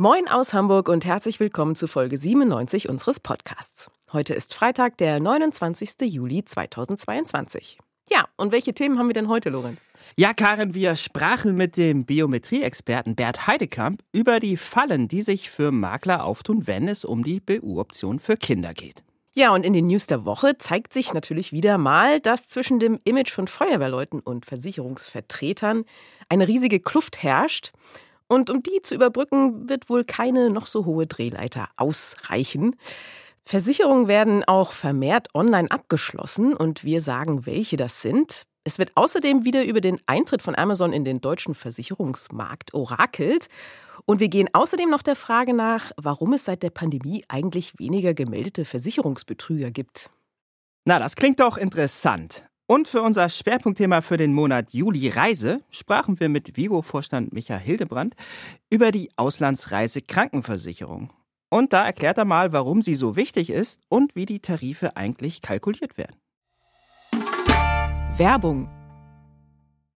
Moin 0.00 0.28
aus 0.28 0.54
Hamburg 0.54 0.88
und 0.88 1.04
herzlich 1.04 1.40
willkommen 1.40 1.74
zu 1.74 1.88
Folge 1.88 2.16
97 2.16 2.88
unseres 2.88 3.18
Podcasts. 3.18 3.90
Heute 4.12 4.32
ist 4.32 4.54
Freitag, 4.54 4.96
der 4.98 5.18
29. 5.18 6.02
Juli 6.02 6.44
2022. 6.44 7.80
Ja, 8.08 8.28
und 8.36 8.52
welche 8.52 8.72
Themen 8.72 8.96
haben 8.96 9.08
wir 9.08 9.14
denn 9.14 9.28
heute, 9.28 9.50
Lorenz? 9.50 9.80
Ja, 10.14 10.34
Karin, 10.34 10.72
wir 10.72 10.94
sprachen 10.94 11.56
mit 11.56 11.76
dem 11.76 12.04
Biometrieexperten 12.04 13.16
Bert 13.16 13.48
Heidekamp 13.48 14.04
über 14.12 14.38
die 14.38 14.56
Fallen, 14.56 15.08
die 15.08 15.20
sich 15.20 15.50
für 15.50 15.72
Makler 15.72 16.24
auftun, 16.24 16.68
wenn 16.68 16.86
es 16.86 17.04
um 17.04 17.24
die 17.24 17.40
BU-Option 17.40 18.20
für 18.20 18.36
Kinder 18.36 18.74
geht. 18.74 19.02
Ja, 19.32 19.52
und 19.52 19.64
in 19.64 19.72
den 19.72 19.88
News 19.88 20.06
der 20.06 20.24
Woche 20.24 20.58
zeigt 20.58 20.92
sich 20.92 21.12
natürlich 21.12 21.52
wieder 21.52 21.76
mal, 21.76 22.20
dass 22.20 22.46
zwischen 22.46 22.78
dem 22.78 23.00
Image 23.02 23.32
von 23.32 23.48
Feuerwehrleuten 23.48 24.20
und 24.20 24.46
Versicherungsvertretern 24.46 25.84
eine 26.28 26.46
riesige 26.46 26.78
Kluft 26.78 27.24
herrscht. 27.24 27.72
Und 28.28 28.50
um 28.50 28.62
die 28.62 28.82
zu 28.82 28.94
überbrücken, 28.94 29.68
wird 29.68 29.88
wohl 29.88 30.04
keine 30.04 30.50
noch 30.50 30.66
so 30.66 30.84
hohe 30.84 31.06
Drehleiter 31.06 31.68
ausreichen. 31.76 32.76
Versicherungen 33.44 34.08
werden 34.08 34.44
auch 34.44 34.72
vermehrt 34.72 35.28
online 35.34 35.70
abgeschlossen 35.70 36.52
und 36.52 36.84
wir 36.84 37.00
sagen, 37.00 37.46
welche 37.46 37.78
das 37.78 38.02
sind. 38.02 38.42
Es 38.64 38.78
wird 38.78 38.92
außerdem 38.94 39.46
wieder 39.46 39.64
über 39.64 39.80
den 39.80 39.98
Eintritt 40.04 40.42
von 40.42 40.54
Amazon 40.54 40.92
in 40.92 41.04
den 41.04 41.22
deutschen 41.22 41.54
Versicherungsmarkt 41.54 42.74
orakelt. 42.74 43.48
Und 44.04 44.20
wir 44.20 44.28
gehen 44.28 44.50
außerdem 44.52 44.90
noch 44.90 45.02
der 45.02 45.16
Frage 45.16 45.54
nach, 45.54 45.92
warum 45.96 46.34
es 46.34 46.44
seit 46.44 46.62
der 46.62 46.68
Pandemie 46.68 47.24
eigentlich 47.28 47.78
weniger 47.78 48.12
gemeldete 48.12 48.66
Versicherungsbetrüger 48.66 49.70
gibt. 49.70 50.10
Na, 50.84 50.98
das 50.98 51.16
klingt 51.16 51.40
doch 51.40 51.56
interessant. 51.56 52.48
Und 52.70 52.86
für 52.86 53.00
unser 53.00 53.30
Schwerpunktthema 53.30 54.02
für 54.02 54.18
den 54.18 54.34
Monat 54.34 54.74
Juli 54.74 55.08
Reise 55.08 55.62
sprachen 55.70 56.20
wir 56.20 56.28
mit 56.28 56.58
Vigo-Vorstand 56.58 57.32
Michael 57.32 57.60
Hildebrand 57.60 58.14
über 58.68 58.90
die 58.90 59.08
Auslandsreise 59.16 60.02
Krankenversicherung. 60.02 61.10
Und 61.48 61.72
da 61.72 61.86
erklärt 61.86 62.18
er 62.18 62.26
mal, 62.26 62.52
warum 62.52 62.82
sie 62.82 62.94
so 62.94 63.16
wichtig 63.16 63.48
ist 63.48 63.80
und 63.88 64.14
wie 64.16 64.26
die 64.26 64.40
Tarife 64.40 64.98
eigentlich 64.98 65.40
kalkuliert 65.40 65.96
werden. 65.96 66.16
Werbung 68.18 68.68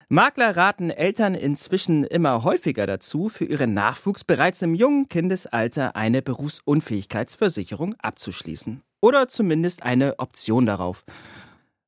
Makler 0.09 0.57
raten 0.57 0.91
Eltern 0.91 1.37
inzwischen 1.37 2.03
immer 2.03 2.43
häufiger 2.43 2.89
dazu, 2.89 3.29
für 3.29 3.45
ihren 3.45 3.73
Nachwuchs 3.73 4.25
bereits 4.25 4.63
im 4.63 4.75
jungen 4.75 5.09
Kindesalter 5.09 5.95
eine 5.95 6.23
Berufsunfähigkeitsversicherung 6.23 7.95
abzuschließen. 8.01 8.83
Oder 9.01 9.29
zumindest 9.29 9.85
eine 9.85 10.19
Option 10.19 10.67
darauf. 10.67 11.05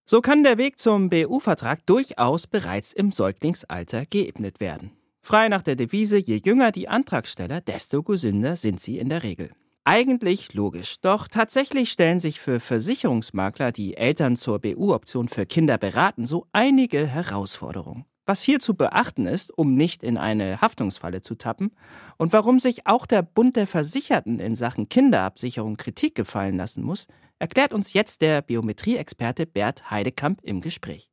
So 0.08 0.20
kann 0.20 0.44
der 0.44 0.58
Weg 0.58 0.78
zum 0.78 1.10
BU-Vertrag 1.10 1.84
durchaus 1.86 2.46
bereits 2.46 2.92
im 2.92 3.10
Säuglingsalter 3.10 4.06
geebnet 4.06 4.60
werden. 4.60 4.92
Frei 5.22 5.48
nach 5.48 5.62
der 5.62 5.76
Devise, 5.76 6.18
je 6.18 6.40
jünger 6.44 6.72
die 6.72 6.88
Antragsteller, 6.88 7.60
desto 7.60 8.02
gesünder 8.02 8.56
sind 8.56 8.80
sie 8.80 8.98
in 8.98 9.08
der 9.08 9.22
Regel. 9.22 9.50
Eigentlich 9.84 10.54
logisch, 10.54 11.00
doch 11.00 11.28
tatsächlich 11.28 11.90
stellen 11.90 12.20
sich 12.20 12.40
für 12.40 12.60
Versicherungsmakler, 12.60 13.72
die 13.72 13.96
Eltern 13.96 14.36
zur 14.36 14.58
BU-Option 14.58 15.28
für 15.28 15.46
Kinder 15.46 15.78
beraten, 15.78 16.26
so 16.26 16.46
einige 16.52 17.06
Herausforderungen. 17.06 18.04
Was 18.26 18.42
hier 18.42 18.60
zu 18.60 18.74
beachten 18.74 19.26
ist, 19.26 19.50
um 19.56 19.74
nicht 19.74 20.02
in 20.02 20.16
eine 20.16 20.60
Haftungsfalle 20.60 21.20
zu 21.20 21.34
tappen 21.34 21.72
und 22.16 22.32
warum 22.32 22.60
sich 22.60 22.86
auch 22.86 23.06
der 23.06 23.22
Bund 23.22 23.56
der 23.56 23.66
Versicherten 23.66 24.38
in 24.38 24.54
Sachen 24.54 24.88
Kinderabsicherung 24.88 25.76
Kritik 25.76 26.14
gefallen 26.14 26.56
lassen 26.56 26.84
muss, 26.84 27.08
erklärt 27.40 27.72
uns 27.72 27.92
jetzt 27.92 28.20
der 28.20 28.42
Biometrieexperte 28.42 29.46
Bert 29.46 29.90
Heidekamp 29.90 30.40
im 30.42 30.60
Gespräch. 30.60 31.09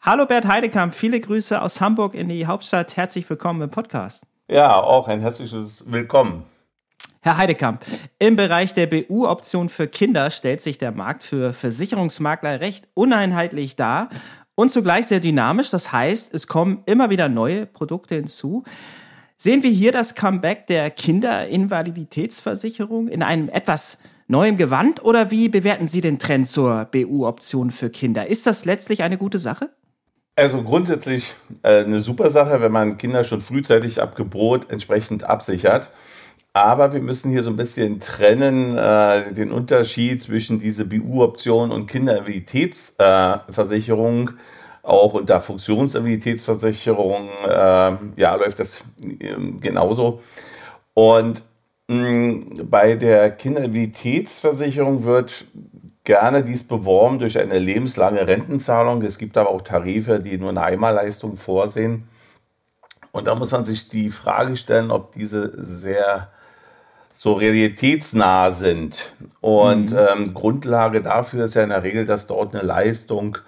Hallo 0.00 0.26
Bert 0.26 0.46
Heidekamp, 0.46 0.94
viele 0.94 1.18
Grüße 1.18 1.60
aus 1.60 1.80
Hamburg 1.80 2.14
in 2.14 2.28
die 2.28 2.46
Hauptstadt. 2.46 2.96
Herzlich 2.96 3.28
willkommen 3.28 3.62
im 3.62 3.70
Podcast. 3.70 4.22
Ja, 4.48 4.80
auch 4.80 5.08
ein 5.08 5.18
herzliches 5.20 5.82
Willkommen. 5.86 6.44
Herr 7.22 7.38
Heidekamp, 7.38 7.84
im 8.20 8.36
Bereich 8.36 8.72
der 8.72 8.86
BU-Option 8.86 9.68
für 9.68 9.88
Kinder 9.88 10.30
stellt 10.30 10.60
sich 10.60 10.78
der 10.78 10.92
Markt 10.92 11.24
für 11.24 11.52
Versicherungsmakler 11.52 12.60
recht 12.60 12.86
uneinheitlich 12.94 13.74
dar 13.74 14.10
und 14.54 14.70
zugleich 14.70 15.08
sehr 15.08 15.18
dynamisch. 15.18 15.70
Das 15.70 15.90
heißt, 15.90 16.32
es 16.32 16.46
kommen 16.46 16.84
immer 16.86 17.10
wieder 17.10 17.28
neue 17.28 17.66
Produkte 17.66 18.14
hinzu. 18.14 18.62
Sehen 19.36 19.64
wir 19.64 19.70
hier 19.70 19.90
das 19.90 20.14
Comeback 20.14 20.68
der 20.68 20.90
Kinderinvaliditätsversicherung 20.90 23.08
in 23.08 23.24
einem 23.24 23.48
etwas 23.48 23.98
neuem 24.28 24.56
Gewand 24.56 25.04
oder 25.04 25.32
wie 25.32 25.48
bewerten 25.48 25.86
Sie 25.86 26.00
den 26.00 26.20
Trend 26.20 26.46
zur 26.46 26.84
BU-Option 26.84 27.72
für 27.72 27.90
Kinder? 27.90 28.28
Ist 28.28 28.46
das 28.46 28.64
letztlich 28.64 29.02
eine 29.02 29.18
gute 29.18 29.38
Sache? 29.38 29.70
Also 30.36 30.62
grundsätzlich 30.62 31.34
äh, 31.62 31.84
eine 31.84 32.00
super 32.00 32.28
Sache, 32.28 32.60
wenn 32.60 32.70
man 32.70 32.98
Kinder 32.98 33.24
schon 33.24 33.40
frühzeitig 33.40 34.02
ab 34.02 34.16
Geburt 34.16 34.70
entsprechend 34.70 35.24
absichert. 35.24 35.90
Aber 36.52 36.92
wir 36.92 37.00
müssen 37.00 37.30
hier 37.30 37.42
so 37.42 37.48
ein 37.50 37.56
bisschen 37.56 38.00
trennen, 38.00 38.76
äh, 38.76 39.32
den 39.32 39.50
Unterschied 39.50 40.22
zwischen 40.22 40.60
diese 40.60 40.84
BU-Option 40.84 41.72
und 41.72 41.86
Kinderabilitätsversicherung. 41.86 44.28
Äh, 44.28 44.32
auch 44.82 45.14
unter 45.14 45.40
Funktionshabilitätsversicherung 45.40 47.28
äh, 47.44 47.92
ja, 48.16 48.34
läuft 48.36 48.58
das 48.60 48.84
ähm, 49.20 49.56
genauso. 49.60 50.20
Und 50.94 51.42
bei 51.88 52.96
der 52.96 53.30
Kinderabilitätsversicherung 53.30 55.04
wird 55.04 55.44
gerne 56.06 56.42
dies 56.42 56.66
beworben 56.66 57.18
durch 57.18 57.38
eine 57.38 57.58
lebenslange 57.58 58.26
Rentenzahlung. 58.26 59.02
Es 59.02 59.18
gibt 59.18 59.36
aber 59.36 59.50
auch 59.50 59.60
Tarife, 59.60 60.20
die 60.20 60.38
nur 60.38 60.48
eine 60.50 60.62
Einmalleistung 60.62 61.36
vorsehen. 61.36 62.08
Und 63.12 63.26
da 63.26 63.34
muss 63.34 63.50
man 63.50 63.64
sich 63.64 63.88
die 63.88 64.08
Frage 64.08 64.56
stellen, 64.56 64.90
ob 64.90 65.12
diese 65.12 65.52
sehr 65.62 66.28
so 67.12 67.34
realitätsnah 67.34 68.52
sind. 68.52 69.14
Und 69.40 69.90
mhm. 69.90 69.98
ähm, 69.98 70.34
Grundlage 70.34 71.02
dafür 71.02 71.44
ist 71.44 71.54
ja 71.54 71.62
in 71.62 71.70
der 71.70 71.82
Regel, 71.82 72.06
dass 72.06 72.26
dort 72.26 72.54
eine 72.54 72.64
Leistung 72.64 73.38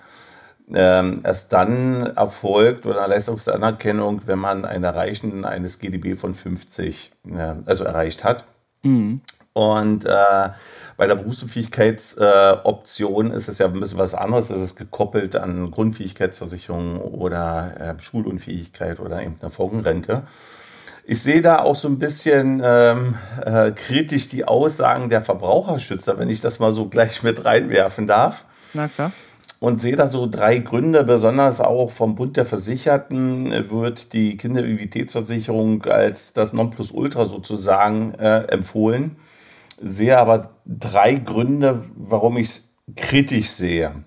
ähm, 0.74 1.20
erst 1.22 1.52
dann 1.52 2.06
erfolgt 2.16 2.86
oder 2.86 3.04
eine 3.04 3.14
Leistungsanerkennung, 3.14 4.22
wenn 4.26 4.38
man 4.38 4.64
ein 4.64 4.84
Erreichen 4.84 5.44
eines 5.44 5.78
GDB 5.78 6.16
von 6.16 6.34
50 6.34 7.12
äh, 7.30 7.54
also 7.66 7.84
erreicht 7.84 8.24
hat. 8.24 8.44
Mhm. 8.82 9.20
Und 9.52 10.04
äh, 10.04 10.48
bei 10.98 11.06
der 11.06 11.14
Berufsunfähigkeitsoption 11.14 13.30
äh, 13.30 13.36
ist 13.36 13.48
es 13.48 13.56
ja 13.58 13.66
ein 13.66 13.80
bisschen 13.80 13.98
was 13.98 14.14
anderes. 14.14 14.50
Es 14.50 14.60
ist 14.60 14.74
gekoppelt 14.74 15.36
an 15.36 15.70
Grundfähigkeitsversicherung 15.70 17.00
oder 17.00 17.96
äh, 17.96 18.02
Schulunfähigkeit 18.02 18.98
oder 18.98 19.22
eben 19.22 19.36
eine 19.40 19.52
Folgenrente. 19.52 20.24
Ich 21.04 21.22
sehe 21.22 21.40
da 21.40 21.60
auch 21.60 21.76
so 21.76 21.86
ein 21.86 22.00
bisschen 22.00 22.60
ähm, 22.64 23.14
äh, 23.46 23.70
kritisch 23.70 24.28
die 24.28 24.44
Aussagen 24.44 25.08
der 25.08 25.22
Verbraucherschützer, 25.22 26.18
wenn 26.18 26.28
ich 26.28 26.40
das 26.40 26.58
mal 26.58 26.72
so 26.72 26.88
gleich 26.88 27.22
mit 27.22 27.44
reinwerfen 27.44 28.08
darf. 28.08 28.44
Na 28.74 28.88
klar. 28.88 29.12
Und 29.60 29.80
sehe 29.80 29.94
da 29.94 30.08
so 30.08 30.26
drei 30.26 30.58
Gründe, 30.58 31.04
besonders 31.04 31.60
auch 31.60 31.92
vom 31.92 32.16
Bund 32.16 32.36
der 32.36 32.44
Versicherten 32.44 33.70
wird 33.70 34.12
die 34.12 34.36
Kindervivitätsversicherung 34.36 35.84
als 35.84 36.32
das 36.32 36.52
Nonplusultra 36.52 37.24
sozusagen 37.24 38.14
äh, 38.14 38.48
empfohlen 38.48 39.16
sehe 39.80 40.18
aber 40.18 40.50
drei 40.66 41.14
Gründe, 41.14 41.84
warum 41.94 42.36
ich 42.36 42.48
es 42.48 42.68
kritisch 42.96 43.50
sehe. 43.50 44.04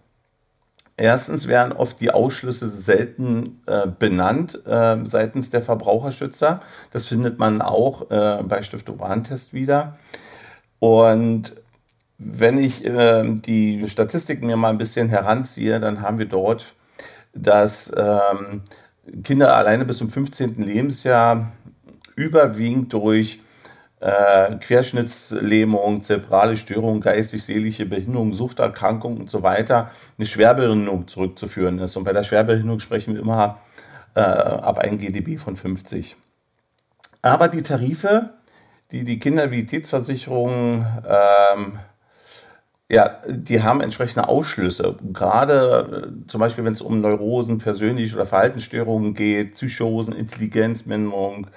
Erstens 0.98 1.48
werden 1.48 1.74
oft 1.74 2.00
die 2.00 2.12
Ausschlüsse 2.12 2.68
selten 2.68 3.62
äh, 3.66 3.88
benannt 3.88 4.62
äh, 4.68 4.98
seitens 5.04 5.50
der 5.50 5.62
Verbraucherschützer. 5.64 6.62
Das 6.92 7.08
findet 7.08 7.40
man 7.40 7.62
auch 7.62 8.12
äh, 8.12 8.44
bei 8.44 8.62
Stiftung 8.62 9.00
Warentest 9.00 9.54
wieder. 9.54 9.98
Und 10.80 11.56
wenn 12.18 12.60
ich 12.60 12.86
ähm, 12.86 13.42
die 13.42 13.88
Statistiken 13.88 14.46
mir 14.46 14.58
mal 14.58 14.70
ein 14.70 14.78
bisschen 14.78 15.10
heranziehe, 15.10 15.80
dann 15.80 16.02
haben 16.02 16.20
wir 16.20 16.28
dort, 16.28 16.76
dass 17.34 17.92
ähm, 17.98 18.62
Kinder 19.24 19.56
alleine 19.56 19.86
bis 19.86 19.98
zum 19.98 20.10
15. 20.10 20.62
Lebensjahr 20.62 21.52
überwiegend 22.16 22.94
durch 22.94 23.40
äh, 24.02 24.56
Querschnittslähmung, 24.56 26.02
zerebrale 26.02 26.58
Störung, 26.58 27.02
geistig-seelische 27.02 27.86
Behinderung, 27.86 28.34
Suchterkrankung 28.34 29.18
und 29.18 29.30
so 29.30 29.44
weiter 29.44 29.92
eine 30.18 30.26
Schwerbehinderung 30.26 31.08
zurückzuführen 31.08 31.80
ist. 31.80 31.96
Und 31.96 32.04
bei 32.04 32.14
der 32.14 32.24
Schwerbehinderung 32.24 32.80
sprechen 32.80 33.14
wir 33.14 33.22
immer 33.22 33.60
äh, 34.16 34.22
ab 34.22 34.80
einem 34.80 34.98
GDB 34.98 35.38
von 35.38 35.56
50. 35.56 36.18
Aber 37.22 37.48
die 37.48 37.62
Tarife, 37.62 38.32
die 38.92 39.04
die 39.04 39.20
Kindermobilitätsversicherung 39.20 40.86
ähm, 41.08 41.80
ja, 42.92 43.22
die 43.26 43.64
haben 43.64 43.80
entsprechende 43.80 44.28
Ausschlüsse. 44.28 44.98
Gerade 45.14 46.12
äh, 46.26 46.28
zum 46.28 46.42
Beispiel, 46.42 46.66
wenn 46.66 46.74
es 46.74 46.82
um 46.82 47.00
Neurosen, 47.00 47.58
Persönlich- 47.58 48.14
oder 48.14 48.26
Verhaltensstörungen 48.26 49.14
geht, 49.14 49.54
Psychosen, 49.54 50.14
Intelligenzminderung, 50.14 51.48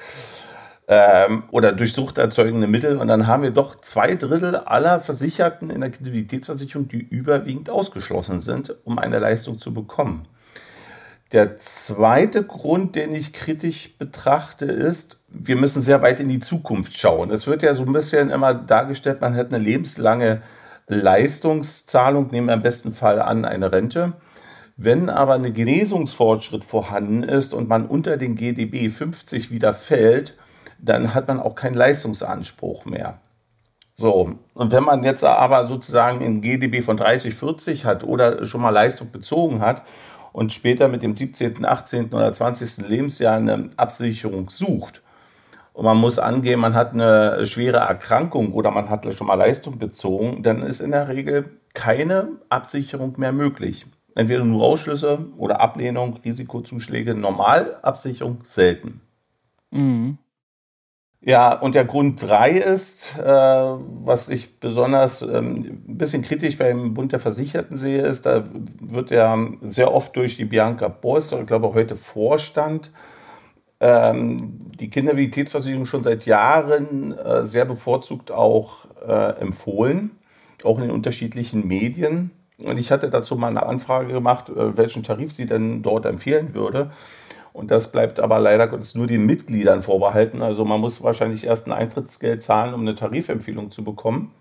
ähm, 0.88 1.44
oder 1.50 1.72
durch 1.72 1.92
suchterzeugende 1.92 2.66
Mittel. 2.66 2.96
Und 2.96 3.08
dann 3.08 3.26
haben 3.26 3.42
wir 3.42 3.50
doch 3.50 3.80
zwei 3.80 4.14
Drittel 4.14 4.56
aller 4.56 5.00
Versicherten 5.00 5.70
in 5.70 5.80
der 5.80 5.90
Kredibilitätsversicherung, 5.90 6.88
die 6.88 6.98
überwiegend 6.98 7.70
ausgeschlossen 7.70 8.40
sind, 8.40 8.74
um 8.84 8.98
eine 8.98 9.18
Leistung 9.18 9.58
zu 9.58 9.72
bekommen. 9.72 10.22
Der 11.32 11.58
zweite 11.58 12.44
Grund, 12.44 12.94
den 12.94 13.14
ich 13.14 13.32
kritisch 13.32 13.96
betrachte, 13.98 14.66
ist, 14.66 15.18
wir 15.28 15.56
müssen 15.56 15.82
sehr 15.82 16.00
weit 16.00 16.20
in 16.20 16.28
die 16.28 16.38
Zukunft 16.38 16.96
schauen. 16.96 17.30
Es 17.30 17.46
wird 17.46 17.62
ja 17.62 17.74
so 17.74 17.82
ein 17.82 17.92
bisschen 17.92 18.30
immer 18.30 18.54
dargestellt, 18.54 19.20
man 19.20 19.34
hätte 19.34 19.54
eine 19.54 19.64
lebenslange 19.64 20.42
Leistungszahlung, 20.86 22.28
nehmen 22.30 22.48
wir 22.48 22.54
im 22.54 22.62
besten 22.62 22.92
Fall 22.92 23.20
an 23.20 23.44
eine 23.44 23.72
Rente. 23.72 24.12
Wenn 24.76 25.08
aber 25.08 25.34
ein 25.34 25.52
Genesungsfortschritt 25.52 26.64
vorhanden 26.64 27.22
ist 27.22 27.54
und 27.54 27.68
man 27.68 27.86
unter 27.86 28.16
den 28.16 28.36
GDB 28.36 28.88
50 28.88 29.50
wieder 29.50 29.72
fällt, 29.72 30.34
dann 30.78 31.14
hat 31.14 31.28
man 31.28 31.40
auch 31.40 31.54
keinen 31.54 31.74
Leistungsanspruch 31.74 32.84
mehr. 32.84 33.18
So, 33.94 34.36
und 34.54 34.72
wenn 34.72 34.82
man 34.82 35.04
jetzt 35.04 35.24
aber 35.24 35.68
sozusagen 35.68 36.24
ein 36.24 36.40
GDB 36.40 36.82
von 36.82 36.96
30, 36.96 37.34
40 37.34 37.84
hat 37.84 38.02
oder 38.02 38.44
schon 38.44 38.60
mal 38.60 38.70
Leistung 38.70 39.12
bezogen 39.12 39.60
hat 39.60 39.82
und 40.32 40.52
später 40.52 40.88
mit 40.88 41.02
dem 41.02 41.14
17., 41.14 41.64
18. 41.64 42.12
oder 42.12 42.32
20. 42.32 42.88
Lebensjahr 42.88 43.36
eine 43.36 43.70
Absicherung 43.76 44.50
sucht 44.50 45.02
und 45.74 45.84
man 45.84 45.96
muss 45.96 46.18
angeben, 46.18 46.60
man 46.60 46.74
hat 46.74 46.92
eine 46.92 47.44
schwere 47.46 47.78
Erkrankung 47.78 48.52
oder 48.52 48.70
man 48.70 48.88
hat 48.88 49.12
schon 49.14 49.26
mal 49.26 49.34
Leistung 49.34 49.78
bezogen, 49.78 50.42
dann 50.42 50.62
ist 50.62 50.80
in 50.80 50.92
der 50.92 51.08
Regel 51.08 51.60
keine 51.74 52.28
Absicherung 52.48 53.14
mehr 53.18 53.32
möglich. 53.32 53.84
Entweder 54.14 54.44
nur 54.44 54.64
Ausschlüsse 54.64 55.26
oder 55.36 55.60
Ablehnung, 55.60 56.16
Risikozuschläge, 56.24 57.16
Normalabsicherung 57.16 58.38
selten. 58.44 59.00
Mhm. 59.72 60.18
Ja, 61.26 61.54
und 61.58 61.74
der 61.74 61.86
Grund 61.86 62.20
drei 62.20 62.50
ist, 62.50 63.18
äh, 63.18 63.24
was 63.24 64.28
ich 64.28 64.60
besonders 64.60 65.22
ähm, 65.22 65.80
ein 65.88 65.96
bisschen 65.96 66.20
kritisch 66.20 66.58
beim 66.58 66.92
Bund 66.92 67.12
der 67.12 67.20
Versicherten 67.20 67.78
sehe, 67.78 68.02
ist, 68.02 68.26
da 68.26 68.44
wird 68.80 69.10
ja 69.10 69.38
sehr 69.62 69.94
oft 69.94 70.14
durch 70.16 70.36
die 70.36 70.44
Bianca 70.44 70.88
Boss, 70.88 71.32
ich 71.32 71.46
glaube 71.46 71.72
heute 71.72 71.96
Vorstand, 71.96 72.92
ähm, 73.80 74.70
die 74.78 74.90
Kindermobilitätsversicherung 74.90 75.86
schon 75.86 76.02
seit 76.02 76.26
Jahren 76.26 77.12
äh, 77.16 77.46
sehr 77.46 77.64
bevorzugt 77.64 78.30
auch 78.30 78.84
äh, 79.06 79.40
empfohlen, 79.40 80.10
auch 80.62 80.76
in 80.76 80.84
den 80.84 80.90
unterschiedlichen 80.90 81.66
Medien. 81.66 82.32
Und 82.62 82.76
ich 82.78 82.92
hatte 82.92 83.08
dazu 83.08 83.36
mal 83.36 83.48
eine 83.48 83.64
Anfrage 83.64 84.12
gemacht, 84.12 84.50
äh, 84.50 84.76
welchen 84.76 85.02
Tarif 85.02 85.32
sie 85.32 85.46
denn 85.46 85.82
dort 85.82 86.04
empfehlen 86.04 86.54
würde. 86.54 86.90
Und 87.54 87.70
das 87.70 87.92
bleibt 87.92 88.18
aber 88.18 88.40
leider 88.40 88.66
Gottes 88.66 88.96
nur 88.96 89.06
den 89.06 89.26
Mitgliedern 89.26 89.82
vorbehalten. 89.82 90.42
Also 90.42 90.64
man 90.64 90.80
muss 90.80 91.04
wahrscheinlich 91.04 91.44
erst 91.44 91.68
ein 91.68 91.72
Eintrittsgeld 91.72 92.42
zahlen, 92.42 92.74
um 92.74 92.80
eine 92.80 92.96
Tarifempfehlung 92.96 93.70
zu 93.70 93.84
bekommen. 93.84 94.32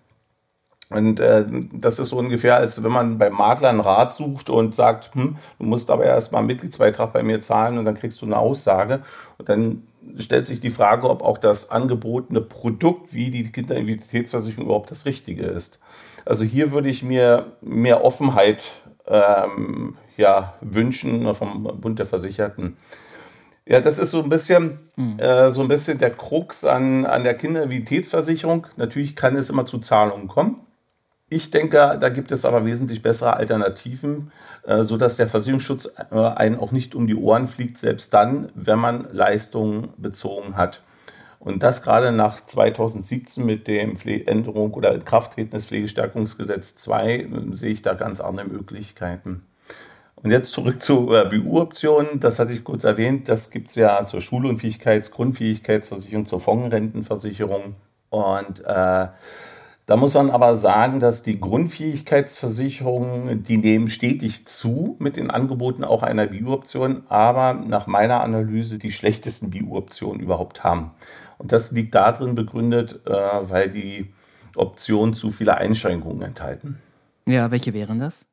Und 0.89 1.19
äh, 1.19 1.45
das 1.71 2.00
ist 2.00 2.10
so 2.10 2.18
ungefähr, 2.18 2.56
als 2.56 2.83
wenn 2.83 2.92
man 2.92 3.19
beim 3.19 3.33
Makler 3.33 3.69
einen 3.69 3.81
Rat 3.81 4.15
sucht 4.15 4.50
und 4.50 4.74
sagt, 4.74 5.13
hm, 5.13 5.38
du 5.60 5.65
musst 5.65 5.92
aber 5.92 6.06
erst 6.06 6.31
mal 6.31 6.39
einen 6.39 6.48
Mitgliedsbeitrag 6.48 7.13
bei 7.13 7.21
mir 7.21 7.39
zahlen 7.39 7.77
und 7.77 7.86
dann 7.86 7.95
kriegst 7.95 8.19
du 8.19 8.25
eine 8.25 8.39
Aussage. 8.39 9.04
Und 9.38 9.48
dann 9.48 9.83
stellt 10.18 10.48
sich 10.48 10.60
die 10.60 10.71
Frage, 10.71 11.07
ob 11.07 11.21
auch 11.21 11.38
das 11.38 11.69
angebotene 11.69 12.42
Produkt 12.42 13.13
wie 13.13 13.30
die 13.30 13.44
Kinderidentitätsversicherung 13.51 14.65
überhaupt 14.65 14.89
das 14.89 15.06
Richtige 15.06 15.44
ist. 15.44 15.80
Also 16.25 16.44
hier 16.44 16.71
würde 16.71 16.89
ich 16.89 17.04
mir 17.04 17.54
mehr 17.62 18.04
Offenheit 18.04 18.71
ähm, 19.06 19.98
ja, 20.18 20.56
wünschen 20.62 21.31
vom 21.36 21.63
Bund 21.80 22.00
der 22.00 22.07
Versicherten. 22.07 22.77
Ja, 23.65 23.80
das 23.80 23.98
ist 23.98 24.12
so 24.12 24.21
ein 24.21 24.30
bisschen, 24.30 24.80
mhm. 24.95 25.19
äh, 25.19 25.50
so 25.50 25.62
ein 25.62 25.69
bisschen 25.69 25.98
der 25.98 26.12
Krux 26.12 26.65
an, 26.65 27.06
an 27.06 27.24
der 27.24 27.36
Kindermobilitätsversicherung. 27.36 28.68
Natürlich 28.75 29.15
kann 29.15 29.36
es 29.38 29.50
immer 29.50 29.65
zu 29.65 29.80
Zahlungen 29.80 30.27
kommen. 30.27 30.62
Ich 31.30 31.50
denke, 31.50 31.98
da 32.00 32.10
gibt 32.10 32.31
es 32.31 32.45
aber 32.45 32.65
wesentlich 32.65 33.01
bessere 33.01 33.36
Alternativen, 33.38 34.31
äh, 34.63 34.83
sodass 34.83 35.15
der 35.15 35.27
Versicherungsschutz 35.27 35.89
äh, 36.12 36.15
einen 36.15 36.60
auch 36.60 36.71
nicht 36.71 36.94
um 36.94 37.07
die 37.07 37.15
Ohren 37.15 37.48
fliegt, 37.48 37.77
selbst 37.77 38.13
dann, 38.13 38.51
wenn 38.54 38.80
man 38.80 39.07
Leistungen 39.12 39.94
bezogen 39.98 40.57
hat. 40.57 40.83
Und 41.39 41.63
das 41.63 41.81
gerade 41.81 42.12
nach 42.12 42.39
2017 42.39 43.45
mit 43.45 43.68
dem 43.68 43.98
Änderung 44.06 44.74
oder 44.74 44.94
Inkrafttreten 44.94 45.51
des 45.51 45.65
Pflegestärkungsgesetz 45.65 46.75
2 46.75 47.15
äh, 47.15 47.27
sehe 47.51 47.71
ich 47.71 47.81
da 47.81 47.94
ganz 47.94 48.19
andere 48.19 48.48
Möglichkeiten. 48.48 49.44
Und 50.24 50.31
jetzt 50.31 50.54
zurück 50.54 50.81
zu 50.81 51.14
äh, 51.14 51.25
BU-Optionen. 51.25 52.22
Das 52.22 52.40
hatte 52.40 52.54
ich 52.54 52.64
kurz 52.64 52.86
erwähnt. 52.86 53.28
Das 53.28 53.52
gibt 53.52 53.68
es 53.68 53.75
ja 53.75 54.06
zur 54.06 54.22
Schulunfähigkeits-, 54.22 55.12
Grundfähigkeitsversicherung, 55.12 56.25
zur 56.25 56.40
Fondsrentenversicherung. 56.40 57.75
Und 58.10 58.62
äh, 58.62 59.08
da 59.86 59.98
muss 59.98 60.13
man 60.13 60.30
aber 60.30 60.56
sagen, 60.56 61.01
dass 61.01 61.24
die 61.24 61.42
Grundfähigkeitsversicherungen, 61.42 63.44
die 63.44 63.58
nehmen 63.58 63.89
stetig 63.89 64.48
zu 64.48 64.96
mit 65.00 65.18
den 65.18 65.30
Angeboten 65.30 65.84
auch 65.84 66.03
einer 66.03 66.27
BU-Option, 66.27 67.03
aber 67.10 67.53
nach 67.53 67.86
meiner 67.86 68.22
Analyse 68.22 68.77
die 68.77 68.94
schlechtesten 68.94 69.50
BU-Optionen 69.50 70.22
überhaupt 70.22 70.63
haben. 70.63 70.92
Und 71.38 71.51
das 71.51 71.74
liegt 71.74 71.96
darin 71.96 72.36
begründet, 72.36 73.01
äh, 73.06 73.12
weil 73.12 73.70
die 73.70 74.13
Optionen 74.56 75.13
zu 75.13 75.32
viele 75.32 75.58
Einschränkungen 75.58 76.22
enthalten. 76.22 76.80
Ja, 77.25 77.51
welche 77.51 77.74
wären 77.74 78.00
das? 78.00 78.25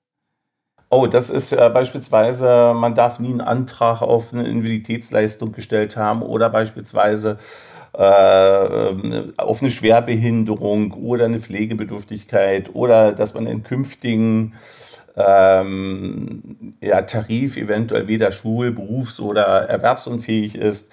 Oh, 0.92 1.06
das 1.06 1.30
ist 1.30 1.52
äh, 1.52 1.70
beispielsweise, 1.72 2.74
man 2.74 2.96
darf 2.96 3.20
nie 3.20 3.28
einen 3.30 3.40
Antrag 3.40 4.02
auf 4.02 4.32
eine 4.32 4.48
Invaliditätsleistung 4.48 5.52
gestellt 5.52 5.96
haben 5.96 6.20
oder 6.22 6.50
beispielsweise 6.50 7.38
äh, 7.92 9.32
auf 9.36 9.62
eine 9.62 9.70
Schwerbehinderung 9.70 10.92
oder 10.94 11.26
eine 11.26 11.38
Pflegebedürftigkeit 11.38 12.74
oder 12.74 13.12
dass 13.12 13.34
man 13.34 13.46
in 13.46 13.62
künftigen 13.62 14.54
ähm, 15.16 16.74
ja, 16.80 17.02
Tarif 17.02 17.56
eventuell 17.56 18.08
weder 18.08 18.32
schul-, 18.32 18.72
berufs- 18.72 19.20
oder 19.20 19.42
erwerbsunfähig 19.68 20.56
ist, 20.56 20.90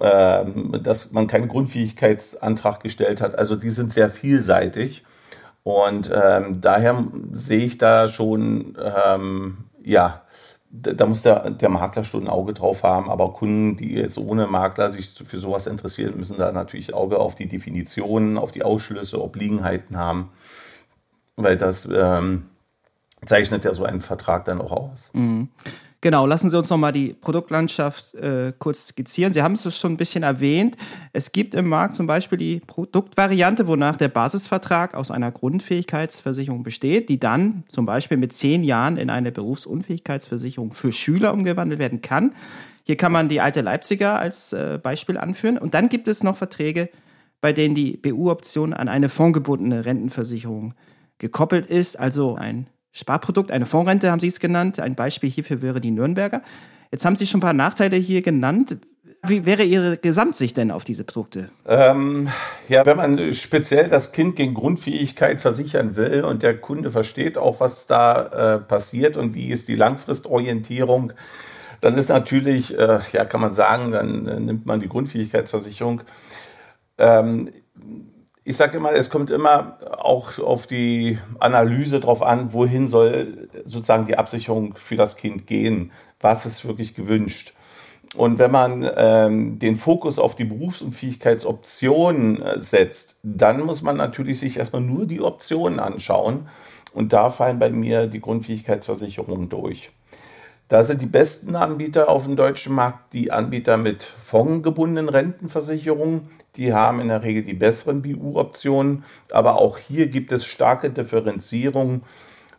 ähm, 0.00 0.78
dass 0.84 1.10
man 1.10 1.26
keinen 1.26 1.48
Grundfähigkeitsantrag 1.48 2.80
gestellt 2.80 3.20
hat. 3.20 3.36
Also 3.36 3.56
die 3.56 3.70
sind 3.70 3.92
sehr 3.92 4.08
vielseitig. 4.08 5.02
Und 5.64 6.10
ähm, 6.12 6.60
daher 6.60 7.04
sehe 7.32 7.64
ich 7.64 7.78
da 7.78 8.08
schon, 8.08 8.76
ähm, 8.80 9.58
ja, 9.82 10.22
da 10.70 11.06
muss 11.06 11.22
der, 11.22 11.50
der 11.50 11.68
Makler 11.68 12.02
schon 12.02 12.24
ein 12.24 12.28
Auge 12.28 12.54
drauf 12.54 12.82
haben, 12.82 13.10
aber 13.10 13.34
Kunden, 13.34 13.76
die 13.76 13.94
jetzt 13.94 14.16
ohne 14.16 14.46
Makler 14.46 14.90
sich 14.90 15.10
für 15.10 15.38
sowas 15.38 15.66
interessieren, 15.66 16.16
müssen 16.16 16.38
da 16.38 16.50
natürlich 16.50 16.94
Auge 16.94 17.18
auf 17.18 17.34
die 17.34 17.46
Definitionen, 17.46 18.38
auf 18.38 18.52
die 18.52 18.62
Ausschlüsse, 18.62 19.22
Obliegenheiten 19.22 19.98
haben, 19.98 20.30
weil 21.36 21.58
das 21.58 21.86
ähm, 21.92 22.46
zeichnet 23.26 23.66
ja 23.66 23.74
so 23.74 23.84
einen 23.84 24.00
Vertrag 24.00 24.46
dann 24.46 24.62
auch 24.62 24.72
aus. 24.72 25.10
Mhm. 25.12 25.50
Genau, 26.02 26.26
lassen 26.26 26.50
Sie 26.50 26.58
uns 26.58 26.68
nochmal 26.68 26.92
die 26.92 27.14
Produktlandschaft 27.14 28.14
äh, 28.16 28.52
kurz 28.58 28.88
skizzieren. 28.88 29.32
Sie 29.32 29.40
haben 29.40 29.54
es 29.54 29.78
schon 29.78 29.92
ein 29.92 29.96
bisschen 29.96 30.24
erwähnt. 30.24 30.76
Es 31.14 31.32
gibt 31.32 31.54
im 31.54 31.68
Markt 31.68 31.94
zum 31.94 32.06
Beispiel 32.06 32.36
die 32.36 32.60
Produktvariante, 32.60 33.66
wonach 33.66 33.96
der 33.96 34.08
Basisvertrag 34.08 34.94
aus 34.94 35.10
einer 35.10 35.30
Grundfähigkeitsversicherung 35.30 36.64
besteht, 36.64 37.08
die 37.08 37.20
dann 37.20 37.62
zum 37.68 37.86
Beispiel 37.86 38.18
mit 38.18 38.34
zehn 38.34 38.64
Jahren 38.64 38.98
in 38.98 39.08
eine 39.08 39.32
Berufsunfähigkeitsversicherung 39.32 40.72
für 40.74 40.92
Schüler 40.92 41.32
umgewandelt 41.32 41.80
werden 41.80 42.02
kann. 42.02 42.34
Hier 42.84 42.96
kann 42.96 43.12
man 43.12 43.28
die 43.30 43.40
alte 43.40 43.60
Leipziger 43.62 44.18
als 44.18 44.52
äh, 44.52 44.78
Beispiel 44.82 45.16
anführen. 45.16 45.56
Und 45.56 45.72
dann 45.72 45.88
gibt 45.88 46.08
es 46.08 46.22
noch 46.22 46.36
Verträge 46.36 46.90
bei 47.42 47.52
denen 47.52 47.74
die 47.74 47.98
BU-Option 47.98 48.72
an 48.72 48.88
eine 48.88 49.10
fondgebundene 49.10 49.84
Rentenversicherung 49.84 50.74
gekoppelt 51.18 51.66
ist, 51.66 51.98
also 51.98 52.36
ein 52.36 52.68
Sparprodukt, 52.92 53.50
eine 53.50 53.66
Fondsrente 53.66 54.10
haben 54.10 54.20
Sie 54.20 54.28
es 54.28 54.38
genannt. 54.38 54.78
Ein 54.78 54.94
Beispiel 54.94 55.30
hierfür 55.30 55.62
wäre 55.62 55.80
die 55.80 55.90
Nürnberger. 55.90 56.42
Jetzt 56.90 57.04
haben 57.04 57.16
Sie 57.16 57.26
schon 57.26 57.38
ein 57.38 57.42
paar 57.42 57.54
Nachteile 57.54 57.96
hier 57.96 58.22
genannt. 58.22 58.76
Wie 59.24 59.46
wäre 59.46 59.62
Ihre 59.62 59.96
Gesamtsicht 59.96 60.56
denn 60.56 60.70
auf 60.70 60.84
diese 60.84 61.04
Produkte? 61.04 61.48
Ähm, 61.64 62.28
ja, 62.68 62.84
wenn 62.84 62.96
man 62.96 63.34
speziell 63.34 63.88
das 63.88 64.12
Kind 64.12 64.36
gegen 64.36 64.52
Grundfähigkeit 64.52 65.40
versichern 65.40 65.96
will 65.96 66.24
und 66.24 66.42
der 66.42 66.58
Kunde 66.58 66.90
versteht 66.90 67.38
auch, 67.38 67.60
was 67.60 67.86
da 67.86 68.56
äh, 68.56 68.58
passiert 68.58 69.16
und 69.16 69.34
wie 69.34 69.50
ist 69.50 69.68
die 69.68 69.76
Langfristorientierung, 69.76 71.12
dann 71.80 71.96
ist 71.96 72.08
natürlich, 72.08 72.76
äh, 72.76 73.00
ja, 73.12 73.24
kann 73.24 73.40
man 73.40 73.52
sagen, 73.52 73.92
dann 73.92 74.26
äh, 74.26 74.40
nimmt 74.40 74.66
man 74.66 74.80
die 74.80 74.88
Grundfähigkeitsversicherung. 74.88 76.02
Ähm, 76.98 77.50
ich 78.44 78.56
sage 78.56 78.76
immer, 78.76 78.92
es 78.92 79.08
kommt 79.08 79.30
immer 79.30 79.78
auch 79.98 80.38
auf 80.38 80.66
die 80.66 81.18
Analyse 81.38 82.00
drauf 82.00 82.22
an, 82.22 82.52
wohin 82.52 82.88
soll 82.88 83.48
sozusagen 83.64 84.06
die 84.06 84.18
Absicherung 84.18 84.74
für 84.76 84.96
das 84.96 85.16
Kind 85.16 85.46
gehen, 85.46 85.92
was 86.20 86.44
ist 86.44 86.66
wirklich 86.66 86.94
gewünscht. 86.94 87.54
Und 88.14 88.38
wenn 88.38 88.50
man 88.50 88.88
ähm, 88.96 89.58
den 89.58 89.76
Fokus 89.76 90.18
auf 90.18 90.34
die 90.34 90.44
Berufsunfähigkeitsoptionen 90.44 92.42
äh, 92.42 92.60
setzt, 92.60 93.16
dann 93.22 93.62
muss 93.62 93.82
man 93.82 93.96
natürlich 93.96 94.38
sich 94.38 94.58
erstmal 94.58 94.82
nur 94.82 95.06
die 95.06 95.22
Optionen 95.22 95.80
anschauen. 95.80 96.48
Und 96.92 97.14
da 97.14 97.30
fallen 97.30 97.58
bei 97.58 97.70
mir 97.70 98.06
die 98.06 98.20
Grundfähigkeitsversicherungen 98.20 99.48
durch. 99.48 99.92
Da 100.68 100.82
sind 100.84 101.00
die 101.00 101.06
besten 101.06 101.56
Anbieter 101.56 102.08
auf 102.08 102.24
dem 102.24 102.36
deutschen 102.36 102.74
Markt 102.74 103.12
die 103.14 103.30
Anbieter 103.30 103.78
mit 103.78 104.02
fondgebundenen 104.02 105.08
Rentenversicherungen. 105.08 106.28
Die 106.56 106.74
haben 106.74 107.00
in 107.00 107.08
der 107.08 107.22
Regel 107.22 107.42
die 107.42 107.54
besseren 107.54 108.02
BU-Optionen. 108.02 109.04
Aber 109.30 109.56
auch 109.56 109.78
hier 109.78 110.08
gibt 110.08 110.32
es 110.32 110.44
starke 110.44 110.90
Differenzierungen 110.90 112.02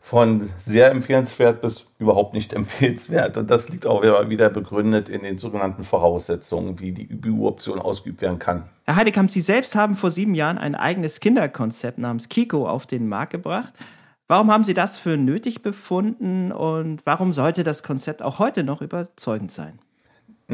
von 0.02 0.50
sehr 0.58 0.92
empfehlenswert 0.92 1.62
bis 1.62 1.86
überhaupt 1.98 2.34
nicht 2.34 2.52
empfehlenswert. 2.54 3.38
Und 3.38 3.50
das 3.50 3.70
liegt 3.70 3.86
auch 3.86 4.02
wieder 4.02 4.50
begründet 4.50 5.08
in 5.08 5.24
den 5.24 5.40
sogenannten 5.40 5.84
Voraussetzungen, 5.84 6.80
wie 6.80 6.92
die 6.92 7.06
BU-Option 7.06 7.80
ausgeübt 7.80 8.22
werden 8.22 8.38
kann. 8.38 8.64
Herr 8.86 8.98
Heidekamp, 8.98 9.32
Sie 9.32 9.42
selbst 9.42 9.76
haben 9.76 9.96
vor 9.96 10.12
sieben 10.12 10.36
Jahren 10.36 10.58
ein 10.58 10.76
eigenes 10.76 11.22
Kinderkonzept 11.22 12.00
namens 12.00 12.28
Kiko 12.28 12.68
auf 12.68 12.86
den 12.86 13.08
Markt 13.08 13.32
gebracht. 13.32 13.74
Warum 14.28 14.52
haben 14.52 14.64
Sie 14.64 14.74
das 14.74 14.98
für 14.98 15.16
nötig 15.16 15.62
befunden 15.62 16.52
und 16.52 17.06
warum 17.06 17.32
sollte 17.32 17.64
das 17.64 17.84
Konzept 17.84 18.22
auch 18.22 18.40
heute 18.40 18.64
noch 18.64 18.82
überzeugend 18.82 19.52
sein? 19.52 19.80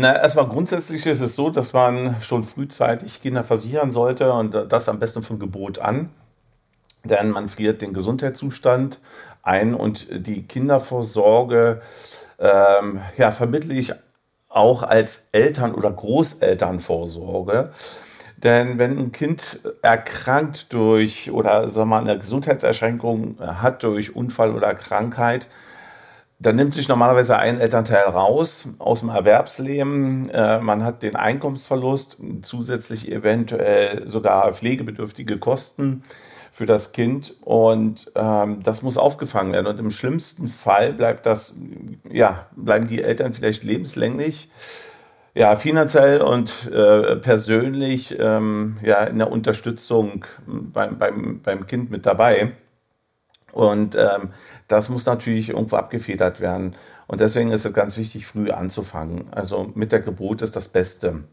Na, 0.01 0.15
erstmal 0.15 0.47
grundsätzlich 0.47 1.05
ist 1.05 1.19
es 1.19 1.35
so, 1.35 1.49
dass 1.49 1.73
man 1.73 2.21
schon 2.21 2.45
frühzeitig 2.45 3.21
Kinder 3.21 3.43
versichern 3.43 3.91
sollte 3.91 4.31
und 4.31 4.53
das 4.53 4.87
am 4.87 4.97
besten 4.97 5.23
vom 5.23 5.39
Gebot 5.39 5.79
an. 5.79 6.09
Denn 7.03 7.31
man 7.31 7.49
friert 7.49 7.81
den 7.81 7.93
Gesundheitszustand 7.93 9.01
ein 9.43 9.73
und 9.73 10.07
die 10.09 10.43
Kindervorsorge 10.43 11.81
ähm, 12.39 13.01
ja, 13.17 13.31
vermittle 13.31 13.73
ich 13.73 13.91
auch 14.47 14.83
als 14.83 15.27
Eltern- 15.33 15.75
oder 15.75 15.91
Großelternvorsorge. 15.91 17.71
Denn 18.37 18.77
wenn 18.77 18.97
ein 18.97 19.11
Kind 19.11 19.59
erkrankt 19.81 20.71
durch 20.71 21.29
oder 21.29 21.67
sagen 21.67 21.89
wir 21.89 21.97
mal, 21.97 22.01
eine 22.09 22.17
Gesundheitserschränkung 22.17 23.35
hat 23.41 23.83
durch 23.83 24.15
Unfall 24.15 24.55
oder 24.55 24.75
Krankheit, 24.75 25.49
dann 26.39 26.55
nimmt 26.55 26.73
sich 26.73 26.87
normalerweise 26.87 27.37
ein 27.37 27.59
Elternteil 27.59 28.05
raus 28.05 28.69
aus 28.79 29.01
dem 29.01 29.09
Erwerbsleben. 29.09 30.29
Äh, 30.29 30.59
man 30.61 30.83
hat 30.83 31.03
den 31.03 31.17
Einkommensverlust, 31.17 32.17
zusätzlich 32.43 33.11
eventuell 33.11 34.07
sogar 34.07 34.53
pflegebedürftige 34.53 35.37
Kosten 35.37 36.03
für 36.51 36.65
das 36.65 36.93
Kind 36.93 37.35
und 37.41 38.11
ähm, 38.15 38.61
das 38.63 38.81
muss 38.81 38.97
aufgefangen 38.97 39.51
werden. 39.51 39.67
Und 39.67 39.79
im 39.79 39.91
schlimmsten 39.91 40.47
Fall 40.47 40.93
bleibt 40.93 41.25
das, 41.25 41.55
ja, 42.09 42.47
bleiben 42.55 42.87
die 42.87 43.01
Eltern 43.03 43.33
vielleicht 43.33 43.63
lebenslänglich, 43.63 44.49
ja, 45.35 45.57
finanziell 45.57 46.21
und 46.21 46.71
äh, 46.71 47.17
persönlich 47.17 48.15
ähm, 48.17 48.77
ja, 48.81 49.03
in 49.03 49.19
der 49.19 49.31
Unterstützung 49.31 50.25
beim, 50.47 50.97
beim, 50.97 51.41
beim 51.43 51.67
Kind 51.67 51.91
mit 51.91 52.05
dabei. 52.05 52.53
Und 53.51 53.95
ähm, 53.95 54.29
das 54.67 54.89
muss 54.89 55.05
natürlich 55.05 55.49
irgendwo 55.49 55.75
abgefedert 55.75 56.39
werden. 56.39 56.75
Und 57.07 57.21
deswegen 57.21 57.51
ist 57.51 57.65
es 57.65 57.73
ganz 57.73 57.97
wichtig, 57.97 58.27
früh 58.27 58.51
anzufangen. 58.51 59.27
Also 59.31 59.71
mit 59.73 59.91
der 59.91 60.01
Geburt 60.01 60.41
ist 60.41 60.55
das 60.55 60.67
Beste. 60.67 61.23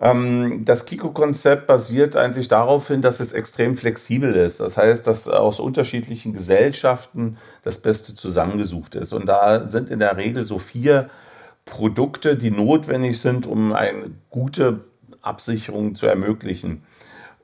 Ähm, 0.00 0.64
das 0.64 0.86
Kiko-Konzept 0.86 1.66
basiert 1.66 2.16
eigentlich 2.16 2.48
darauf 2.48 2.88
hin, 2.88 3.02
dass 3.02 3.20
es 3.20 3.32
extrem 3.32 3.76
flexibel 3.76 4.34
ist. 4.34 4.60
Das 4.60 4.76
heißt, 4.76 5.06
dass 5.06 5.28
aus 5.28 5.60
unterschiedlichen 5.60 6.32
Gesellschaften 6.32 7.36
das 7.64 7.78
Beste 7.78 8.14
zusammengesucht 8.14 8.94
ist. 8.94 9.12
Und 9.12 9.26
da 9.26 9.68
sind 9.68 9.90
in 9.90 9.98
der 9.98 10.16
Regel 10.16 10.44
so 10.44 10.58
vier 10.58 11.10
Produkte, 11.64 12.36
die 12.36 12.50
notwendig 12.50 13.20
sind, 13.20 13.46
um 13.46 13.72
eine 13.72 14.10
gute 14.30 14.84
Absicherung 15.20 15.94
zu 15.94 16.06
ermöglichen. 16.06 16.84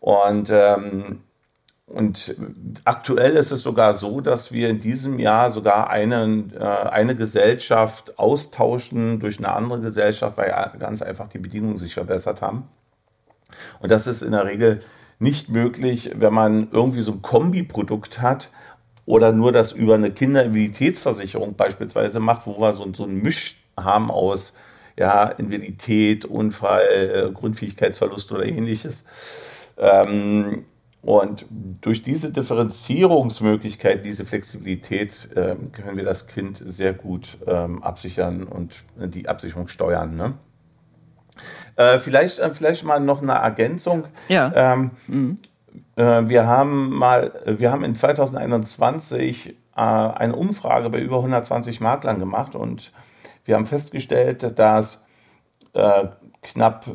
Und 0.01 0.51
ähm, 0.51 1.21
und 1.87 2.35
aktuell 2.85 3.37
ist 3.37 3.51
es 3.51 3.63
sogar 3.63 3.95
so, 3.95 4.21
dass 4.21 4.53
wir 4.53 4.71
in 4.71 4.81
diesem 4.81 5.19
Jahr 5.19 5.51
sogar 5.51 5.91
eine, 5.91 6.45
äh, 6.59 6.89
eine 6.89 7.15
Gesellschaft 7.15 8.19
austauschen 8.19 9.21
durch 9.21 9.39
eine 9.39 9.53
andere 9.53 9.81
Gesellschaft, 9.81 10.39
weil 10.39 10.51
ganz 10.79 11.03
einfach 11.03 11.29
die 11.29 11.39
Bedingungen 11.39 11.77
sich 11.77 11.93
verbessert 11.93 12.41
haben. 12.41 12.69
Und 13.81 13.93
das 13.93 14.07
ist 14.07 14.23
in 14.23 14.33
der 14.33 14.47
Regel 14.47 14.81
nicht 15.19 15.51
möglich, 15.51 16.11
wenn 16.15 16.33
man 16.33 16.69
irgendwie 16.73 17.03
so 17.03 17.13
ein 17.13 17.23
Kombiprodukt 17.23 18.23
hat 18.23 18.49
oder 19.07 19.33
nur 19.33 19.53
das 19.53 19.73
über 19.73 19.95
eine 19.95 20.11
Kinderimmunitätsversicherung 20.11 21.55
beispielsweise 21.55 22.19
macht, 22.19 22.47
wo 22.47 22.59
wir 22.59 22.75
so, 22.75 22.91
so 22.95 23.05
ein 23.05 23.23
Misch 23.23 23.63
haben 23.77 24.11
aus 24.11 24.55
ja, 24.97 25.25
Invalidität, 25.27 26.25
Unfall, 26.25 26.87
äh, 26.89 27.31
Grundfähigkeitsverlust 27.33 28.33
oder 28.33 28.47
ähnliches. 28.47 29.05
Ähm, 29.77 30.65
und 31.05 31.45
durch 31.83 32.03
diese 32.03 32.33
Differenzierungsmöglichkeit, 32.33 34.05
diese 34.05 34.25
Flexibilität, 34.25 35.29
äh, 35.35 35.55
können 35.73 35.97
wir 35.97 36.05
das 36.05 36.27
Kind 36.27 36.63
sehr 36.65 36.95
gut 36.95 37.37
ähm, 37.47 37.83
absichern 37.83 38.45
und 38.45 38.85
die 38.97 39.29
Absicherung 39.29 39.69
steuern. 39.69 40.17
Ne? 40.17 40.35
Äh, 41.77 41.99
vielleicht, 41.99 42.39
äh, 42.39 42.55
vielleicht 42.55 42.85
mal 42.85 43.01
noch 43.01 43.21
eine 43.21 43.33
Ergänzung. 43.33 44.05
Ja. 44.29 44.53
Ähm, 44.55 44.93
mhm. 45.07 45.39
Äh, 45.97 46.27
wir 46.27 46.47
haben 46.47 46.91
mal, 46.91 47.33
wir 47.45 47.71
haben 47.71 47.85
in 47.85 47.95
2021 47.95 49.51
äh, 49.51 49.55
eine 49.81 50.35
Umfrage 50.35 50.89
bei 50.89 51.01
über 51.01 51.17
120 51.17 51.81
Maklern 51.81 52.19
gemacht 52.19 52.55
und 52.55 52.93
wir 53.45 53.57
haben 53.57 53.67
festgestellt, 53.67 54.59
dass 54.59 55.05
äh, 55.75 56.07
knapp 56.43 56.87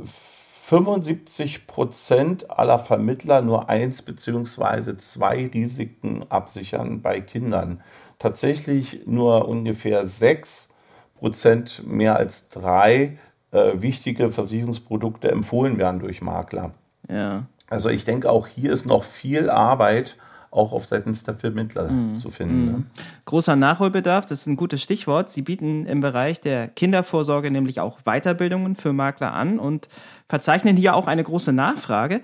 75 0.69 1.65
Prozent 1.65 2.51
aller 2.51 2.77
Vermittler 2.77 3.41
nur 3.41 3.69
eins 3.69 4.03
beziehungsweise 4.03 4.97
zwei 4.97 5.47
Risiken 5.47 6.27
absichern 6.29 7.01
bei 7.01 7.21
Kindern. 7.21 7.81
Tatsächlich 8.19 9.07
nur 9.07 9.47
ungefähr 9.47 10.05
sechs 10.05 10.69
Prozent 11.15 11.81
mehr 11.87 12.17
als 12.17 12.49
drei 12.49 13.17
äh, 13.49 13.81
wichtige 13.81 14.29
Versicherungsprodukte 14.29 15.31
empfohlen 15.31 15.79
werden 15.79 16.01
durch 16.01 16.21
Makler. 16.21 16.75
Ja. 17.09 17.47
Also 17.67 17.89
ich 17.89 18.05
denke, 18.05 18.29
auch 18.29 18.45
hier 18.45 18.71
ist 18.71 18.85
noch 18.85 19.03
viel 19.03 19.49
Arbeit 19.49 20.17
auch 20.51 20.71
auf 20.71 20.85
seitens 20.85 21.23
der 21.23 21.35
Vermittler 21.35 21.89
mhm. 21.89 22.17
zu 22.17 22.31
finden. 22.31 22.65
Ne? 22.65 22.71
Mhm. 22.71 22.85
Großer 23.25 23.55
Nachholbedarf, 23.55 24.25
das 24.25 24.41
ist 24.41 24.47
ein 24.47 24.55
gutes 24.55 24.81
Stichwort. 24.81 25.29
Sie 25.29 25.41
bieten 25.41 25.85
im 25.85 26.01
Bereich 26.01 26.41
der 26.41 26.67
Kindervorsorge 26.67 27.51
nämlich 27.51 27.79
auch 27.79 27.99
Weiterbildungen 28.03 28.75
für 28.75 28.93
Makler 28.93 29.33
an 29.33 29.59
und 29.59 29.89
verzeichnen 30.27 30.77
hier 30.77 30.95
auch 30.95 31.07
eine 31.07 31.23
große 31.23 31.53
Nachfrage. 31.53 32.21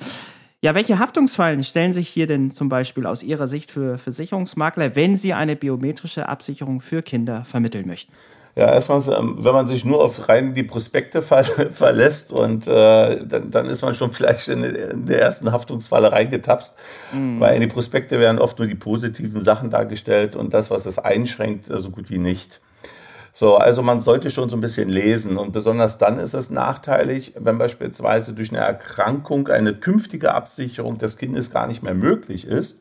Ja, 0.61 0.73
welche 0.73 0.97
Haftungsfallen 0.97 1.63
stellen 1.63 1.91
sich 1.91 2.09
hier 2.09 2.25
denn 2.25 2.49
zum 2.49 2.69
Beispiel 2.69 3.05
aus 3.05 3.21
Ihrer 3.21 3.45
Sicht 3.45 3.69
für 3.69 3.99
Versicherungsmakler, 3.99 4.95
wenn 4.95 5.15
Sie 5.15 5.33
eine 5.33 5.55
biometrische 5.55 6.27
Absicherung 6.27 6.81
für 6.81 7.03
Kinder 7.03 7.45
vermitteln 7.45 7.85
möchten? 7.85 8.11
Ja, 8.57 8.71
erstmal, 8.71 9.01
ähm, 9.19 9.35
wenn 9.39 9.53
man 9.53 9.67
sich 9.67 9.83
nur 9.83 10.01
auf 10.01 10.29
rein 10.29 10.53
die 10.53 10.63
Prospekte 10.63 11.21
ver 11.21 11.43
verlässt 11.73 12.31
und 12.31 12.67
äh, 12.67 13.25
dann, 13.25 13.51
dann 13.51 13.65
ist 13.65 13.81
man 13.81 13.95
schon 13.95 14.13
vielleicht 14.13 14.47
in, 14.47 14.63
in 14.63 15.05
der 15.05 15.21
ersten 15.21 15.51
Haftungsfalle 15.51 16.09
reingetapst, 16.13 16.73
mhm. 17.11 17.41
weil 17.41 17.55
in 17.55 17.61
die 17.61 17.67
Prospekte 17.67 18.17
werden 18.17 18.39
oft 18.39 18.57
nur 18.57 18.67
die 18.69 18.75
positiven 18.75 19.41
Sachen 19.41 19.71
dargestellt 19.71 20.37
und 20.37 20.53
das, 20.53 20.71
was 20.71 20.85
es 20.85 20.97
einschränkt, 20.97 21.65
so 21.69 21.89
gut 21.89 22.09
wie 22.09 22.17
nicht. 22.17 22.61
So, 23.33 23.57
also 23.57 23.81
man 23.83 23.99
sollte 23.99 24.31
schon 24.31 24.47
so 24.47 24.55
ein 24.55 24.61
bisschen 24.61 24.87
lesen 24.87 25.35
und 25.35 25.51
besonders 25.51 25.97
dann 25.97 26.17
ist 26.17 26.33
es 26.33 26.49
nachteilig, 26.49 27.33
wenn 27.37 27.57
beispielsweise 27.57 28.31
durch 28.31 28.51
eine 28.51 28.59
Erkrankung 28.59 29.49
eine 29.49 29.73
künftige 29.73 30.33
Absicherung 30.33 30.97
des 30.97 31.17
Kindes 31.17 31.51
gar 31.51 31.67
nicht 31.67 31.83
mehr 31.83 31.93
möglich 31.93 32.47
ist 32.47 32.79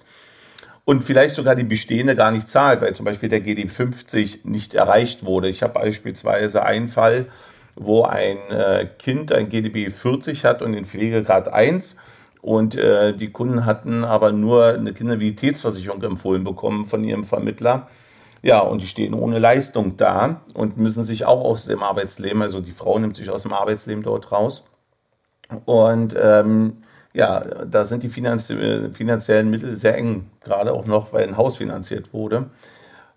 und 0.85 1.03
vielleicht 1.03 1.35
sogar 1.35 1.55
die 1.55 1.65
bestehende 1.65 2.15
gar 2.15 2.31
nicht 2.31 2.49
zahlt, 2.49 2.81
weil 2.81 2.95
zum 2.95 3.05
Beispiel 3.05 3.29
der 3.29 3.43
GD50 3.43 4.41
nicht 4.45 4.75
erreicht 4.75 5.25
wurde. 5.25 5.49
Ich 5.49 5.63
habe 5.63 5.73
beispielsweise 5.75 6.63
einen 6.65 6.89
Fall, 6.89 7.27
wo 7.75 8.03
ein 8.03 8.37
äh, 8.51 8.87
Kind 8.99 9.33
ein 9.33 9.49
GDB 9.49 9.91
40 9.91 10.45
hat 10.45 10.63
und 10.63 10.73
den 10.73 10.85
Pflegegrad 10.85 11.49
1 11.53 11.97
Und 12.43 12.75
äh, 12.75 13.17
die 13.17 13.33
Kunden 13.33 13.65
hatten 13.65 14.05
aber 14.05 14.31
nur 14.33 14.67
eine 14.67 14.93
Kindervitätsversicherung 14.93 16.03
empfohlen 16.03 16.45
bekommen 16.45 16.85
von 16.85 17.03
ihrem 17.03 17.25
Vermittler. 17.25 17.89
Ja, 18.43 18.61
und 18.61 18.83
die 18.83 18.87
stehen 18.87 19.15
ohne 19.15 19.39
Leistung 19.39 19.97
da 19.97 20.43
und 20.53 20.77
müssen 20.77 21.05
sich 21.05 21.25
auch 21.25 21.41
aus 21.41 21.65
dem 21.65 21.83
Arbeitsleben, 21.83 22.43
also 22.43 22.61
die 22.61 22.73
Frau 22.73 22.99
nimmt 22.99 23.17
sich 23.17 23.31
aus 23.31 23.43
dem 23.43 23.55
Arbeitsleben 23.55 24.03
dort 24.03 24.31
raus. 24.31 24.65
Und 25.65 26.15
ähm, 26.21 26.84
ja, 27.15 27.41
da 27.41 27.85
sind 27.85 28.03
die 28.03 28.09
finanziellen 28.09 29.51
Mittel 29.51 29.77
sehr 29.77 29.97
eng, 29.97 30.31
gerade 30.41 30.73
auch 30.73 30.85
noch, 30.85 31.13
weil 31.13 31.27
ein 31.27 31.37
Haus 31.37 31.57
finanziert 31.57 32.13
wurde. 32.13 32.51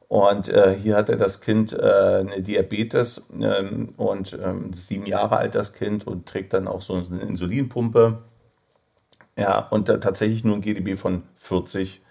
Und 0.08 0.50
äh, 0.50 0.76
hier 0.76 0.96
hatte 0.96 1.18
das 1.18 1.42
Kind 1.42 1.74
äh, 1.74 1.82
eine 1.82 2.42
Diabetes 2.42 3.28
ähm, 3.42 3.90
und 3.98 4.38
ähm, 4.42 4.72
sieben 4.72 5.06
Jahre 5.06 5.38
alt 5.38 5.56
das 5.56 5.74
Kind 5.74 6.08
und 6.08 6.28
trägt 6.28 6.54
dann 6.54 6.68
auch 6.68 6.82
so 6.82 6.94
eine 6.94 7.22
Insulinpumpe. 7.22 8.20
Ja, 9.38 9.60
und 9.60 9.90
äh, 9.90 10.00
tatsächlich 10.00 10.44
nur 10.44 10.56
ein 10.56 10.62
GDB 10.62 10.96
von 10.96 11.24
40 11.38 12.02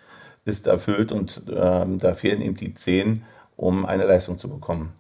ist 0.45 0.67
erfüllt 0.67 1.11
und 1.11 1.43
ähm, 1.51 1.99
da 1.99 2.15
fehlen 2.15 2.43
ihm 2.43 2.57
die 2.57 2.75
10, 2.75 3.25
um 3.57 3.87
eine 3.87 4.05
Leistung 4.05 4.39
zu 4.39 4.49
bekommen. 4.49 4.93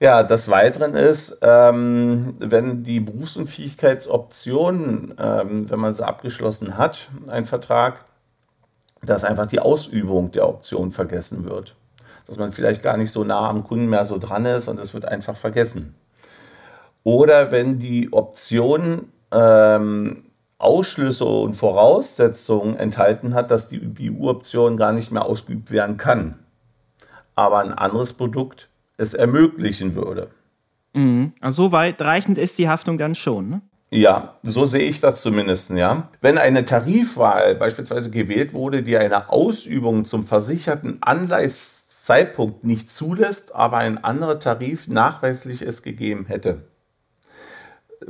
Ja, 0.00 0.22
des 0.22 0.48
Weiteren 0.48 0.94
ist, 0.94 1.38
ähm, 1.42 2.34
wenn 2.38 2.82
die 2.82 3.00
Berufsunfähigkeitsoption, 3.00 5.14
ähm, 5.18 5.70
wenn 5.70 5.78
man 5.78 5.94
sie 5.94 6.06
abgeschlossen 6.06 6.78
hat, 6.78 7.10
ein 7.28 7.44
Vertrag, 7.44 8.06
dass 9.02 9.24
einfach 9.24 9.46
die 9.46 9.60
Ausübung 9.60 10.32
der 10.32 10.48
Option 10.48 10.90
vergessen 10.90 11.44
wird 11.44 11.76
dass 12.30 12.38
man 12.38 12.52
vielleicht 12.52 12.84
gar 12.84 12.96
nicht 12.96 13.10
so 13.10 13.24
nah 13.24 13.48
am 13.48 13.64
Kunden 13.64 13.86
mehr 13.86 14.06
so 14.06 14.16
dran 14.16 14.46
ist 14.46 14.68
und 14.68 14.78
es 14.78 14.94
wird 14.94 15.04
einfach 15.04 15.36
vergessen. 15.36 15.96
Oder 17.02 17.50
wenn 17.50 17.80
die 17.80 18.12
Option 18.12 19.08
ähm, 19.32 20.26
Ausschlüsse 20.56 21.24
und 21.24 21.54
Voraussetzungen 21.54 22.76
enthalten 22.76 23.34
hat, 23.34 23.50
dass 23.50 23.68
die 23.68 23.78
BU-Option 23.78 24.76
gar 24.76 24.92
nicht 24.92 25.10
mehr 25.10 25.24
ausgeübt 25.24 25.72
werden 25.72 25.96
kann, 25.96 26.38
aber 27.34 27.58
ein 27.58 27.72
anderes 27.72 28.12
Produkt 28.12 28.68
es 29.00 29.14
ermöglichen 29.14 29.94
würde. 29.94 30.28
Mhm. 30.92 31.32
Also 31.40 31.64
so 31.64 31.72
weitreichend 31.72 32.38
ist 32.38 32.58
die 32.58 32.68
Haftung 32.68 32.98
dann 32.98 33.14
schon, 33.14 33.48
ne? 33.48 33.60
Ja, 33.92 34.36
so 34.44 34.66
sehe 34.66 34.88
ich 34.88 35.00
das 35.00 35.20
zumindest, 35.20 35.70
ja. 35.70 36.10
Wenn 36.20 36.38
eine 36.38 36.64
Tarifwahl 36.64 37.56
beispielsweise 37.56 38.10
gewählt 38.10 38.52
wurde, 38.52 38.84
die 38.84 38.96
eine 38.96 39.30
Ausübung 39.30 40.04
zum 40.04 40.24
versicherten 40.24 40.98
Anleihs 41.00 41.80
Zeitpunkt 41.88 42.64
nicht 42.64 42.90
zulässt, 42.90 43.54
aber 43.54 43.78
ein 43.78 44.02
anderer 44.02 44.40
Tarif 44.40 44.88
nachweislich 44.88 45.62
es 45.62 45.82
gegeben 45.82 46.26
hätte. 46.26 46.62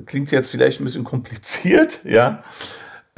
Klingt 0.06 0.30
jetzt 0.30 0.50
vielleicht 0.50 0.80
ein 0.80 0.84
bisschen 0.84 1.04
kompliziert, 1.04 2.00
ja. 2.04 2.42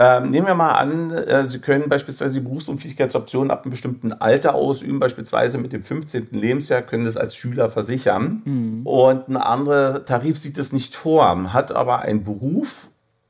Ähm, 0.04 0.32
nehmen 0.32 0.48
wir 0.48 0.56
mal 0.56 0.72
an, 0.72 1.12
äh, 1.12 1.46
Sie 1.46 1.60
können 1.60 1.88
beispielsweise 1.88 2.34
die 2.34 2.40
Berufsunfähigkeitsoption 2.40 3.52
ab 3.52 3.62
einem 3.62 3.70
bestimmten 3.70 4.12
Alter 4.12 4.56
ausüben, 4.56 4.98
beispielsweise 4.98 5.58
mit 5.58 5.72
dem 5.72 5.84
15. 5.84 6.30
Lebensjahr, 6.32 6.82
können 6.82 7.04
das 7.04 7.16
als 7.16 7.36
Schüler 7.36 7.70
versichern. 7.70 8.42
Mhm. 8.44 8.84
Und 8.84 9.28
ein 9.28 9.36
anderer 9.36 10.04
Tarif 10.04 10.38
sieht 10.38 10.58
es 10.58 10.72
nicht 10.72 10.96
vor, 10.96 11.52
hat 11.52 11.70
aber 11.70 12.00
einen 12.00 12.24
Beruf 12.24 12.88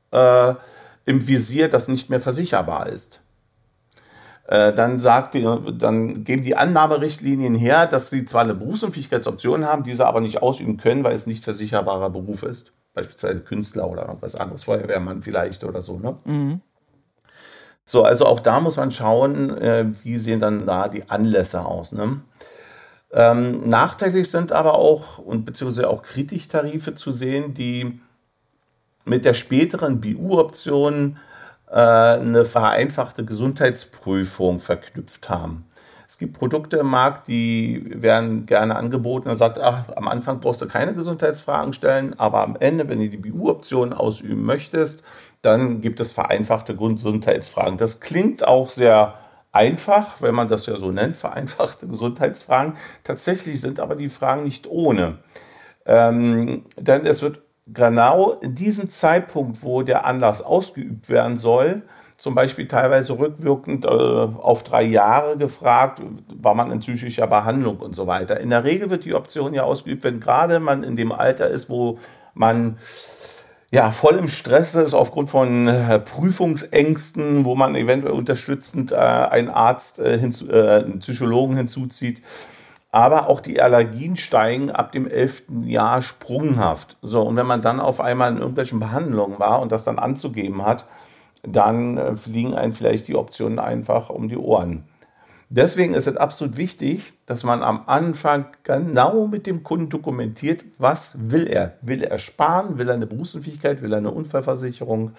äh, 0.09 0.55
im 1.05 1.27
Visier, 1.27 1.69
das 1.69 1.89
nicht 1.89 2.09
mehr 2.09 2.19
versicherbar 2.19 2.87
ist. 2.87 3.21
Äh, 4.47 4.73
dann, 4.73 4.99
sagt 4.99 5.35
dann 5.35 6.23
geben 6.23 6.43
die 6.43 6.55
Annahmerichtlinien 6.55 7.53
her, 7.53 7.85
dass 7.85 8.09
sie 8.09 8.25
zwar 8.25 8.41
eine 8.41 8.55
Berufsunfähigkeitsoption 8.55 9.65
haben, 9.65 9.83
diese 9.83 10.07
aber 10.07 10.21
nicht 10.21 10.41
ausüben 10.41 10.77
können, 10.77 11.03
weil 11.03 11.13
es 11.13 11.27
nicht 11.27 11.43
versicherbarer 11.43 12.09
Beruf 12.09 12.41
ist. 12.41 12.71
Beispielsweise 12.93 13.39
Künstler 13.41 13.89
oder 13.89 14.17
was 14.19 14.35
anderes, 14.35 14.63
Feuerwehrmann 14.63 15.23
vielleicht 15.23 15.63
oder 15.63 15.81
so. 15.81 15.97
Ne? 15.97 16.17
Mhm. 16.25 16.61
So, 17.85 18.03
also 18.03 18.25
auch 18.25 18.39
da 18.39 18.59
muss 18.59 18.77
man 18.77 18.91
schauen, 18.91 19.57
äh, 19.57 19.85
wie 20.03 20.17
sehen 20.17 20.39
dann 20.39 20.65
da 20.65 20.87
die 20.87 21.09
Anlässe 21.09 21.65
aus. 21.65 21.91
Ne? 21.91 22.21
Ähm, 23.11 23.67
nachteilig 23.67 24.29
sind 24.29 24.51
aber 24.51 24.75
auch 24.75 25.17
und 25.17 25.45
beziehungsweise 25.45 25.89
auch 25.89 26.01
Kritiktarife 26.03 26.95
zu 26.95 27.11
sehen, 27.11 27.53
die 27.53 27.99
mit 29.05 29.25
der 29.25 29.33
späteren 29.33 29.99
BU-Option 29.99 31.17
äh, 31.69 31.75
eine 31.75 32.45
vereinfachte 32.45 33.25
Gesundheitsprüfung 33.25 34.59
verknüpft 34.59 35.29
haben. 35.29 35.65
Es 36.13 36.19
gibt 36.19 36.37
Produkte 36.37 36.77
im 36.77 36.89
Markt, 36.89 37.27
die 37.27 37.83
werden 37.87 38.45
gerne 38.45 38.75
angeboten 38.75 39.29
und 39.29 39.35
sagt, 39.35 39.57
ach, 39.57 39.85
am 39.95 40.07
Anfang 40.07 40.41
brauchst 40.41 40.61
du 40.61 40.67
keine 40.67 40.93
Gesundheitsfragen 40.93 41.73
stellen, 41.73 42.13
aber 42.19 42.43
am 42.43 42.55
Ende, 42.55 42.87
wenn 42.87 42.99
du 42.99 43.09
die 43.09 43.17
BU-Option 43.17 43.93
ausüben 43.93 44.45
möchtest, 44.45 45.01
dann 45.41 45.81
gibt 45.81 45.99
es 45.99 46.13
vereinfachte 46.13 46.75
Gesundheitsfragen. 46.75 47.79
Das 47.79 47.99
klingt 47.99 48.47
auch 48.47 48.69
sehr 48.69 49.15
einfach, 49.51 50.21
wenn 50.21 50.35
man 50.35 50.49
das 50.49 50.67
ja 50.67 50.75
so 50.75 50.91
nennt, 50.91 51.15
vereinfachte 51.15 51.87
Gesundheitsfragen. 51.87 52.73
Tatsächlich 53.03 53.59
sind 53.59 53.79
aber 53.79 53.95
die 53.95 54.09
Fragen 54.09 54.43
nicht 54.43 54.67
ohne. 54.67 55.17
Ähm, 55.87 56.65
denn 56.77 57.07
es 57.07 57.23
wird 57.23 57.41
genau 57.65 58.33
in 58.33 58.53
diesem 58.53 58.91
Zeitpunkt, 58.91 59.63
wo 59.63 59.81
der 59.81 60.05
Anlass 60.05 60.43
ausgeübt 60.43 61.09
werden 61.09 61.39
soll, 61.39 61.81
zum 62.17 62.35
Beispiel 62.35 62.67
teilweise 62.67 63.17
rückwirkend 63.17 63.85
äh, 63.85 63.89
auf 63.89 64.63
drei 64.63 64.83
Jahre 64.83 65.37
gefragt, 65.37 66.01
war 66.35 66.55
man 66.55 66.71
in 66.71 66.79
psychischer 66.79 67.27
Behandlung 67.27 67.77
und 67.77 67.95
so 67.95 68.07
weiter. 68.07 68.39
In 68.39 68.49
der 68.49 68.63
Regel 68.63 68.89
wird 68.89 69.05
die 69.05 69.13
Option 69.13 69.53
ja 69.53 69.63
ausgeübt, 69.63 70.03
wenn 70.03 70.19
gerade 70.19 70.59
man 70.59 70.83
in 70.83 70.95
dem 70.95 71.11
Alter 71.11 71.49
ist, 71.49 71.69
wo 71.69 71.99
man 72.33 72.77
ja 73.71 73.91
voll 73.91 74.15
im 74.15 74.27
Stress 74.27 74.75
ist 74.75 74.93
aufgrund 74.93 75.29
von 75.29 75.67
äh, 75.67 75.99
Prüfungsängsten, 75.99 77.45
wo 77.45 77.55
man 77.55 77.75
eventuell 77.75 78.13
unterstützend 78.13 78.91
äh, 78.91 78.95
einen 78.95 79.49
Arzt, 79.49 79.99
äh, 79.99 80.17
hinzu, 80.17 80.49
äh, 80.49 80.83
einen 80.83 80.99
Psychologen 80.99 81.57
hinzuzieht 81.57 82.21
aber 82.93 83.27
auch 83.27 83.39
die 83.39 83.59
Allergien 83.59 84.15
steigen 84.15 84.69
ab 84.69 84.91
dem 84.91 85.07
elften 85.07 85.67
Jahr 85.67 86.03
sprunghaft. 86.03 86.95
So, 87.01 87.23
und 87.23 87.35
wenn 87.35 87.47
man 87.47 87.63
dann 87.63 87.79
auf 87.79 87.99
einmal 87.99 88.31
in 88.31 88.37
irgendwelchen 88.37 88.79
Behandlungen 88.79 89.39
war 89.39 89.61
und 89.61 89.71
das 89.71 89.83
dann 89.83 89.97
anzugeben 89.97 90.63
hat, 90.63 90.85
dann 91.43 91.97
äh, 91.97 92.15
fliegen 92.15 92.55
einem 92.55 92.73
vielleicht 92.73 93.07
die 93.07 93.15
Optionen 93.15 93.59
einfach 93.59 94.09
um 94.09 94.29
die 94.29 94.37
Ohren. 94.37 94.85
Deswegen 95.49 95.93
ist 95.93 96.07
es 96.07 96.17
absolut 96.17 96.57
wichtig, 96.57 97.13
dass 97.27 97.43
man 97.43 97.61
am 97.61 97.83
Anfang 97.85 98.47
genau 98.63 99.27
mit 99.27 99.45
dem 99.45 99.61
Kunden 99.61 99.89
dokumentiert, 99.89 100.65
was 100.79 101.15
will 101.29 101.45
er. 101.45 101.77
Will 101.81 102.01
er 102.01 102.17
sparen? 102.17 102.79
Will 102.79 102.87
er 102.87 102.95
eine 102.95 103.05
Berufsunfähigkeit? 103.05 103.83
Will 103.83 103.93
er 103.93 103.99
eine 103.99 104.09
Unfallversicherung? 104.09 105.11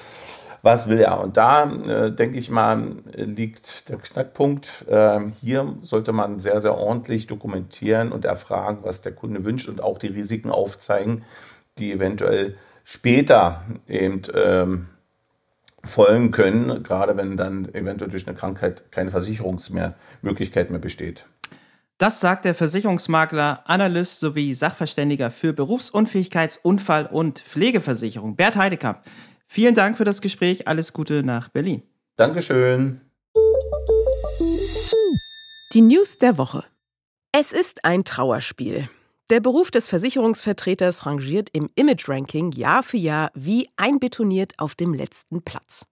was 0.64 0.88
will 0.88 0.98
er? 0.98 1.20
Und 1.20 1.36
da, 1.36 1.70
äh, 1.70 2.10
denke 2.10 2.38
ich 2.38 2.50
mal, 2.50 2.96
liegt 3.14 3.88
der 3.90 3.98
Knackpunkt. 3.98 4.86
Äh, 4.88 5.20
hier 5.42 5.76
sollte 5.82 6.12
man 6.12 6.40
sehr, 6.40 6.60
sehr 6.62 6.76
ordentlich 6.76 7.26
dokumentieren 7.26 8.10
und 8.10 8.24
erfragen, 8.24 8.78
was 8.82 9.02
der 9.02 9.12
Kunde 9.12 9.44
wünscht 9.44 9.68
und 9.68 9.82
auch 9.82 9.98
die 9.98 10.06
Risiken 10.06 10.50
aufzeigen, 10.50 11.24
die 11.78 11.92
eventuell 11.92 12.56
später 12.82 13.62
eben 13.86 14.22
ähm, 14.34 14.86
folgen 15.86 16.30
können, 16.30 16.82
gerade 16.82 17.16
wenn 17.16 17.36
dann 17.36 17.72
eventuell 17.74 18.10
durch 18.10 18.26
eine 18.26 18.36
Krankheit 18.36 18.90
keine 18.90 19.10
Versicherungsmöglichkeit 19.10 20.70
mehr 20.70 20.80
besteht. 20.80 21.26
Das 21.98 22.20
sagt 22.20 22.44
der 22.44 22.54
Versicherungsmakler, 22.54 23.62
Analyst 23.66 24.18
sowie 24.18 24.52
Sachverständiger 24.52 25.30
für 25.30 25.52
Berufsunfähigkeits-, 25.52 26.58
Unfall- 26.62 27.06
und 27.06 27.38
Pflegeversicherung, 27.38 28.34
Bert 28.34 28.56
Heidekamp. 28.56 29.02
Vielen 29.46 29.74
Dank 29.74 29.96
für 29.96 30.04
das 30.04 30.20
Gespräch. 30.20 30.66
Alles 30.66 30.92
Gute 30.92 31.22
nach 31.22 31.48
Berlin. 31.50 31.82
Dankeschön. 32.16 33.00
Die 35.72 35.80
News 35.80 36.18
der 36.18 36.36
Woche. 36.38 36.64
Es 37.30 37.52
ist 37.52 37.84
ein 37.84 38.04
Trauerspiel. 38.04 38.88
Der 39.30 39.40
Beruf 39.40 39.70
des 39.70 39.88
Versicherungsvertreters 39.88 41.06
rangiert 41.06 41.48
im 41.54 41.70
Image-Ranking 41.76 42.52
Jahr 42.52 42.82
für 42.82 42.98
Jahr 42.98 43.30
wie 43.34 43.70
einbetoniert 43.76 44.52
auf 44.58 44.74
dem 44.74 44.92
letzten 44.92 45.42
Platz. 45.42 45.86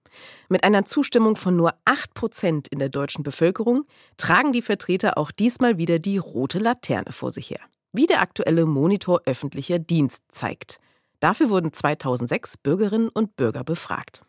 Mit 0.51 0.65
einer 0.65 0.85
Zustimmung 0.85 1.37
von 1.37 1.57
nur 1.57 1.73
8 1.87 2.13
Prozent 2.13 2.69
in 2.69 2.79
der 2.79 2.91
deutschen 2.91 3.23
Bevölkerung 3.23 3.85
tragen 4.19 4.53
die 4.53 4.61
Vertreter 4.61 5.17
auch 5.17 5.31
diesmal 5.31 5.79
wieder 5.79 5.99
die 5.99 6.19
rote 6.19 6.59
Laterne 6.59 7.11
vor 7.11 7.31
sich 7.31 7.49
her. 7.49 7.61
Wie 7.95 8.05
der 8.05 8.21
aktuelle 8.21 8.67
Monitor 8.67 9.23
öffentlicher 9.25 9.79
Dienst 9.79 10.23
zeigt. 10.29 10.79
Dafür 11.21 11.49
wurden 11.49 11.73
2006 11.73 12.59
Bürgerinnen 12.59 13.09
und 13.09 13.37
Bürger 13.37 13.65
befragt. 13.65 14.25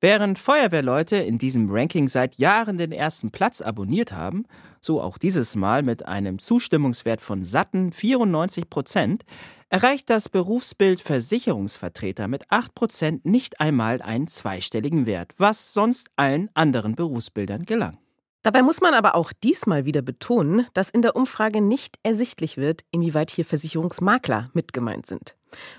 Während 0.00 0.38
Feuerwehrleute 0.38 1.16
in 1.16 1.38
diesem 1.38 1.68
Ranking 1.68 2.06
seit 2.08 2.36
Jahren 2.36 2.78
den 2.78 2.92
ersten 2.92 3.32
Platz 3.32 3.60
abonniert 3.60 4.12
haben, 4.12 4.44
so 4.80 5.00
auch 5.00 5.18
dieses 5.18 5.56
Mal 5.56 5.82
mit 5.82 6.06
einem 6.06 6.38
Zustimmungswert 6.38 7.20
von 7.20 7.44
satten 7.44 7.90
94 7.90 8.70
Prozent, 8.70 9.24
erreicht 9.70 10.08
das 10.08 10.28
Berufsbild 10.28 11.00
Versicherungsvertreter 11.00 12.28
mit 12.28 12.44
8 12.48 12.76
Prozent 12.76 13.26
nicht 13.26 13.60
einmal 13.60 14.00
einen 14.00 14.28
zweistelligen 14.28 15.04
Wert, 15.06 15.32
was 15.36 15.74
sonst 15.74 16.10
allen 16.14 16.48
anderen 16.54 16.94
Berufsbildern 16.94 17.64
gelang. 17.64 17.98
Dabei 18.42 18.62
muss 18.62 18.80
man 18.80 18.94
aber 18.94 19.16
auch 19.16 19.32
diesmal 19.32 19.84
wieder 19.84 20.00
betonen, 20.00 20.64
dass 20.74 20.90
in 20.90 21.02
der 21.02 21.16
Umfrage 21.16 21.60
nicht 21.60 21.98
ersichtlich 22.04 22.56
wird, 22.56 22.82
inwieweit 22.92 23.32
hier 23.32 23.44
Versicherungsmakler 23.44 24.50
mit 24.54 24.72
gemeint 24.72 25.06
sind 25.06 25.36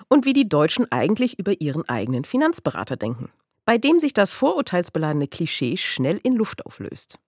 und 0.10 0.26
wie 0.26 0.34
die 0.34 0.50
Deutschen 0.50 0.92
eigentlich 0.92 1.40
über 1.40 1.62
ihren 1.62 1.88
eigenen 1.88 2.26
Finanzberater 2.26 2.98
denken. 2.98 3.32
Bei 3.70 3.78
dem 3.78 4.00
sich 4.00 4.14
das 4.16 4.34
vorurteilsbeladene 4.34 5.28
Klischee 5.28 5.78
schnell 5.78 6.20
in 6.24 6.34
Luft 6.34 6.66
auflöst. 6.66 7.20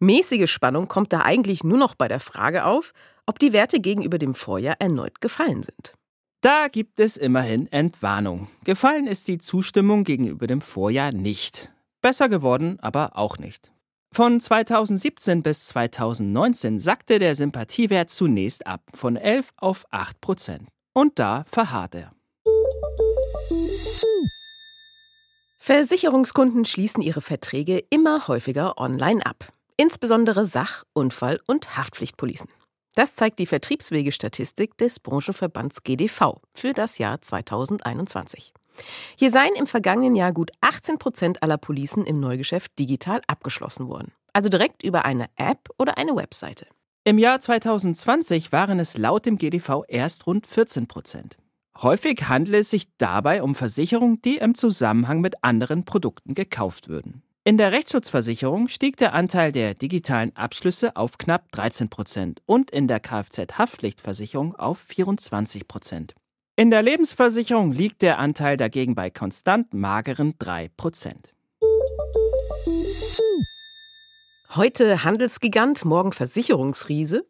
Mäßige 0.00 0.50
Spannung 0.50 0.88
kommt 0.88 1.12
da 1.12 1.20
eigentlich 1.20 1.62
nur 1.62 1.78
noch 1.78 1.94
bei 1.94 2.08
der 2.08 2.18
Frage 2.18 2.64
auf, 2.64 2.92
ob 3.26 3.38
die 3.38 3.52
Werte 3.52 3.78
gegenüber 3.78 4.18
dem 4.18 4.34
Vorjahr 4.34 4.74
erneut 4.80 5.20
gefallen 5.20 5.62
sind. 5.62 5.94
Da 6.40 6.66
gibt 6.66 6.98
es 6.98 7.16
immerhin 7.16 7.70
Entwarnung. 7.70 8.48
Gefallen 8.64 9.06
ist 9.06 9.28
die 9.28 9.38
Zustimmung 9.38 10.02
gegenüber 10.02 10.48
dem 10.48 10.62
Vorjahr 10.62 11.12
nicht. 11.12 11.70
Besser 12.02 12.28
geworden 12.28 12.80
aber 12.80 13.16
auch 13.16 13.38
nicht. 13.38 13.70
Von 14.12 14.40
2017 14.40 15.44
bis 15.44 15.68
2019 15.68 16.80
sackte 16.80 17.20
der 17.20 17.36
Sympathiewert 17.36 18.10
zunächst 18.10 18.66
ab, 18.66 18.82
von 18.92 19.14
11 19.14 19.52
auf 19.58 19.84
8 19.92 20.20
Prozent. 20.20 20.68
Und 20.92 21.20
da 21.20 21.44
verharrt 21.46 21.94
er. 21.94 22.10
Versicherungskunden 25.66 26.66
schließen 26.66 27.00
ihre 27.00 27.22
Verträge 27.22 27.82
immer 27.88 28.28
häufiger 28.28 28.76
online 28.76 29.24
ab. 29.24 29.50
Insbesondere 29.78 30.44
Sach-, 30.44 30.84
Unfall- 30.92 31.40
und 31.46 31.78
Haftpflichtpolicen. 31.78 32.50
Das 32.94 33.14
zeigt 33.14 33.38
die 33.38 33.46
Vertriebswegestatistik 33.46 34.76
des 34.76 35.00
Branchenverbands 35.00 35.82
GDV 35.82 36.42
für 36.54 36.74
das 36.74 36.98
Jahr 36.98 37.22
2021. 37.22 38.52
Hier 39.16 39.30
seien 39.30 39.54
im 39.54 39.66
vergangenen 39.66 40.14
Jahr 40.14 40.34
gut 40.34 40.50
18 40.60 40.98
Prozent 40.98 41.42
aller 41.42 41.56
Policen 41.56 42.04
im 42.04 42.20
Neugeschäft 42.20 42.78
digital 42.78 43.22
abgeschlossen 43.26 43.88
worden. 43.88 44.12
Also 44.34 44.50
direkt 44.50 44.82
über 44.82 45.06
eine 45.06 45.30
App 45.36 45.70
oder 45.78 45.96
eine 45.96 46.14
Webseite. 46.14 46.66
Im 47.04 47.16
Jahr 47.16 47.40
2020 47.40 48.52
waren 48.52 48.78
es 48.78 48.98
laut 48.98 49.24
dem 49.24 49.38
GDV 49.38 49.84
erst 49.88 50.26
rund 50.26 50.46
14 50.46 50.88
Prozent. 50.88 51.38
Häufig 51.82 52.28
handelt 52.28 52.60
es 52.60 52.70
sich 52.70 52.86
dabei 52.98 53.42
um 53.42 53.54
Versicherungen, 53.54 54.22
die 54.22 54.36
im 54.36 54.54
Zusammenhang 54.54 55.20
mit 55.20 55.42
anderen 55.42 55.84
Produkten 55.84 56.34
gekauft 56.34 56.88
würden. 56.88 57.22
In 57.42 57.58
der 57.58 57.72
Rechtsschutzversicherung 57.72 58.68
stieg 58.68 58.96
der 58.96 59.12
Anteil 59.12 59.52
der 59.52 59.74
digitalen 59.74 60.34
Abschlüsse 60.34 60.96
auf 60.96 61.18
knapp 61.18 61.50
13 61.52 61.90
Prozent 61.90 62.40
und 62.46 62.70
in 62.70 62.88
der 62.88 63.00
Kfz-Haftpflichtversicherung 63.00 64.54
auf 64.54 64.78
24 64.78 65.68
Prozent. 65.68 66.14
In 66.56 66.70
der 66.70 66.82
Lebensversicherung 66.82 67.72
liegt 67.72 68.02
der 68.02 68.18
Anteil 68.18 68.56
dagegen 68.56 68.94
bei 68.94 69.10
konstant 69.10 69.74
mageren 69.74 70.34
3 70.38 70.70
Prozent. 70.76 71.34
Heute 74.54 75.02
Handelsgigant, 75.02 75.84
morgen 75.84 76.12
Versicherungsriese. 76.12 77.26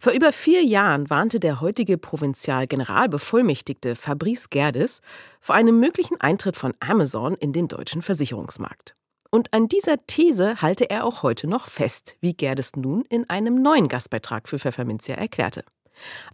Vor 0.00 0.12
über 0.12 0.32
vier 0.32 0.62
Jahren 0.62 1.10
warnte 1.10 1.40
der 1.40 1.60
heutige 1.60 1.98
Provinzialgeneralbevollmächtigte 1.98 3.96
Fabrice 3.96 4.48
Gerdes 4.50 5.02
vor 5.40 5.54
einem 5.54 5.78
möglichen 5.80 6.20
Eintritt 6.20 6.56
von 6.56 6.74
Amazon 6.80 7.34
in 7.34 7.52
den 7.52 7.68
deutschen 7.68 8.02
Versicherungsmarkt. 8.02 8.94
Und 9.30 9.52
an 9.52 9.68
dieser 9.68 10.04
These 10.06 10.62
halte 10.62 10.88
er 10.88 11.04
auch 11.04 11.22
heute 11.22 11.46
noch 11.46 11.68
fest, 11.68 12.16
wie 12.20 12.34
Gerdes 12.34 12.76
nun 12.76 13.04
in 13.10 13.28
einem 13.28 13.60
neuen 13.60 13.88
Gastbeitrag 13.88 14.48
für 14.48 14.58
Pfefferminzia 14.58 15.16
erklärte. 15.16 15.64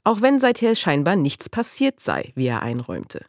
Auch 0.05 0.21
wenn 0.21 0.39
seither 0.39 0.75
scheinbar 0.75 1.17
nichts 1.17 1.49
passiert 1.49 1.99
sei, 1.99 2.33
wie 2.35 2.47
er 2.47 2.63
einräumte. 2.63 3.25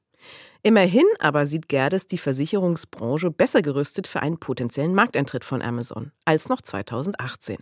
Immerhin 0.61 1.05
aber 1.19 1.45
sieht 1.45 1.69
Gerdes 1.69 2.07
die 2.07 2.17
Versicherungsbranche 2.17 3.29
besser 3.29 3.61
gerüstet 3.61 4.07
für 4.07 4.21
einen 4.21 4.39
potenziellen 4.39 4.95
Markteintritt 4.95 5.45
von 5.45 5.61
Amazon 5.61 6.11
als 6.25 6.49
noch 6.49 6.61
2018. 6.61 7.57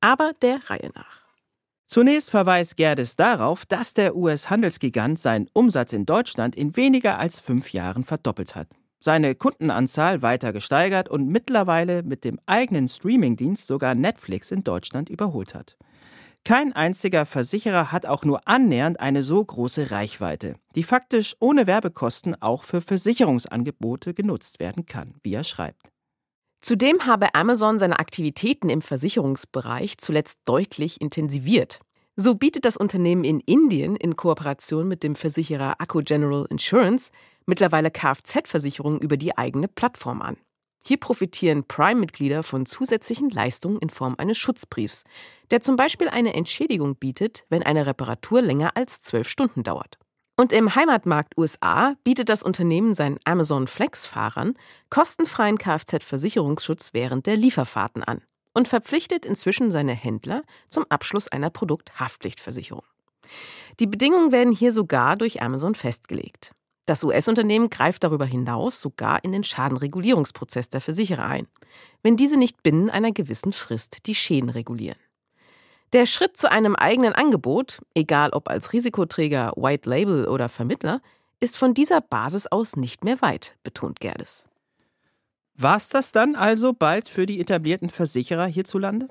Aber 0.00 0.32
der 0.40 0.60
Reihe 0.70 0.90
nach. 0.94 1.23
Zunächst 1.86 2.30
verweist 2.30 2.76
Gerdes 2.76 3.14
darauf, 3.16 3.66
dass 3.66 3.94
der 3.94 4.16
US-Handelsgigant 4.16 5.18
seinen 5.18 5.48
Umsatz 5.52 5.92
in 5.92 6.06
Deutschland 6.06 6.56
in 6.56 6.76
weniger 6.76 7.18
als 7.18 7.40
fünf 7.40 7.72
Jahren 7.72 8.04
verdoppelt 8.04 8.54
hat, 8.54 8.68
seine 9.00 9.34
Kundenanzahl 9.34 10.22
weiter 10.22 10.52
gesteigert 10.52 11.08
und 11.10 11.28
mittlerweile 11.28 12.02
mit 12.02 12.24
dem 12.24 12.40
eigenen 12.46 12.88
Streamingdienst 12.88 13.66
sogar 13.66 13.94
Netflix 13.94 14.50
in 14.50 14.64
Deutschland 14.64 15.10
überholt 15.10 15.54
hat. 15.54 15.76
Kein 16.42 16.74
einziger 16.74 17.24
Versicherer 17.24 17.90
hat 17.90 18.04
auch 18.04 18.24
nur 18.24 18.46
annähernd 18.46 19.00
eine 19.00 19.22
so 19.22 19.42
große 19.42 19.90
Reichweite, 19.90 20.56
die 20.74 20.82
faktisch 20.82 21.36
ohne 21.40 21.66
Werbekosten 21.66 22.40
auch 22.40 22.64
für 22.64 22.82
Versicherungsangebote 22.82 24.12
genutzt 24.12 24.60
werden 24.60 24.84
kann, 24.84 25.14
wie 25.22 25.34
er 25.34 25.44
schreibt. 25.44 25.93
Zudem 26.64 27.04
habe 27.04 27.34
Amazon 27.34 27.78
seine 27.78 27.98
Aktivitäten 27.98 28.70
im 28.70 28.80
Versicherungsbereich 28.80 29.98
zuletzt 29.98 30.38
deutlich 30.46 30.98
intensiviert. 30.98 31.80
So 32.16 32.36
bietet 32.36 32.64
das 32.64 32.78
Unternehmen 32.78 33.22
in 33.22 33.40
Indien 33.40 33.96
in 33.96 34.16
Kooperation 34.16 34.88
mit 34.88 35.02
dem 35.02 35.14
Versicherer 35.14 35.74
Acco 35.78 36.00
General 36.02 36.46
Insurance 36.48 37.12
mittlerweile 37.44 37.90
Kfz-Versicherungen 37.90 39.00
über 39.00 39.18
die 39.18 39.36
eigene 39.36 39.68
Plattform 39.68 40.22
an. 40.22 40.38
Hier 40.86 40.96
profitieren 40.96 41.64
Prime-Mitglieder 41.68 42.42
von 42.42 42.64
zusätzlichen 42.64 43.28
Leistungen 43.28 43.78
in 43.80 43.90
Form 43.90 44.14
eines 44.16 44.38
Schutzbriefs, 44.38 45.04
der 45.50 45.60
zum 45.60 45.76
Beispiel 45.76 46.08
eine 46.08 46.32
Entschädigung 46.32 46.96
bietet, 46.96 47.44
wenn 47.50 47.62
eine 47.62 47.84
Reparatur 47.84 48.40
länger 48.40 48.74
als 48.74 49.02
zwölf 49.02 49.28
Stunden 49.28 49.64
dauert. 49.64 49.98
Und 50.36 50.52
im 50.52 50.74
Heimatmarkt 50.74 51.38
USA 51.38 51.94
bietet 52.02 52.28
das 52.28 52.42
Unternehmen 52.42 52.94
seinen 52.94 53.20
Amazon 53.24 53.68
Flex-Fahrern 53.68 54.54
kostenfreien 54.90 55.58
Kfz-Versicherungsschutz 55.58 56.92
während 56.92 57.26
der 57.26 57.36
Lieferfahrten 57.36 58.02
an 58.02 58.20
und 58.52 58.66
verpflichtet 58.66 59.24
inzwischen 59.24 59.70
seine 59.70 59.92
Händler 59.92 60.42
zum 60.70 60.86
Abschluss 60.88 61.28
einer 61.28 61.50
Produkthaftpflichtversicherung. 61.50 62.84
Die 63.78 63.86
Bedingungen 63.86 64.32
werden 64.32 64.52
hier 64.52 64.72
sogar 64.72 65.16
durch 65.16 65.40
Amazon 65.40 65.76
festgelegt. 65.76 66.52
Das 66.86 67.02
US-Unternehmen 67.04 67.70
greift 67.70 68.04
darüber 68.04 68.26
hinaus 68.26 68.80
sogar 68.80 69.22
in 69.24 69.32
den 69.32 69.44
Schadenregulierungsprozess 69.44 70.68
der 70.68 70.80
Versicherer 70.80 71.24
ein, 71.24 71.46
wenn 72.02 72.16
diese 72.16 72.36
nicht 72.36 72.62
binnen 72.62 72.90
einer 72.90 73.12
gewissen 73.12 73.52
Frist 73.52 74.06
die 74.06 74.14
Schäden 74.14 74.50
regulieren. 74.50 74.98
Der 75.94 76.06
Schritt 76.06 76.36
zu 76.36 76.50
einem 76.50 76.74
eigenen 76.74 77.12
Angebot, 77.12 77.80
egal 77.94 78.30
ob 78.30 78.50
als 78.50 78.72
Risikoträger, 78.72 79.52
White 79.54 79.88
Label 79.88 80.26
oder 80.26 80.48
Vermittler, 80.48 81.00
ist 81.38 81.56
von 81.56 81.72
dieser 81.72 82.00
Basis 82.00 82.48
aus 82.48 82.74
nicht 82.74 83.04
mehr 83.04 83.22
weit, 83.22 83.54
betont 83.62 84.00
Gerdes. 84.00 84.48
War's 85.54 85.90
das 85.90 86.10
dann 86.10 86.34
also 86.34 86.72
bald 86.72 87.08
für 87.08 87.26
die 87.26 87.38
etablierten 87.40 87.90
Versicherer 87.90 88.46
hierzulande? 88.46 89.06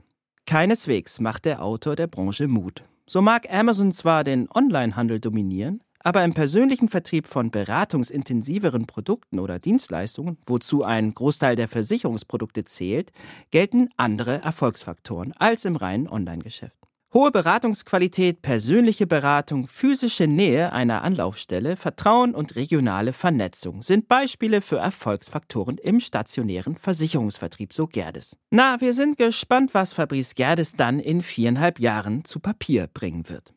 Keineswegs 0.46 1.22
macht 1.22 1.46
der 1.46 1.64
Autor 1.64 1.96
der 1.96 2.08
Branche 2.08 2.50
Mut. 2.50 2.84
So 3.08 3.22
mag 3.22 3.50
Amazon 3.50 3.94
zwar 3.94 4.26
den 4.26 4.50
Onlinehandel 4.54 5.22
dominieren, 5.22 5.82
aber 6.04 6.24
im 6.24 6.34
persönlichen 6.34 6.90
Vertrieb 6.90 7.28
von 7.28 7.50
beratungsintensiveren 7.50 8.86
Produkten 8.86 9.40
oder 9.40 9.58
Dienstleistungen, 9.60 10.38
wozu 10.46 10.84
ein 10.84 11.14
Großteil 11.14 11.56
der 11.56 11.70
Versicherungsprodukte 11.70 12.66
zählt, 12.66 13.12
gelten 13.52 13.90
andere 13.98 14.42
Erfolgsfaktoren 14.42 15.34
als 15.34 15.66
im 15.66 15.78
reinen 15.78 16.08
Online-Geschäft. 16.08 16.78
Hohe 17.14 17.30
Beratungsqualität, 17.30 18.42
persönliche 18.42 19.06
Beratung, 19.06 19.68
physische 19.68 20.26
Nähe 20.26 20.74
einer 20.74 21.04
Anlaufstelle, 21.04 21.78
Vertrauen 21.78 22.34
und 22.34 22.56
regionale 22.56 23.14
Vernetzung 23.14 23.84
sind 23.84 24.08
Beispiele 24.08 24.62
für 24.62 24.78
Erfolgsfaktoren 24.78 25.78
im 25.78 26.00
stationären 26.00 26.76
Versicherungsvertrieb, 26.76 27.72
so 27.72 27.86
Gerdes. 27.86 28.36
Na, 28.50 28.82
wir 28.82 28.96
sind 28.96 29.18
gespannt, 29.18 29.76
was 29.76 29.94
Fabrice 29.94 30.34
Gerdes 30.34 30.74
dann 30.74 31.00
in 31.00 31.22
viereinhalb 31.22 31.80
Jahren 31.80 32.26
zu 32.26 32.40
Papier 32.40 32.88
bringen 32.92 33.30
wird 33.30 33.54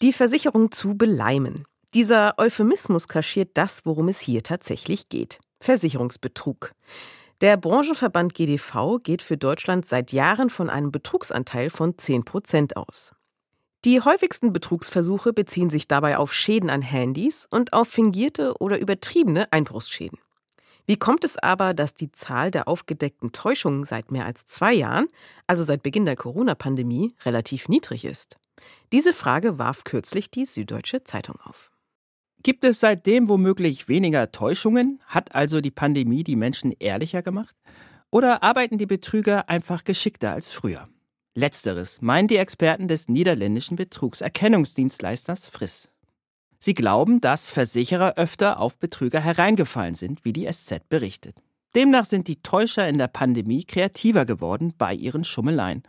die 0.00 0.12
Versicherung 0.12 0.70
zu 0.70 0.96
beleimen. 0.96 1.64
Dieser 1.94 2.34
Euphemismus 2.38 3.08
kaschiert 3.08 3.50
das, 3.54 3.84
worum 3.84 4.08
es 4.08 4.20
hier 4.20 4.42
tatsächlich 4.42 5.08
geht. 5.08 5.40
Versicherungsbetrug. 5.60 6.72
Der 7.40 7.56
Branchenverband 7.56 8.34
GDV 8.34 8.98
geht 9.02 9.22
für 9.22 9.36
Deutschland 9.36 9.86
seit 9.86 10.12
Jahren 10.12 10.50
von 10.50 10.70
einem 10.70 10.92
Betrugsanteil 10.92 11.70
von 11.70 11.96
10 11.96 12.24
Prozent 12.24 12.76
aus. 12.76 13.12
Die 13.84 14.00
häufigsten 14.00 14.52
Betrugsversuche 14.52 15.32
beziehen 15.32 15.70
sich 15.70 15.86
dabei 15.88 16.18
auf 16.18 16.32
Schäden 16.32 16.68
an 16.68 16.82
Handys 16.82 17.46
und 17.50 17.72
auf 17.72 17.88
fingierte 17.88 18.54
oder 18.58 18.78
übertriebene 18.78 19.52
Einbruchsschäden. 19.52 20.18
Wie 20.86 20.96
kommt 20.96 21.22
es 21.22 21.36
aber, 21.36 21.74
dass 21.74 21.94
die 21.94 22.10
Zahl 22.10 22.50
der 22.50 22.66
aufgedeckten 22.66 23.30
Täuschungen 23.32 23.84
seit 23.84 24.10
mehr 24.10 24.26
als 24.26 24.46
zwei 24.46 24.72
Jahren, 24.72 25.06
also 25.46 25.62
seit 25.62 25.82
Beginn 25.82 26.06
der 26.06 26.16
Corona-Pandemie, 26.16 27.12
relativ 27.24 27.68
niedrig 27.68 28.04
ist? 28.04 28.36
Diese 28.92 29.12
Frage 29.12 29.58
warf 29.58 29.84
kürzlich 29.84 30.30
die 30.30 30.44
Süddeutsche 30.44 31.04
Zeitung 31.04 31.36
auf. 31.42 31.70
Gibt 32.42 32.64
es 32.64 32.80
seitdem 32.80 33.28
womöglich 33.28 33.88
weniger 33.88 34.30
Täuschungen? 34.30 35.00
Hat 35.06 35.34
also 35.34 35.60
die 35.60 35.70
Pandemie 35.70 36.22
die 36.22 36.36
Menschen 36.36 36.72
ehrlicher 36.78 37.22
gemacht? 37.22 37.56
Oder 38.10 38.42
arbeiten 38.42 38.78
die 38.78 38.86
Betrüger 38.86 39.48
einfach 39.48 39.84
geschickter 39.84 40.32
als 40.32 40.52
früher? 40.52 40.88
Letzteres 41.34 42.00
meinen 42.00 42.28
die 42.28 42.36
Experten 42.36 42.88
des 42.88 43.08
niederländischen 43.08 43.76
Betrugserkennungsdienstleisters 43.76 45.48
Friss. 45.48 45.88
Sie 46.58 46.74
glauben, 46.74 47.20
dass 47.20 47.50
Versicherer 47.50 48.14
öfter 48.16 48.60
auf 48.60 48.78
Betrüger 48.78 49.20
hereingefallen 49.20 49.94
sind, 49.94 50.24
wie 50.24 50.32
die 50.32 50.50
SZ 50.50 50.88
berichtet. 50.88 51.36
Demnach 51.74 52.06
sind 52.06 52.28
die 52.28 52.42
Täuscher 52.42 52.88
in 52.88 52.98
der 52.98 53.08
Pandemie 53.08 53.64
kreativer 53.64 54.24
geworden 54.24 54.74
bei 54.76 54.94
ihren 54.94 55.22
Schummeleien 55.22 55.82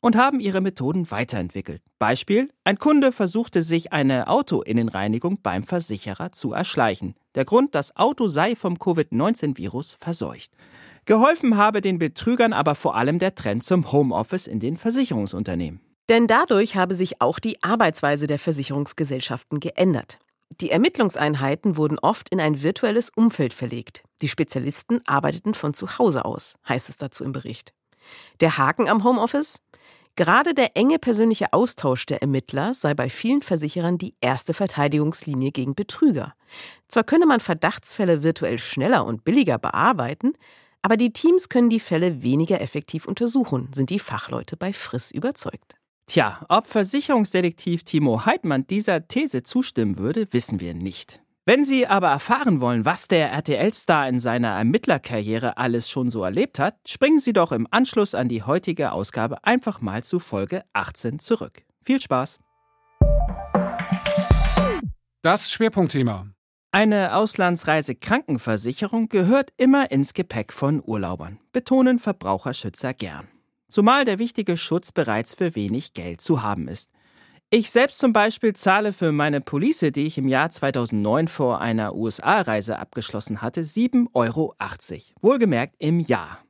und 0.00 0.16
haben 0.16 0.40
ihre 0.40 0.60
Methoden 0.60 1.10
weiterentwickelt. 1.10 1.82
Beispiel, 1.98 2.50
ein 2.64 2.78
Kunde 2.78 3.12
versuchte 3.12 3.62
sich 3.62 3.92
eine 3.92 4.28
Autoinnenreinigung 4.28 5.40
beim 5.42 5.62
Versicherer 5.62 6.32
zu 6.32 6.52
erschleichen. 6.52 7.14
Der 7.34 7.44
Grund, 7.44 7.74
das 7.74 7.96
Auto 7.96 8.28
sei 8.28 8.56
vom 8.56 8.78
Covid-19-Virus 8.78 9.98
verseucht. 10.00 10.52
Geholfen 11.04 11.56
habe 11.56 11.80
den 11.80 11.98
Betrügern 11.98 12.52
aber 12.52 12.74
vor 12.74 12.96
allem 12.96 13.18
der 13.18 13.34
Trend 13.34 13.62
zum 13.62 13.92
Homeoffice 13.92 14.46
in 14.46 14.58
den 14.58 14.76
Versicherungsunternehmen. 14.76 15.80
Denn 16.08 16.26
dadurch 16.26 16.76
habe 16.76 16.94
sich 16.94 17.20
auch 17.20 17.38
die 17.38 17.62
Arbeitsweise 17.62 18.26
der 18.26 18.38
Versicherungsgesellschaften 18.38 19.60
geändert. 19.60 20.18
Die 20.60 20.70
Ermittlungseinheiten 20.70 21.76
wurden 21.76 21.98
oft 21.98 22.28
in 22.28 22.40
ein 22.40 22.62
virtuelles 22.62 23.10
Umfeld 23.10 23.52
verlegt. 23.52 24.04
Die 24.22 24.28
Spezialisten 24.28 25.00
arbeiteten 25.06 25.54
von 25.54 25.74
zu 25.74 25.98
Hause 25.98 26.24
aus, 26.24 26.54
heißt 26.68 26.88
es 26.88 26.96
dazu 26.96 27.24
im 27.24 27.32
Bericht. 27.32 27.72
Der 28.40 28.56
Haken 28.56 28.88
am 28.88 29.02
Homeoffice? 29.02 29.60
Gerade 30.16 30.54
der 30.54 30.76
enge 30.78 30.98
persönliche 30.98 31.52
Austausch 31.52 32.06
der 32.06 32.22
Ermittler 32.22 32.72
sei 32.72 32.94
bei 32.94 33.10
vielen 33.10 33.42
Versicherern 33.42 33.98
die 33.98 34.14
erste 34.22 34.54
Verteidigungslinie 34.54 35.52
gegen 35.52 35.74
Betrüger. 35.74 36.34
Zwar 36.88 37.04
könne 37.04 37.26
man 37.26 37.40
Verdachtsfälle 37.40 38.22
virtuell 38.22 38.58
schneller 38.58 39.04
und 39.04 39.24
billiger 39.24 39.58
bearbeiten, 39.58 40.32
aber 40.80 40.96
die 40.96 41.12
Teams 41.12 41.50
können 41.50 41.68
die 41.68 41.80
Fälle 41.80 42.22
weniger 42.22 42.62
effektiv 42.62 43.06
untersuchen, 43.06 43.68
sind 43.74 43.90
die 43.90 43.98
Fachleute 43.98 44.56
bei 44.56 44.72
Friss 44.72 45.10
überzeugt. 45.10 45.76
Tja, 46.06 46.46
ob 46.48 46.66
Versicherungsdetektiv 46.68 47.82
Timo 47.82 48.24
Heidmann 48.24 48.66
dieser 48.66 49.08
These 49.08 49.42
zustimmen 49.42 49.98
würde, 49.98 50.28
wissen 50.30 50.60
wir 50.60 50.72
nicht. 50.72 51.20
Wenn 51.48 51.62
Sie 51.62 51.86
aber 51.86 52.08
erfahren 52.08 52.60
wollen, 52.60 52.84
was 52.84 53.06
der 53.06 53.30
RTL-Star 53.30 54.08
in 54.08 54.18
seiner 54.18 54.58
Ermittlerkarriere 54.58 55.56
alles 55.58 55.88
schon 55.88 56.10
so 56.10 56.24
erlebt 56.24 56.58
hat, 56.58 56.76
springen 56.88 57.20
Sie 57.20 57.32
doch 57.32 57.52
im 57.52 57.68
Anschluss 57.70 58.16
an 58.16 58.28
die 58.28 58.42
heutige 58.42 58.90
Ausgabe 58.90 59.44
einfach 59.44 59.80
mal 59.80 60.02
zu 60.02 60.18
Folge 60.18 60.64
18 60.72 61.20
zurück. 61.20 61.62
Viel 61.84 62.00
Spaß! 62.00 62.40
Das 65.22 65.52
Schwerpunktthema. 65.52 66.26
Eine 66.72 67.14
Auslandsreisekrankenversicherung 67.14 69.08
gehört 69.08 69.52
immer 69.56 69.92
ins 69.92 70.14
Gepäck 70.14 70.52
von 70.52 70.82
Urlaubern, 70.84 71.38
betonen 71.52 72.00
Verbraucherschützer 72.00 72.92
gern 72.92 73.28
zumal 73.68 74.04
der 74.04 74.18
wichtige 74.18 74.56
Schutz 74.56 74.92
bereits 74.92 75.34
für 75.34 75.54
wenig 75.54 75.92
Geld 75.92 76.20
zu 76.20 76.42
haben 76.42 76.66
ist. 76.68 76.90
Ich 77.48 77.70
selbst 77.70 78.00
zum 78.00 78.12
Beispiel 78.12 78.54
zahle 78.54 78.92
für 78.92 79.12
meine 79.12 79.40
Police, 79.40 79.92
die 79.94 80.04
ich 80.04 80.18
im 80.18 80.26
Jahr 80.26 80.50
2009 80.50 81.28
vor 81.28 81.60
einer 81.60 81.94
USA-Reise 81.94 82.76
abgeschlossen 82.76 83.40
hatte, 83.40 83.60
7,80 83.60 84.08
Euro. 84.14 84.54
Wohlgemerkt 85.20 85.76
im 85.78 86.00
Jahr. 86.00 86.40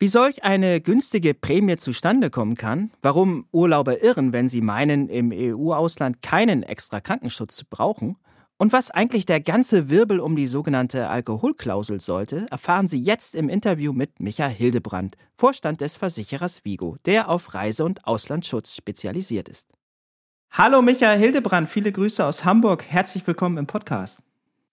Wie 0.00 0.08
solch 0.08 0.42
eine 0.42 0.80
günstige 0.80 1.34
Prämie 1.34 1.76
zustande 1.76 2.30
kommen 2.30 2.56
kann, 2.56 2.90
warum 3.00 3.46
Urlauber 3.52 4.02
irren, 4.02 4.32
wenn 4.32 4.48
sie 4.48 4.60
meinen, 4.60 5.08
im 5.08 5.30
EU-Ausland 5.32 6.20
keinen 6.20 6.64
extra 6.64 7.00
Krankenschutz 7.00 7.62
brauchen, 7.62 8.16
und 8.58 8.72
was 8.72 8.90
eigentlich 8.90 9.26
der 9.26 9.40
ganze 9.40 9.88
Wirbel 9.88 10.18
um 10.18 10.34
die 10.34 10.48
sogenannte 10.48 11.08
Alkoholklausel 11.08 12.00
sollte, 12.00 12.46
erfahren 12.50 12.88
Sie 12.88 13.00
jetzt 13.00 13.34
im 13.34 13.48
Interview 13.48 13.92
mit 13.92 14.20
Micha 14.20 14.48
Hildebrand, 14.48 15.14
Vorstand 15.38 15.80
des 15.80 15.96
Versicherers 15.96 16.64
Vigo, 16.64 16.96
der 17.06 17.30
auf 17.30 17.54
Reise- 17.54 17.84
und 17.84 18.04
Auslandsschutz 18.04 18.74
spezialisiert 18.74 19.48
ist. 19.48 19.68
Hallo 20.52 20.82
Micha 20.82 21.12
Hildebrand, 21.12 21.68
viele 21.68 21.92
Grüße 21.92 22.26
aus 22.26 22.44
Hamburg. 22.44 22.84
Herzlich 22.88 23.24
willkommen 23.24 23.56
im 23.56 23.68
Podcast. 23.68 24.20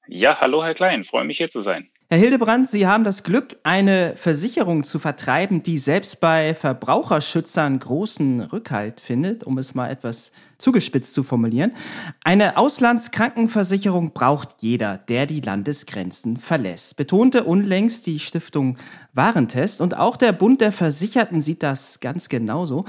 Ja, 0.08 0.42
hallo 0.42 0.64
Herr 0.64 0.74
Klein, 0.74 1.04
freue 1.04 1.24
mich 1.24 1.38
hier 1.38 1.50
zu 1.50 1.62
sein. 1.62 1.88
Herr 2.10 2.18
Hildebrand, 2.18 2.68
Sie 2.68 2.88
haben 2.88 3.04
das 3.04 3.24
Glück, 3.24 3.58
eine 3.62 4.16
Versicherung 4.16 4.86
zu 4.86 4.98
vertreiben, 4.98 5.62
die 5.62 5.78
selbst 5.78 6.20
bei 6.20 6.56
Verbraucherschützern 6.56 7.78
großen 7.78 8.42
Rückhalt 8.42 9.02
findet, 9.02 9.44
um 9.44 9.60
es 9.60 9.76
mal 9.76 9.90
etwas 9.92 10.32
zugespitzt 10.58 11.14
zu 11.14 11.22
formulieren. 11.22 11.76
Eine 12.24 12.58
Auslandskrankenversicherung 12.58 14.14
braucht 14.14 14.56
jeder, 14.62 14.98
der 14.98 15.28
die 15.28 15.42
Landesgrenzen 15.42 16.38
verlässt, 16.38 16.98
betonte 16.98 17.44
unlängst 17.44 18.08
die 18.08 18.20
Stiftung 18.20 18.78
Warentest 19.14 19.82
und 19.82 19.98
auch 19.98 20.16
der 20.16 20.32
Bund 20.32 20.62
der 20.62 20.72
Versicherten 20.72 21.42
sieht 21.42 21.62
das 21.62 22.00
ganz 22.00 22.30
genauso. 22.30 22.86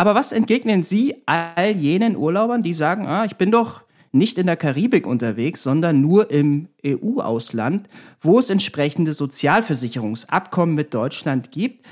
Aber 0.00 0.14
was 0.14 0.32
entgegnen 0.32 0.82
Sie 0.82 1.14
all 1.26 1.72
jenen 1.72 2.16
Urlaubern, 2.16 2.62
die 2.62 2.72
sagen, 2.72 3.06
ah, 3.06 3.26
ich 3.26 3.36
bin 3.36 3.50
doch 3.50 3.82
nicht 4.12 4.38
in 4.38 4.46
der 4.46 4.56
Karibik 4.56 5.06
unterwegs, 5.06 5.62
sondern 5.62 6.00
nur 6.00 6.30
im 6.30 6.68
EU-Ausland, 6.82 7.86
wo 8.18 8.38
es 8.38 8.48
entsprechende 8.48 9.12
Sozialversicherungsabkommen 9.12 10.74
mit 10.74 10.94
Deutschland 10.94 11.50
gibt. 11.50 11.84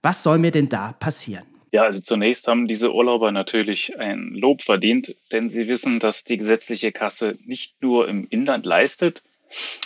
Was 0.00 0.22
soll 0.22 0.38
mir 0.38 0.52
denn 0.52 0.68
da 0.68 0.92
passieren? 0.92 1.42
Ja, 1.72 1.82
also 1.82 1.98
zunächst 1.98 2.46
haben 2.46 2.68
diese 2.68 2.94
Urlauber 2.94 3.32
natürlich 3.32 3.98
ein 3.98 4.28
Lob 4.36 4.62
verdient, 4.62 5.16
denn 5.32 5.48
sie 5.48 5.66
wissen, 5.66 5.98
dass 5.98 6.22
die 6.22 6.36
gesetzliche 6.36 6.92
Kasse 6.92 7.36
nicht 7.46 7.82
nur 7.82 8.06
im 8.06 8.28
Inland 8.30 8.64
leistet, 8.64 9.24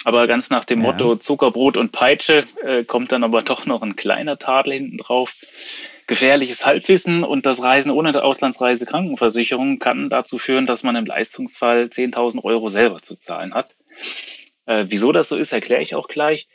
aber 0.05 0.27
ganz 0.27 0.51
nach 0.51 0.65
dem 0.65 0.83
ja. 0.83 0.93
Motto 0.93 1.17
Zuckerbrot 1.17 1.77
und 1.77 1.93
Peitsche 1.93 2.45
äh, 2.63 2.85
kommt 2.85 3.13
dann 3.13 3.25
aber 3.25 3.43
doch 3.43 3.67
noch 3.67 3.83
ein 3.83 3.97
kleiner 3.97 4.39
Tadel 4.39 4.75
hinten 4.75 4.99
drauf 4.99 5.35
gefährliches 6.11 6.67
Halbwissen 6.67 7.23
und 7.23 7.47
das 7.47 7.63
Reisen 7.63 7.93
ohne 7.93 8.21
Auslandsreise 8.21 8.85
Krankenversicherung 8.85 9.79
kann 9.79 10.11
dazu 10.11 10.39
führen, 10.39 10.67
dass 10.67 10.83
man 10.83 10.97
im 10.97 11.07
Leistungsfall 11.07 11.85
10.000 11.85 12.43
Euro 12.43 12.69
selber 12.69 13.01
zu 13.01 13.15
zahlen 13.15 13.55
hat. 13.55 13.77
Äh, 14.67 14.87
wieso 14.89 15.13
das 15.13 15.29
so 15.29 15.37
ist, 15.37 15.53
erkläre 15.53 15.83
ich 15.83 15.95
auch 15.95 16.09
gleich. 16.09 16.49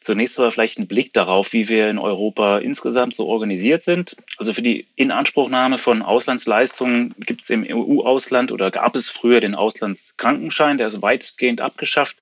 Zunächst 0.00 0.38
aber 0.38 0.50
vielleicht 0.50 0.78
ein 0.78 0.88
Blick 0.88 1.12
darauf, 1.12 1.52
wie 1.52 1.68
wir 1.68 1.88
in 1.88 1.98
Europa 1.98 2.58
insgesamt 2.58 3.14
so 3.14 3.26
organisiert 3.26 3.82
sind. 3.82 4.16
Also 4.36 4.52
für 4.52 4.62
die 4.62 4.86
Inanspruchnahme 4.94 5.78
von 5.78 6.02
Auslandsleistungen 6.02 7.14
gibt 7.18 7.42
es 7.42 7.50
im 7.50 7.66
EU-Ausland 7.68 8.52
oder 8.52 8.70
gab 8.70 8.94
es 8.94 9.10
früher 9.10 9.40
den 9.40 9.54
Auslandskrankenschein, 9.54 10.78
der 10.78 10.88
ist 10.88 11.02
weitestgehend 11.02 11.60
abgeschafft. 11.60 12.16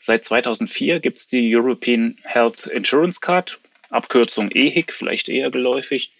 Seit 0.00 0.24
2004 0.24 1.00
gibt 1.00 1.18
es 1.18 1.26
die 1.26 1.54
European 1.54 2.18
Health 2.22 2.66
Insurance 2.66 3.20
Card 3.20 3.58
Abkürzung 3.94 4.50
EHIC, 4.50 4.92
vielleicht 4.92 5.28
eher 5.28 5.50
geläufig. 5.50 6.12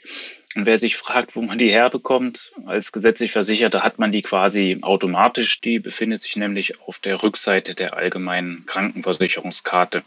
Und 0.54 0.66
wer 0.66 0.78
sich 0.78 0.96
fragt, 0.96 1.34
wo 1.34 1.42
man 1.42 1.58
die 1.58 1.72
herbekommt, 1.72 2.52
als 2.66 2.92
gesetzlich 2.92 3.32
Versicherter 3.32 3.82
hat 3.82 3.98
man 3.98 4.12
die 4.12 4.22
quasi 4.22 4.78
automatisch. 4.82 5.60
Die 5.60 5.80
befindet 5.80 6.22
sich 6.22 6.36
nämlich 6.36 6.80
auf 6.82 7.00
der 7.00 7.22
Rückseite 7.22 7.74
der 7.74 7.96
allgemeinen 7.96 8.64
Krankenversicherungskarte. 8.66 10.04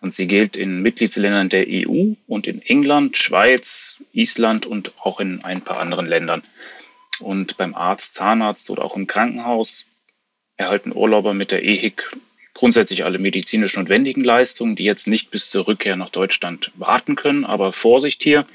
Und 0.00 0.12
sie 0.12 0.26
gilt 0.26 0.56
in 0.56 0.82
Mitgliedsländern 0.82 1.48
der 1.48 1.66
EU 1.68 2.14
und 2.26 2.46
in 2.48 2.60
England, 2.62 3.16
Schweiz, 3.16 3.96
Island 4.12 4.66
und 4.66 4.92
auch 5.00 5.20
in 5.20 5.44
ein 5.44 5.62
paar 5.62 5.78
anderen 5.78 6.06
Ländern. 6.06 6.42
Und 7.20 7.56
beim 7.56 7.74
Arzt, 7.74 8.14
Zahnarzt 8.14 8.68
oder 8.70 8.84
auch 8.84 8.96
im 8.96 9.06
Krankenhaus 9.06 9.86
erhalten 10.56 10.92
Urlauber 10.94 11.32
mit 11.32 11.52
der 11.52 11.64
EHIC 11.64 12.10
grundsätzlich 12.56 13.04
alle 13.04 13.18
medizinisch 13.18 13.76
notwendigen 13.76 14.24
Leistungen, 14.24 14.76
die 14.76 14.84
jetzt 14.84 15.06
nicht 15.06 15.30
bis 15.30 15.50
zur 15.50 15.68
Rückkehr 15.68 15.94
nach 15.94 16.08
Deutschland 16.08 16.72
warten 16.76 17.14
können. 17.14 17.44
Aber 17.44 17.72
Vorsicht 17.72 18.22
hier, 18.22 18.46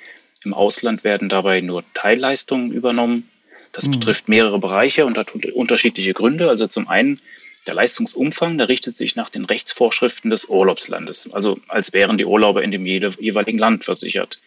im 0.43 0.55
Ausland 0.55 1.03
werden 1.03 1.29
dabei 1.29 1.61
nur 1.61 1.83
Teilleistungen 1.93 2.71
übernommen. 2.71 3.29
Das 3.71 3.87
mhm. 3.87 3.91
betrifft 3.91 4.27
mehrere 4.27 4.57
Bereiche 4.57 5.05
und 5.05 5.17
hat 5.17 5.33
unterschiedliche 5.53 6.13
Gründe. 6.13 6.49
Also 6.49 6.65
zum 6.65 6.89
einen 6.89 7.21
der 7.67 7.73
Leistungsumfang, 7.73 8.57
der 8.57 8.69
richtet 8.69 8.95
sich 8.95 9.15
nach 9.15 9.29
den 9.29 9.45
Rechtsvorschriften 9.45 10.29
des 10.29 10.45
Urlaubslandes, 10.45 11.31
also 11.31 11.59
als 11.67 11.93
wären 11.93 12.17
die 12.17 12.25
Urlauber 12.25 12.63
in 12.63 12.71
dem 12.71 12.85
jeweiligen 12.85 13.59
Land 13.59 13.85
versichert. 13.85 14.39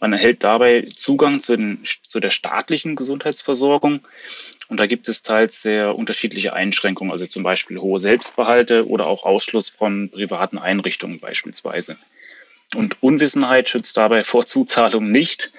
Man 0.00 0.12
erhält 0.12 0.44
dabei 0.44 0.88
Zugang 0.94 1.40
zu, 1.40 1.56
den, 1.56 1.82
zu 2.06 2.20
der 2.20 2.30
staatlichen 2.30 2.96
Gesundheitsversorgung 2.96 4.00
und 4.68 4.78
da 4.78 4.86
gibt 4.86 5.08
es 5.08 5.22
teils 5.22 5.62
sehr 5.62 5.96
unterschiedliche 5.96 6.52
Einschränkungen, 6.52 7.12
also 7.12 7.26
zum 7.26 7.42
Beispiel 7.42 7.78
hohe 7.78 8.00
Selbstbehalte 8.00 8.86
oder 8.86 9.06
auch 9.06 9.24
Ausschluss 9.24 9.68
von 9.68 10.10
privaten 10.10 10.58
Einrichtungen 10.58 11.20
beispielsweise. 11.20 11.96
Und 12.74 13.02
Unwissenheit 13.02 13.70
schützt 13.70 13.96
dabei 13.96 14.22
vor 14.24 14.44
Zuzahlung 14.44 15.10
nicht. 15.10 15.52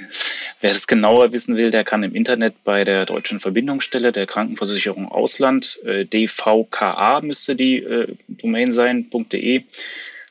Wer 0.62 0.74
das 0.74 0.86
genauer 0.86 1.32
wissen 1.32 1.56
will, 1.56 1.72
der 1.72 1.84
kann 1.84 2.04
im 2.04 2.14
Internet 2.14 2.64
bei 2.64 2.84
der 2.84 3.08
deutschen 3.08 3.40
Verbindungsstelle 3.40 4.12
der 4.12 4.28
Krankenversicherung 4.28 5.08
Ausland, 5.08 5.80
äh, 5.86 6.06
dvka 6.06 7.22
müsste 7.24 7.56
die 7.56 7.78
äh, 7.78 8.14
Domain 8.28 8.72
sein.de, 8.72 9.64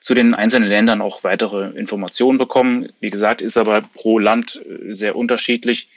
zu 0.01 0.15
den 0.15 0.35
einzelnen 0.35 0.69
Ländern 0.69 1.03
auch 1.03 1.25
weitere 1.25 1.71
Informationen 1.77 2.39
bekommen. 2.39 2.91
Wie 3.01 3.11
gesagt, 3.11 3.43
ist 3.43 3.57
aber 3.57 3.83
pro 3.95 4.21
Land 4.21 4.61
äh, 4.65 4.95
sehr 4.95 5.17
unterschiedlich. 5.17 5.89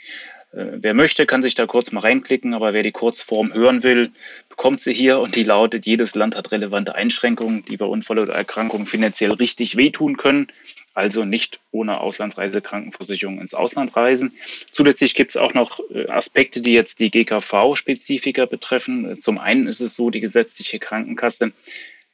Äh, 0.51 0.65
wer 0.81 0.93
möchte, 0.93 1.25
kann 1.25 1.41
sich 1.41 1.55
da 1.55 1.65
kurz 1.65 1.91
mal 1.91 2.01
reinklicken, 2.01 2.53
aber 2.53 2.73
wer 2.73 2.83
die 2.83 2.91
Kurzform 2.91 3.53
hören 3.53 3.83
will, 3.83 4.11
bekommt 4.49 4.81
sie 4.81 4.93
hier 4.93 5.19
und 5.19 5.35
die 5.35 5.43
lautet, 5.43 5.85
jedes 5.85 6.15
Land 6.15 6.35
hat 6.35 6.51
relevante 6.51 6.95
Einschränkungen, 6.95 7.63
die 7.65 7.77
bei 7.77 7.85
Unfall 7.85 8.19
oder 8.19 8.33
Erkrankung 8.33 8.85
finanziell 8.85 9.31
richtig 9.31 9.77
wehtun 9.77 10.17
können, 10.17 10.47
also 10.93 11.23
nicht 11.23 11.59
ohne 11.71 12.01
Auslandsreisekrankenversicherung 12.01 13.39
ins 13.39 13.53
Ausland 13.53 13.95
reisen. 13.95 14.33
Zusätzlich 14.71 15.15
gibt 15.15 15.31
es 15.31 15.37
auch 15.37 15.53
noch 15.53 15.79
äh, 15.89 16.07
Aspekte, 16.07 16.61
die 16.61 16.73
jetzt 16.73 16.99
die 16.99 17.11
GKV-Spezifika 17.11 18.45
betreffen. 18.45 19.19
Zum 19.19 19.37
einen 19.37 19.67
ist 19.67 19.79
es 19.79 19.95
so, 19.95 20.09
die 20.09 20.19
gesetzliche 20.19 20.79
Krankenkasse 20.79 21.53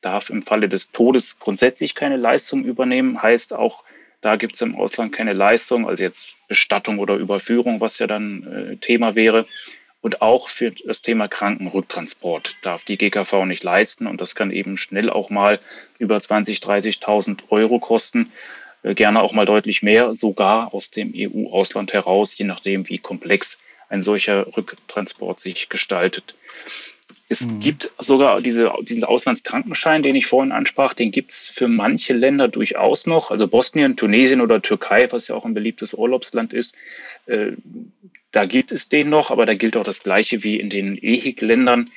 darf 0.02 0.30
im 0.30 0.44
Falle 0.44 0.70
des 0.70 0.92
Todes 0.92 1.40
grundsätzlich 1.40 1.96
keine 1.96 2.18
Leistung 2.18 2.64
übernehmen, 2.66 3.22
heißt 3.22 3.54
auch 3.54 3.84
Da 4.22 4.36
gibt 4.36 4.56
es 4.56 4.62
im 4.62 4.76
Ausland 4.76 5.14
keine 5.14 5.34
Leistung, 5.34 5.88
also 5.88 6.04
jetzt 6.04 6.36
Bestattung 6.48 7.00
oder 7.00 7.16
Überführung, 7.16 7.82
was 7.82 8.00
ja 8.00 8.08
dann 8.08 8.44
äh, 8.44 8.78
Thema 8.78 9.16
wäre. 9.16 9.46
Und 10.02 10.22
auch 10.22 10.48
für 10.48 10.72
das 10.72 11.02
Thema 11.02 11.28
Krankenrücktransport 11.28 12.56
darf 12.62 12.84
die 12.84 12.98
GKV 12.98 13.46
nicht 13.46 13.64
leisten. 13.64 14.08
Und 14.08 14.22
das 14.22 14.36
kann 14.36 14.52
eben 14.52 14.78
schnell 14.78 15.10
auch 15.10 15.30
mal 15.30 15.60
über 16.00 16.18
20.000, 16.18 16.62
30.000 17.02 17.40
Euro 17.50 17.80
kosten. 17.80 18.32
Äh, 18.84 18.96
gerne 18.96 19.22
auch 19.22 19.34
mal 19.34 19.46
deutlich 19.46 19.84
mehr, 19.84 20.16
sogar 20.16 20.74
aus 20.74 20.92
dem 20.92 21.14
EU-Ausland 21.16 21.94
heraus, 21.94 22.38
je 22.38 22.46
nachdem, 22.46 22.88
wie 22.90 23.00
komplex 23.00 23.60
ein 23.90 24.02
solcher 24.02 24.56
Rücktransport 24.56 25.40
sich 25.40 25.70
gestaltet. 25.70 26.36
Es 27.30 27.42
mhm. 27.42 27.60
gibt 27.60 27.92
sogar 28.00 28.42
diese, 28.42 28.72
diesen 28.82 29.04
Auslandskrankenschein, 29.04 30.04
den 30.04 30.16
ich 30.16 30.28
vorhin 30.28 30.52
ansprach, 30.52 30.94
den 30.94 31.12
gibt 31.12 31.32
es 31.32 31.48
für 31.48 31.68
manche 31.68 32.14
Länder 32.14 32.48
durchaus 32.48 33.06
noch. 33.06 33.32
Also 33.32 33.48
Bosnien, 33.48 33.98
Tunesien 33.98 34.42
oder 34.42 34.62
Türkei, 34.62 35.12
was 35.12 35.28
ja 35.28 35.36
auch 35.36 35.46
ein 35.46 35.54
beliebtes 35.54 35.94
Urlaubsland 35.94 36.54
ist, 36.54 36.76
äh, 37.26 37.52
da 38.32 38.46
gibt 38.46 38.72
es 38.72 38.90
den 38.90 39.10
noch, 39.10 39.32
aber 39.32 39.46
da 39.46 39.56
gilt 39.56 39.78
auch 39.78 39.84
das 39.84 40.04
Gleiche 40.04 40.44
wie 40.44 40.60
in 40.60 40.70
den 40.70 40.98
EHIG-Ländern. 40.98 41.90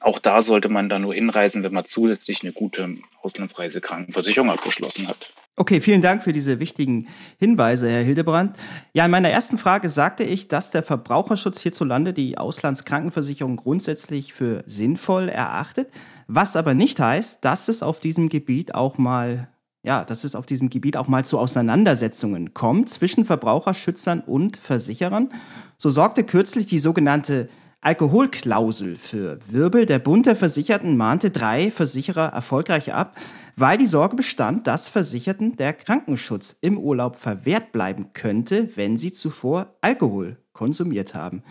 Auch 0.00 0.18
da 0.18 0.42
sollte 0.42 0.68
man 0.68 0.88
da 0.88 0.98
nur 0.98 1.14
hinreisen, 1.14 1.62
wenn 1.62 1.72
man 1.72 1.84
zusätzlich 1.84 2.42
eine 2.42 2.52
gute 2.52 2.96
Auslandsreisekrankenversicherung 3.22 4.50
abgeschlossen 4.50 5.08
hat. 5.08 5.30
Okay, 5.56 5.80
vielen 5.80 6.00
Dank 6.00 6.24
für 6.24 6.32
diese 6.32 6.58
wichtigen 6.58 7.06
Hinweise, 7.38 7.88
Herr 7.88 8.02
Hildebrand. 8.02 8.56
Ja, 8.92 9.04
in 9.04 9.10
meiner 9.12 9.30
ersten 9.30 9.56
Frage 9.56 9.88
sagte 9.88 10.24
ich, 10.24 10.48
dass 10.48 10.72
der 10.72 10.82
Verbraucherschutz 10.82 11.60
hierzulande 11.60 12.12
die 12.12 12.38
Auslandskrankenversicherung 12.38 13.54
grundsätzlich 13.54 14.32
für 14.32 14.64
sinnvoll 14.66 15.28
erachtet, 15.28 15.92
was 16.26 16.56
aber 16.56 16.74
nicht 16.74 16.98
heißt, 16.98 17.44
dass 17.44 17.68
es 17.68 17.84
auf 17.84 18.00
diesem 18.00 18.28
Gebiet 18.28 18.74
auch 18.74 18.98
mal 18.98 19.48
ja, 19.84 20.02
dass 20.02 20.24
es 20.24 20.34
auf 20.34 20.46
diesem 20.46 20.70
Gebiet 20.70 20.96
auch 20.96 21.08
mal 21.08 21.26
zu 21.26 21.38
Auseinandersetzungen 21.38 22.54
kommt 22.54 22.88
zwischen 22.88 23.26
Verbraucherschützern 23.26 24.20
und 24.20 24.56
Versicherern. 24.56 25.28
So 25.76 25.90
sorgte 25.90 26.24
kürzlich 26.24 26.64
die 26.64 26.78
sogenannte 26.78 27.50
Alkoholklausel 27.82 28.96
für 28.96 29.38
Wirbel. 29.46 29.84
Der 29.84 29.98
Bund 29.98 30.24
der 30.24 30.36
Versicherten 30.36 30.96
mahnte 30.96 31.30
drei 31.30 31.70
Versicherer 31.70 32.32
erfolgreich 32.32 32.94
ab, 32.94 33.14
weil 33.56 33.78
die 33.78 33.86
Sorge 33.86 34.16
bestand, 34.16 34.66
dass 34.66 34.88
Versicherten 34.88 35.56
der 35.56 35.72
Krankenschutz 35.72 36.56
im 36.60 36.78
Urlaub 36.78 37.16
verwehrt 37.16 37.72
bleiben 37.72 38.12
könnte, 38.12 38.70
wenn 38.76 38.96
sie 38.96 39.12
zuvor 39.12 39.76
Alkohol 39.80 40.38
konsumiert 40.52 41.14
haben. 41.14 41.42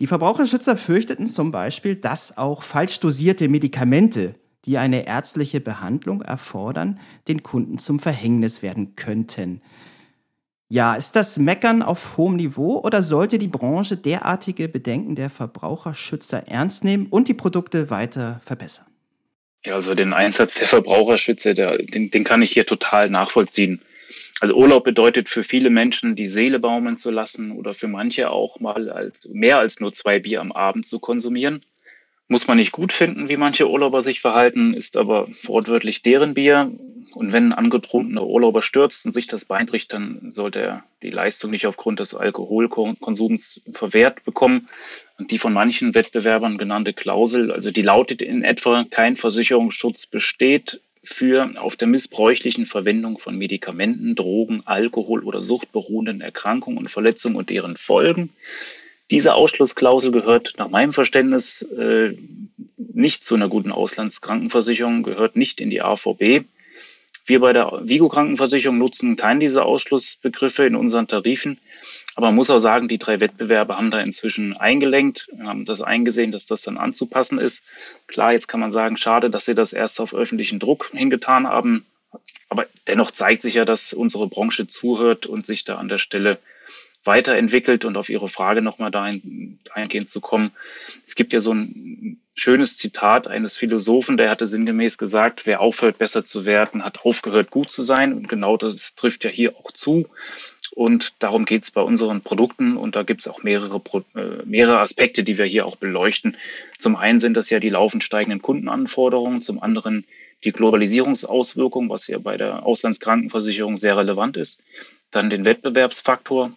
Die 0.00 0.08
Verbraucherschützer 0.08 0.76
fürchteten 0.76 1.28
zum 1.28 1.52
Beispiel, 1.52 1.94
dass 1.94 2.36
auch 2.36 2.62
falsch 2.62 2.98
dosierte 2.98 3.48
Medikamente, 3.48 4.34
die 4.64 4.78
eine 4.78 5.06
ärztliche 5.06 5.60
Behandlung 5.60 6.22
erfordern, 6.22 6.98
den 7.28 7.42
Kunden 7.42 7.78
zum 7.78 8.00
Verhängnis 8.00 8.62
werden 8.62 8.96
könnten. 8.96 9.60
Ja, 10.68 10.94
ist 10.94 11.14
das 11.14 11.38
Meckern 11.38 11.82
auf 11.82 12.16
hohem 12.16 12.36
Niveau 12.36 12.80
oder 12.80 13.02
sollte 13.02 13.38
die 13.38 13.48
Branche 13.48 13.96
derartige 13.96 14.68
Bedenken 14.68 15.14
der 15.14 15.30
Verbraucherschützer 15.30 16.48
ernst 16.48 16.82
nehmen 16.82 17.06
und 17.06 17.28
die 17.28 17.34
Produkte 17.34 17.90
weiter 17.90 18.40
verbessern? 18.44 18.86
Ja, 19.64 19.74
also 19.74 19.94
den 19.94 20.12
Einsatz 20.12 20.54
der 20.54 20.68
Verbraucherschützer, 20.68 21.54
der, 21.54 21.78
den, 21.78 22.10
den 22.10 22.24
kann 22.24 22.42
ich 22.42 22.52
hier 22.52 22.66
total 22.66 23.08
nachvollziehen. 23.08 23.80
Also 24.40 24.54
Urlaub 24.54 24.84
bedeutet 24.84 25.28
für 25.28 25.42
viele 25.42 25.70
Menschen, 25.70 26.16
die 26.16 26.28
Seele 26.28 26.58
baumeln 26.58 26.98
zu 26.98 27.10
lassen 27.10 27.52
oder 27.52 27.72
für 27.72 27.88
manche 27.88 28.30
auch 28.30 28.60
mal 28.60 29.12
mehr 29.26 29.58
als 29.58 29.80
nur 29.80 29.92
zwei 29.92 30.18
Bier 30.18 30.40
am 30.40 30.52
Abend 30.52 30.86
zu 30.86 30.98
konsumieren. 30.98 31.64
Muss 32.26 32.46
man 32.46 32.56
nicht 32.56 32.72
gut 32.72 32.92
finden, 32.92 33.28
wie 33.28 33.36
manche 33.36 33.68
Urlauber 33.68 34.02
sich 34.02 34.20
verhalten, 34.20 34.74
ist 34.74 34.96
aber 34.96 35.28
wortwörtlich 35.44 36.02
deren 36.02 36.34
Bier. 36.34 36.72
Und 37.14 37.32
wenn 37.32 37.48
ein 37.48 37.52
angetrunkener 37.52 38.24
Urlauber 38.24 38.62
stürzt 38.62 39.06
und 39.06 39.12
sich 39.12 39.26
das 39.26 39.44
Bein 39.44 39.66
bricht, 39.66 39.92
dann 39.92 40.30
sollte 40.30 40.60
er 40.60 40.84
die 41.02 41.10
Leistung 41.10 41.50
nicht 41.50 41.66
aufgrund 41.66 42.00
des 42.00 42.14
Alkoholkonsums 42.14 43.62
verwehrt 43.72 44.24
bekommen. 44.24 44.68
Und 45.16 45.30
die 45.30 45.38
von 45.38 45.52
manchen 45.52 45.94
Wettbewerbern 45.94 46.58
genannte 46.58 46.92
Klausel, 46.92 47.52
also 47.52 47.70
die 47.70 47.82
lautet 47.82 48.20
in 48.20 48.42
etwa, 48.42 48.84
kein 48.88 49.16
Versicherungsschutz 49.16 50.06
besteht 50.06 50.80
für 51.04 51.52
auf 51.56 51.76
der 51.76 51.86
missbräuchlichen 51.86 52.66
Verwendung 52.66 53.18
von 53.18 53.36
Medikamenten, 53.36 54.14
Drogen, 54.14 54.62
Alkohol 54.64 55.22
oder 55.22 55.42
suchtberuhenden 55.42 56.20
Erkrankungen 56.20 56.78
und 56.78 56.90
Verletzungen 56.90 57.36
und 57.36 57.50
deren 57.50 57.76
Folgen. 57.76 58.30
Diese 59.10 59.34
Ausschlussklausel 59.34 60.10
gehört 60.10 60.54
nach 60.56 60.70
meinem 60.70 60.94
Verständnis 60.94 61.62
äh, 61.62 62.16
nicht 62.76 63.24
zu 63.24 63.34
einer 63.34 63.48
guten 63.48 63.70
Auslandskrankenversicherung, 63.70 65.02
gehört 65.02 65.36
nicht 65.36 65.60
in 65.60 65.68
die 65.68 65.82
AVB. 65.82 66.44
Wir 67.26 67.40
bei 67.40 67.52
der 67.52 67.80
Vigo 67.84 68.08
Krankenversicherung 68.08 68.78
nutzen 68.78 69.16
keinen 69.16 69.40
dieser 69.40 69.66
Ausschlussbegriffe 69.66 70.64
in 70.64 70.74
unseren 70.74 71.06
Tarifen. 71.06 71.58
Aber 72.16 72.26
man 72.26 72.36
muss 72.36 72.50
auch 72.50 72.60
sagen, 72.60 72.88
die 72.88 72.98
drei 72.98 73.20
Wettbewerbe 73.20 73.76
haben 73.76 73.90
da 73.90 74.00
inzwischen 74.00 74.56
eingelenkt, 74.56 75.28
haben 75.42 75.64
das 75.64 75.80
eingesehen, 75.80 76.30
dass 76.30 76.46
das 76.46 76.62
dann 76.62 76.78
anzupassen 76.78 77.38
ist. 77.38 77.64
Klar, 78.06 78.32
jetzt 78.32 78.46
kann 78.46 78.60
man 78.60 78.70
sagen, 78.70 78.96
schade, 78.96 79.30
dass 79.30 79.46
sie 79.46 79.54
das 79.54 79.72
erst 79.72 80.00
auf 80.00 80.14
öffentlichen 80.14 80.60
Druck 80.60 80.90
hingetan 80.92 81.48
haben. 81.48 81.84
Aber 82.48 82.66
dennoch 82.86 83.10
zeigt 83.10 83.42
sich 83.42 83.54
ja, 83.54 83.64
dass 83.64 83.92
unsere 83.92 84.28
Branche 84.28 84.68
zuhört 84.68 85.26
und 85.26 85.46
sich 85.46 85.64
da 85.64 85.76
an 85.76 85.88
der 85.88 85.98
Stelle 85.98 86.38
weiterentwickelt 87.04 87.84
und 87.84 87.96
auf 87.96 88.08
Ihre 88.08 88.28
Frage 88.28 88.62
nochmal 88.62 88.90
dahin, 88.90 89.58
dahingehend 89.64 90.08
zu 90.08 90.20
kommen. 90.20 90.52
Es 91.06 91.14
gibt 91.14 91.32
ja 91.32 91.40
so 91.40 91.52
ein 91.52 92.20
schönes 92.34 92.78
Zitat 92.78 93.28
eines 93.28 93.56
Philosophen, 93.56 94.16
der 94.16 94.30
hatte 94.30 94.48
sinngemäß 94.48 94.98
gesagt, 94.98 95.46
wer 95.46 95.60
aufhört, 95.60 95.98
besser 95.98 96.24
zu 96.24 96.46
werden, 96.46 96.84
hat 96.84 97.04
aufgehört, 97.04 97.50
gut 97.50 97.70
zu 97.70 97.82
sein. 97.82 98.12
Und 98.14 98.28
genau 98.28 98.56
das 98.56 98.94
trifft 98.94 99.24
ja 99.24 99.30
hier 99.30 99.54
auch 99.56 99.70
zu. 99.70 100.08
Und 100.74 101.12
darum 101.20 101.44
geht 101.44 101.62
es 101.62 101.70
bei 101.70 101.80
unseren 101.80 102.20
Produkten. 102.20 102.76
Und 102.76 102.96
da 102.96 103.02
gibt 103.02 103.20
es 103.20 103.28
auch 103.28 103.42
mehrere, 103.42 103.80
äh, 104.16 104.44
mehrere 104.44 104.80
Aspekte, 104.80 105.22
die 105.22 105.38
wir 105.38 105.46
hier 105.46 105.66
auch 105.66 105.76
beleuchten. 105.76 106.36
Zum 106.78 106.96
einen 106.96 107.20
sind 107.20 107.36
das 107.36 107.50
ja 107.50 107.60
die 107.60 107.68
laufend 107.68 108.02
steigenden 108.02 108.42
Kundenanforderungen, 108.42 109.42
zum 109.42 109.62
anderen 109.62 110.04
die 110.42 110.52
Globalisierungsauswirkung, 110.52 111.88
was 111.88 112.06
ja 112.06 112.18
bei 112.18 112.36
der 112.36 112.66
Auslandskrankenversicherung 112.66 113.76
sehr 113.76 113.96
relevant 113.96 114.36
ist, 114.36 114.62
dann 115.10 115.30
den 115.30 115.44
Wettbewerbsfaktor, 115.44 116.52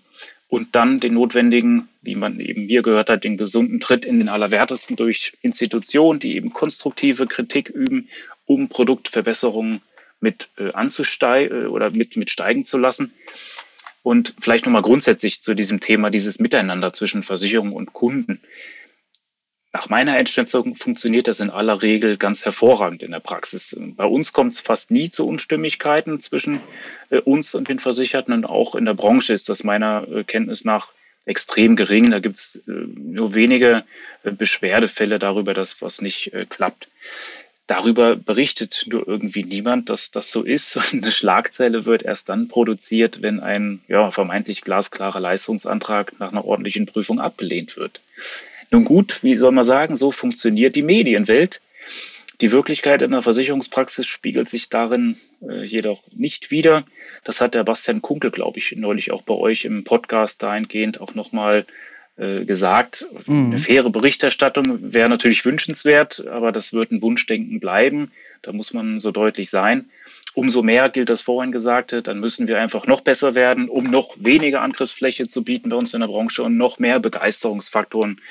und 0.49 0.75
dann 0.75 0.99
den 0.99 1.13
notwendigen, 1.13 1.89
wie 2.01 2.15
man 2.15 2.39
eben 2.39 2.67
hier 2.67 2.81
gehört 2.81 3.09
hat, 3.09 3.23
den 3.23 3.37
gesunden 3.37 3.79
Tritt 3.79 4.05
in 4.05 4.19
den 4.19 4.29
Allerwertesten 4.29 4.95
durch 4.95 5.33
Institutionen, 5.41 6.19
die 6.19 6.35
eben 6.35 6.53
konstruktive 6.53 7.27
Kritik 7.27 7.69
üben, 7.69 8.09
um 8.45 8.69
Produktverbesserungen 8.69 9.81
mit 10.21 10.49
äh, 10.57 10.71
anzusteigen 10.71 11.65
äh, 11.65 11.67
oder 11.67 11.91
mit, 11.91 12.15
mit 12.15 12.29
steigen 12.29 12.65
zu 12.65 12.77
lassen. 12.77 13.13
Und 14.07 14.35
vielleicht 14.39 14.65
nochmal 14.65 14.83
grundsätzlich 14.83 15.41
zu 15.41 15.53
diesem 15.53 15.81
Thema, 15.81 16.09
dieses 16.09 16.39
Miteinander 16.39 16.93
zwischen 16.93 17.23
Versicherung 17.23 17.73
und 17.73 17.91
Kunden. 17.91 18.39
Nach 19.73 19.89
meiner 19.89 20.13
Einschätzung 20.13 20.77
funktioniert 20.77 21.27
das 21.27 21.41
in 21.41 21.49
aller 21.49 21.81
Regel 21.81 22.15
ganz 22.15 22.45
hervorragend 22.45 23.03
in 23.03 23.11
der 23.11 23.19
Praxis. 23.19 23.75
Bei 23.77 24.05
uns 24.05 24.31
kommt 24.31 24.53
es 24.53 24.61
fast 24.61 24.91
nie 24.91 25.09
zu 25.09 25.27
Unstimmigkeiten 25.27 26.21
zwischen 26.21 26.61
äh, 27.09 27.17
uns 27.17 27.53
und 27.53 27.67
den 27.67 27.79
Versicherten 27.79 28.33
und 28.33 28.45
auch 28.45 28.75
in 28.75 28.85
der 28.85 28.93
Branche 28.93 29.33
ist 29.33 29.49
das 29.49 29.65
meiner 29.65 30.07
äh, 30.07 30.23
Kenntnis 30.23 30.63
nach 30.63 30.93
extrem 31.25 31.75
gering. 31.75 32.05
Da 32.05 32.19
gibt 32.19 32.37
es 32.37 32.63
äh, 32.65 32.71
nur 32.71 33.35
wenige 33.35 33.83
Beschwerdefälle 34.23 35.19
darüber, 35.19 35.53
dass 35.53 35.81
was 35.81 36.01
nicht 36.01 36.31
klappt. 36.49 36.87
Darüber 37.67 38.15
berichtet 38.15 38.85
nur 38.87 39.05
irgendwie 39.05 39.43
niemand, 39.43 39.89
dass 39.89 40.11
das 40.11 40.31
so 40.31 40.41
ist. 40.43 40.77
Eine 40.93 41.11
Schlagzeile 41.11 41.85
wird 41.85 42.03
erst 42.03 42.29
dann 42.29 42.47
produziert, 42.47 43.21
wenn 43.21 43.41
ein 43.41 43.81
ja, 43.89 44.09
vermeintlich 44.09 44.61
glasklarer 44.61 45.19
Leistungsantrag 45.19 46.17
nach 46.19 46.31
einer 46.31 46.45
ordentlichen 46.45 46.85
Prüfung 46.85 47.19
abgelehnt 47.19 47.75
wird. 47.75 47.99
Nun 48.71 48.85
gut, 48.85 49.21
wie 49.21 49.35
soll 49.35 49.51
man 49.51 49.65
sagen, 49.65 49.97
so 49.97 50.11
funktioniert 50.11 50.75
die 50.75 50.81
Medienwelt. 50.81 51.61
Die 52.39 52.51
Wirklichkeit 52.51 53.01
in 53.01 53.11
der 53.11 53.21
Versicherungspraxis 53.21 54.05
spiegelt 54.05 54.47
sich 54.47 54.69
darin 54.69 55.17
äh, 55.41 55.63
jedoch 55.63 56.03
nicht 56.15 56.51
wider. 56.51 56.85
Das 57.23 57.41
hat 57.41 57.55
der 57.55 57.63
Bastian 57.63 58.01
Kunkel, 58.01 58.31
glaube 58.31 58.59
ich, 58.59 58.75
neulich 58.77 59.11
auch 59.11 59.23
bei 59.23 59.33
euch 59.33 59.65
im 59.65 59.83
Podcast 59.83 60.43
dahingehend 60.43 61.01
auch 61.01 61.15
nochmal 61.15 61.65
gesagt. 62.17 63.05
Mhm. 63.25 63.45
Eine 63.47 63.57
faire 63.59 63.89
Berichterstattung 63.89 64.93
wäre 64.93 65.07
natürlich 65.09 65.45
wünschenswert, 65.45 66.25
aber 66.27 66.51
das 66.51 66.73
wird 66.73 66.91
ein 66.91 67.01
Wunschdenken 67.01 67.59
bleiben. 67.59 68.11
Da 68.41 68.53
muss 68.53 68.73
man 68.73 68.99
so 68.99 69.11
deutlich 69.11 69.49
sein. 69.49 69.89
Umso 70.33 70.61
mehr 70.61 70.89
gilt 70.89 71.09
das 71.09 71.21
vorhin 71.21 71.51
Gesagte, 71.51 72.01
dann 72.03 72.19
müssen 72.19 72.47
wir 72.47 72.59
einfach 72.59 72.85
noch 72.85 73.01
besser 73.01 73.33
werden, 73.33 73.69
um 73.69 73.85
noch 73.85 74.15
weniger 74.19 74.61
Angriffsfläche 74.61 75.27
zu 75.27 75.43
bieten 75.43 75.69
bei 75.69 75.75
uns 75.75 75.93
in 75.93 76.01
der 76.01 76.07
Branche 76.07 76.43
und 76.43 76.57
noch 76.57 76.79
mehr 76.79 76.99
Begeisterungsfaktoren 76.99 78.21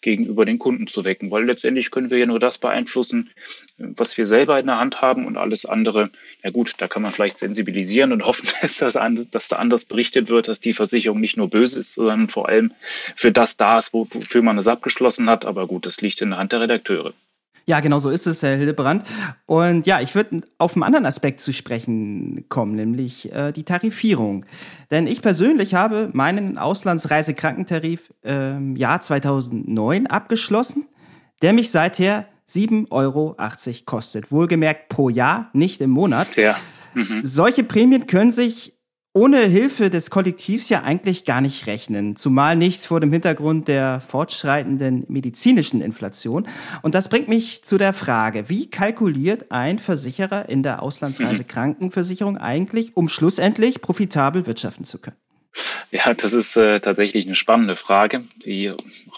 gegenüber 0.00 0.44
den 0.44 0.58
Kunden 0.58 0.86
zu 0.86 1.04
wecken, 1.04 1.30
weil 1.30 1.44
letztendlich 1.44 1.90
können 1.90 2.10
wir 2.10 2.18
ja 2.18 2.26
nur 2.26 2.38
das 2.38 2.58
beeinflussen, 2.58 3.30
was 3.78 4.16
wir 4.16 4.26
selber 4.26 4.58
in 4.58 4.66
der 4.66 4.78
Hand 4.78 5.02
haben 5.02 5.26
und 5.26 5.36
alles 5.36 5.66
andere, 5.66 6.10
ja 6.42 6.50
gut, 6.50 6.74
da 6.78 6.86
kann 6.86 7.02
man 7.02 7.12
vielleicht 7.12 7.38
sensibilisieren 7.38 8.12
und 8.12 8.22
hoffen, 8.26 8.48
dass, 8.60 8.78
das, 8.78 8.96
dass 9.30 9.48
da 9.48 9.56
anders 9.56 9.84
berichtet 9.84 10.28
wird, 10.28 10.48
dass 10.48 10.60
die 10.60 10.72
Versicherung 10.72 11.20
nicht 11.20 11.36
nur 11.36 11.50
böse 11.50 11.80
ist, 11.80 11.94
sondern 11.94 12.28
vor 12.28 12.48
allem 12.48 12.72
für 13.14 13.32
das 13.32 13.56
da 13.56 13.78
ist, 13.78 13.92
wofür 13.92 14.42
man 14.42 14.58
es 14.58 14.68
abgeschlossen 14.68 15.28
hat. 15.28 15.44
Aber 15.44 15.66
gut, 15.66 15.86
das 15.86 16.00
liegt 16.00 16.20
in 16.20 16.30
der 16.30 16.38
Hand 16.38 16.52
der 16.52 16.60
Redakteure. 16.60 17.14
Ja, 17.68 17.80
genau 17.80 17.98
so 17.98 18.10
ist 18.10 18.28
es, 18.28 18.42
Herr 18.42 18.56
Hildebrand. 18.56 19.04
Und 19.44 19.88
ja, 19.88 20.00
ich 20.00 20.14
würde 20.14 20.42
auf 20.56 20.74
einen 20.74 20.84
anderen 20.84 21.04
Aspekt 21.04 21.40
zu 21.40 21.52
sprechen 21.52 22.44
kommen, 22.48 22.76
nämlich 22.76 23.32
äh, 23.32 23.50
die 23.50 23.64
Tarifierung. 23.64 24.46
Denn 24.92 25.08
ich 25.08 25.20
persönlich 25.20 25.74
habe 25.74 26.10
meinen 26.12 26.58
Auslandsreisekrankentarif 26.58 28.12
im 28.22 28.76
Jahr 28.76 29.00
2009 29.00 30.06
abgeschlossen, 30.06 30.86
der 31.42 31.52
mich 31.52 31.72
seither 31.72 32.26
7,80 32.48 32.90
Euro 32.92 33.36
kostet. 33.84 34.30
Wohlgemerkt 34.30 34.88
pro 34.88 35.08
Jahr, 35.08 35.50
nicht 35.52 35.80
im 35.80 35.90
Monat. 35.90 36.36
Ja. 36.36 36.56
Mhm. 36.94 37.22
Solche 37.24 37.64
Prämien 37.64 38.06
können 38.06 38.30
sich 38.30 38.75
ohne 39.16 39.40
Hilfe 39.40 39.88
des 39.88 40.10
Kollektivs 40.10 40.68
ja 40.68 40.82
eigentlich 40.82 41.24
gar 41.24 41.40
nicht 41.40 41.66
rechnen, 41.66 42.16
zumal 42.16 42.54
nicht 42.54 42.84
vor 42.84 43.00
dem 43.00 43.10
Hintergrund 43.10 43.66
der 43.66 44.00
fortschreitenden 44.00 45.06
medizinischen 45.08 45.80
Inflation. 45.80 46.46
Und 46.82 46.94
das 46.94 47.08
bringt 47.08 47.26
mich 47.26 47.64
zu 47.64 47.78
der 47.78 47.94
Frage, 47.94 48.50
wie 48.50 48.68
kalkuliert 48.68 49.50
ein 49.50 49.78
Versicherer 49.78 50.50
in 50.50 50.62
der 50.62 50.82
Auslandsreisekrankenversicherung 50.82 52.36
eigentlich, 52.36 52.94
um 52.94 53.08
schlussendlich 53.08 53.80
profitabel 53.80 54.46
wirtschaften 54.46 54.84
zu 54.84 54.98
können? 54.98 55.16
Ja, 55.90 56.12
das 56.12 56.32
ist 56.32 56.56
äh, 56.56 56.80
tatsächlich 56.80 57.26
eine 57.26 57.36
spannende 57.36 57.76
Frage, 57.76 58.24
die 58.44 58.72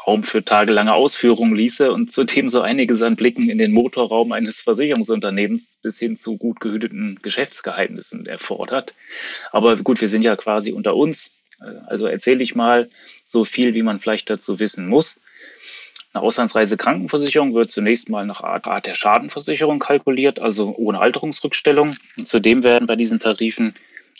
Raum 0.06 0.22
für 0.22 0.44
tagelange 0.44 0.92
Ausführungen 0.92 1.56
ließe 1.56 1.90
und 1.90 2.12
zudem 2.12 2.48
so 2.48 2.60
einiges 2.60 3.02
an 3.02 3.16
Blicken 3.16 3.48
in 3.48 3.58
den 3.58 3.72
Motorraum 3.72 4.32
eines 4.32 4.60
Versicherungsunternehmens 4.60 5.80
bis 5.82 5.98
hin 5.98 6.16
zu 6.16 6.36
gut 6.36 6.60
gehüteten 6.60 7.18
Geschäftsgeheimnissen 7.22 8.26
erfordert. 8.26 8.94
Aber 9.50 9.76
gut, 9.76 10.00
wir 10.00 10.08
sind 10.08 10.22
ja 10.22 10.36
quasi 10.36 10.72
unter 10.72 10.94
uns. 10.94 11.32
Äh, 11.60 11.72
also 11.86 12.06
erzähle 12.06 12.42
ich 12.42 12.54
mal 12.54 12.88
so 13.24 13.44
viel, 13.44 13.74
wie 13.74 13.82
man 13.82 13.98
vielleicht 13.98 14.30
dazu 14.30 14.60
wissen 14.60 14.88
muss. 14.88 15.20
Eine 16.12 16.22
Auslandsreisekrankenversicherung 16.22 17.54
wird 17.54 17.70
zunächst 17.70 18.08
mal 18.08 18.24
nach 18.24 18.42
Art 18.42 18.86
der 18.86 18.94
Schadenversicherung 18.94 19.78
kalkuliert, 19.78 20.40
also 20.40 20.74
ohne 20.76 21.00
Alterungsrückstellung. 21.00 21.96
Und 22.16 22.26
zudem 22.26 22.64
werden 22.64 22.86
bei 22.86 22.96
diesen 22.96 23.20
Tarifen 23.20 23.74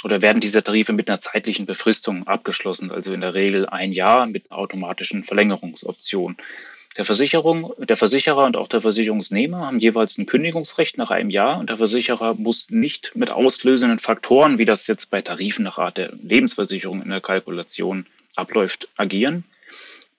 oder 0.04 0.22
werden 0.22 0.40
diese 0.40 0.62
Tarife 0.62 0.92
mit 0.92 1.08
einer 1.08 1.20
zeitlichen 1.20 1.66
Befristung 1.66 2.26
abgeschlossen, 2.26 2.90
also 2.90 3.12
in 3.12 3.20
der 3.20 3.34
Regel 3.34 3.66
ein 3.66 3.92
Jahr 3.92 4.26
mit 4.26 4.50
automatischen 4.50 5.24
Verlängerungsoptionen. 5.24 6.36
Der 6.96 7.04
Versicherung, 7.04 7.72
der 7.78 7.96
Versicherer 7.96 8.44
und 8.44 8.56
auch 8.56 8.66
der 8.66 8.80
Versicherungsnehmer 8.80 9.66
haben 9.66 9.78
jeweils 9.78 10.18
ein 10.18 10.26
Kündigungsrecht 10.26 10.98
nach 10.98 11.10
einem 11.10 11.30
Jahr 11.30 11.58
und 11.58 11.70
der 11.70 11.76
Versicherer 11.76 12.34
muss 12.34 12.70
nicht 12.70 13.14
mit 13.14 13.30
auslösenden 13.30 13.98
Faktoren, 13.98 14.58
wie 14.58 14.64
das 14.64 14.86
jetzt 14.88 15.06
bei 15.10 15.22
Tarifen 15.22 15.64
nach 15.64 15.78
Art 15.78 15.96
der 15.96 16.12
Lebensversicherung 16.22 17.02
in 17.02 17.10
der 17.10 17.20
Kalkulation 17.20 18.06
abläuft, 18.34 18.88
agieren. 18.96 19.44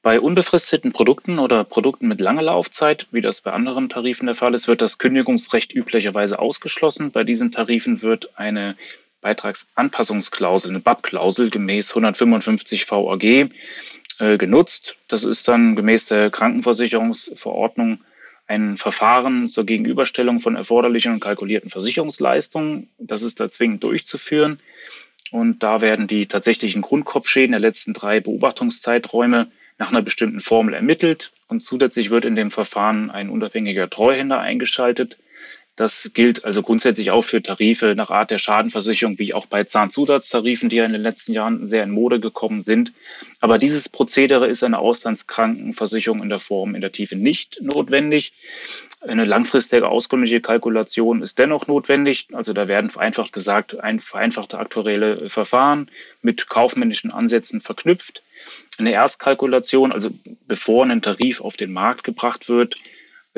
Bei 0.01 0.21
unbefristeten 0.21 0.93
Produkten 0.93 1.39
oder 1.39 1.65
Produkten 1.65 2.07
mit 2.07 2.21
langer 2.21 2.43
Laufzeit, 2.43 3.07
wie 3.11 3.19
das 3.19 3.41
bei 3.41 3.51
anderen 3.51 3.89
Tarifen 3.89 4.27
der 4.27 4.35
Fall 4.35 4.53
ist, 4.53 4.69
wird 4.69 4.81
das 4.81 4.97
Kündigungsrecht 4.97 5.75
üblicherweise 5.75 6.39
ausgeschlossen. 6.39 7.11
Bei 7.11 7.25
diesen 7.25 7.51
Tarifen 7.51 8.01
wird 8.01 8.37
eine 8.39 8.77
Beitragsanpassungsklausel, 9.21 10.71
eine 10.71 10.79
BAP-Klausel 10.79 11.49
gemäß 11.49 11.91
155 11.91 12.89
VAG 12.89 13.49
äh, 14.19 14.37
genutzt. 14.37 14.97
Das 15.07 15.23
ist 15.23 15.47
dann 15.47 15.75
gemäß 15.75 16.05
der 16.05 16.29
Krankenversicherungsverordnung 16.29 17.99
ein 18.47 18.77
Verfahren 18.77 19.47
zur 19.47 19.65
Gegenüberstellung 19.65 20.39
von 20.39 20.55
erforderlichen 20.55 21.13
und 21.13 21.19
kalkulierten 21.19 21.69
Versicherungsleistungen. 21.69 22.89
Das 22.97 23.21
ist 23.21 23.39
da 23.39 23.47
zwingend 23.47 23.83
durchzuführen. 23.83 24.59
Und 25.31 25.61
da 25.61 25.81
werden 25.81 26.07
die 26.07 26.25
tatsächlichen 26.25 26.81
Grundkopfschäden 26.81 27.51
der 27.51 27.59
letzten 27.59 27.93
drei 27.93 28.19
Beobachtungszeiträume 28.19 29.51
nach 29.77 29.91
einer 29.91 30.01
bestimmten 30.01 30.41
Formel 30.41 30.73
ermittelt. 30.73 31.31
Und 31.47 31.61
zusätzlich 31.61 32.09
wird 32.09 32.25
in 32.25 32.35
dem 32.35 32.49
Verfahren 32.49 33.11
ein 33.11 33.29
unabhängiger 33.29 33.89
Treuhänder 33.89 34.39
eingeschaltet, 34.39 35.17
das 35.79 36.11
gilt 36.13 36.43
also 36.43 36.61
grundsätzlich 36.61 37.11
auch 37.11 37.21
für 37.21 37.41
Tarife 37.41 37.93
nach 37.95 38.09
Art 38.09 38.31
der 38.31 38.37
Schadenversicherung, 38.37 39.17
wie 39.17 39.33
auch 39.33 39.45
bei 39.45 39.63
Zahnzusatztarifen, 39.63 40.67
die 40.67 40.75
ja 40.75 40.85
in 40.85 40.91
den 40.91 41.01
letzten 41.01 41.31
Jahren 41.31 41.69
sehr 41.69 41.83
in 41.83 41.91
Mode 41.91 42.19
gekommen 42.19 42.61
sind. 42.61 42.91
Aber 43.39 43.57
dieses 43.57 43.87
Prozedere 43.87 44.47
ist 44.47 44.61
eine 44.61 44.79
Auslandskrankenversicherung 44.79 46.21
in 46.21 46.27
der 46.27 46.39
Form, 46.39 46.75
in 46.75 46.81
der 46.81 46.91
Tiefe 46.91 47.15
nicht 47.15 47.61
notwendig. 47.61 48.33
Eine 48.99 49.23
langfristige 49.23 49.87
auskömmliche 49.87 50.41
Kalkulation 50.41 51.21
ist 51.21 51.39
dennoch 51.39 51.67
notwendig. 51.67 52.27
Also 52.33 52.51
da 52.51 52.67
werden 52.67 52.89
vereinfacht 52.89 53.31
gesagt 53.31 53.79
ein 53.79 54.01
vereinfachte 54.01 54.59
aktuelle 54.59 55.29
Verfahren 55.29 55.89
mit 56.21 56.49
kaufmännischen 56.49 57.11
Ansätzen 57.11 57.61
verknüpft. 57.61 58.21
Eine 58.77 58.91
Erstkalkulation, 58.91 59.93
also 59.93 60.09
bevor 60.45 60.85
ein 60.85 61.01
Tarif 61.01 61.39
auf 61.39 61.55
den 61.55 61.71
Markt 61.71 62.03
gebracht 62.03 62.49
wird, 62.49 62.75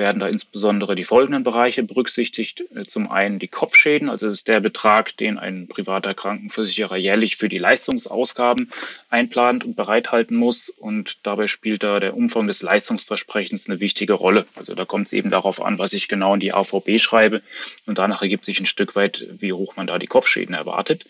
werden 0.01 0.19
da 0.19 0.27
insbesondere 0.27 0.95
die 0.95 1.03
folgenden 1.03 1.43
Bereiche 1.43 1.83
berücksichtigt. 1.83 2.63
Äh, 2.75 2.85
zum 2.85 3.09
einen 3.09 3.39
die 3.39 3.47
Kopfschäden, 3.47 4.09
also 4.09 4.27
das 4.27 4.37
ist 4.37 4.47
der 4.47 4.59
Betrag, 4.59 5.15
den 5.15 5.37
ein 5.37 5.67
privater 5.67 6.13
Krankenversicherer 6.13 6.97
jährlich 6.97 7.37
für 7.37 7.47
die 7.47 7.59
Leistungsausgaben 7.59 8.71
einplant 9.09 9.63
und 9.63 9.75
bereithalten 9.75 10.35
muss. 10.35 10.69
Und 10.69 11.19
dabei 11.23 11.47
spielt 11.47 11.83
da 11.83 11.99
der 11.99 12.17
Umfang 12.17 12.47
des 12.47 12.61
Leistungsversprechens 12.63 13.69
eine 13.69 13.79
wichtige 13.79 14.13
Rolle. 14.13 14.45
Also 14.55 14.73
da 14.75 14.83
kommt 14.83 15.07
es 15.07 15.13
eben 15.13 15.29
darauf 15.29 15.61
an, 15.61 15.79
was 15.79 15.93
ich 15.93 16.07
genau 16.07 16.33
in 16.33 16.39
die 16.39 16.53
AVB 16.53 16.99
schreibe. 16.99 17.41
Und 17.85 17.99
danach 17.99 18.21
ergibt 18.21 18.45
sich 18.45 18.59
ein 18.59 18.65
Stück 18.65 18.95
weit, 18.95 19.25
wie 19.39 19.53
hoch 19.53 19.75
man 19.75 19.87
da 19.87 19.99
die 19.99 20.07
Kopfschäden 20.07 20.55
erwartet. 20.55 21.05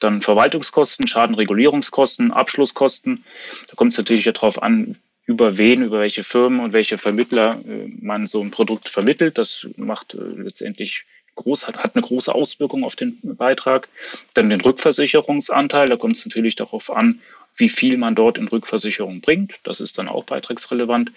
Dann 0.00 0.22
Verwaltungskosten, 0.22 1.06
Schadenregulierungskosten, 1.06 2.32
Abschlusskosten. 2.32 3.24
Da 3.68 3.74
kommt 3.76 3.92
es 3.92 3.98
natürlich 3.98 4.24
darauf 4.24 4.60
an, 4.62 4.96
über 5.26 5.56
wen, 5.58 5.82
über 5.82 6.00
welche 6.00 6.24
Firmen 6.24 6.60
und 6.60 6.72
welche 6.72 6.98
Vermittler 6.98 7.60
äh, 7.66 7.88
man 8.00 8.26
so 8.26 8.40
ein 8.40 8.50
Produkt 8.50 8.88
vermittelt. 8.88 9.38
Das 9.38 9.66
macht 9.76 10.14
äh, 10.14 10.18
letztendlich 10.18 11.04
groß, 11.34 11.68
hat, 11.68 11.78
hat 11.78 11.94
eine 11.94 12.04
große 12.04 12.34
Auswirkung 12.34 12.84
auf 12.84 12.96
den 12.96 13.18
Beitrag. 13.22 13.88
Dann 14.34 14.50
den 14.50 14.60
Rückversicherungsanteil, 14.60 15.86
da 15.86 15.96
kommt 15.96 16.16
es 16.16 16.26
natürlich 16.26 16.56
darauf 16.56 16.90
an, 16.90 17.20
wie 17.56 17.68
viel 17.68 17.98
man 17.98 18.14
dort 18.14 18.38
in 18.38 18.48
Rückversicherung 18.48 19.20
bringt. 19.20 19.60
Das 19.64 19.80
ist 19.80 19.98
dann 19.98 20.08
auch 20.08 20.24
beitragsrelevant. 20.24 21.12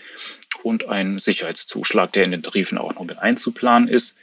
Und 0.63 0.87
ein 0.87 1.19
Sicherheitszuschlag, 1.19 2.11
der 2.13 2.25
in 2.25 2.31
den 2.31 2.43
Tarifen 2.43 2.77
auch 2.77 2.95
noch 2.95 3.03
mit 3.03 3.19
einzuplanen 3.19 3.87
ist. 3.87 4.17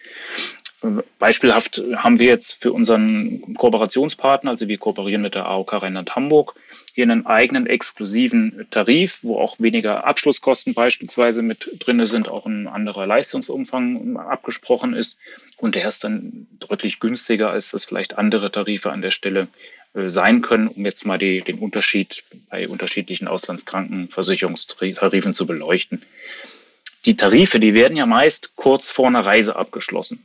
Beispielhaft 1.18 1.80
haben 1.94 2.18
wir 2.18 2.26
jetzt 2.26 2.60
für 2.60 2.72
unseren 2.72 3.54
Kooperationspartner, 3.54 4.50
also 4.50 4.66
wir 4.66 4.78
kooperieren 4.78 5.22
mit 5.22 5.36
der 5.36 5.46
AOK 5.46 5.74
Rheinland-Hamburg, 5.74 6.54
hier 6.94 7.04
einen 7.04 7.26
eigenen 7.26 7.66
exklusiven 7.66 8.66
Tarif, 8.70 9.20
wo 9.22 9.38
auch 9.38 9.58
weniger 9.58 10.04
Abschlusskosten 10.04 10.74
beispielsweise 10.74 11.42
mit 11.42 11.68
drin 11.78 12.06
sind, 12.06 12.28
auch 12.28 12.46
ein 12.46 12.68
anderer 12.68 13.06
Leistungsumfang 13.06 14.16
abgesprochen 14.16 14.94
ist. 14.94 15.18
Und 15.56 15.74
der 15.74 15.88
ist 15.88 16.04
dann 16.04 16.46
deutlich 16.58 17.00
günstiger, 17.00 17.50
als 17.50 17.70
das 17.70 17.84
vielleicht 17.84 18.18
andere 18.18 18.52
Tarife 18.52 18.90
an 18.90 19.02
der 19.02 19.10
Stelle 19.10 19.48
äh, 19.94 20.10
sein 20.10 20.42
können, 20.42 20.68
um 20.68 20.84
jetzt 20.84 21.06
mal 21.06 21.18
die, 21.18 21.42
den 21.42 21.58
Unterschied 21.58 22.22
bei 22.50 22.68
unterschiedlichen 22.68 23.28
Auslandskrankenversicherungstarifen 23.28 25.34
zu 25.34 25.46
beleuchten. 25.46 26.02
Die 27.04 27.16
Tarife, 27.16 27.58
die 27.58 27.74
werden 27.74 27.96
ja 27.96 28.06
meist 28.06 28.54
kurz 28.56 28.90
vor 28.90 29.08
einer 29.08 29.26
Reise 29.26 29.56
abgeschlossen. 29.56 30.24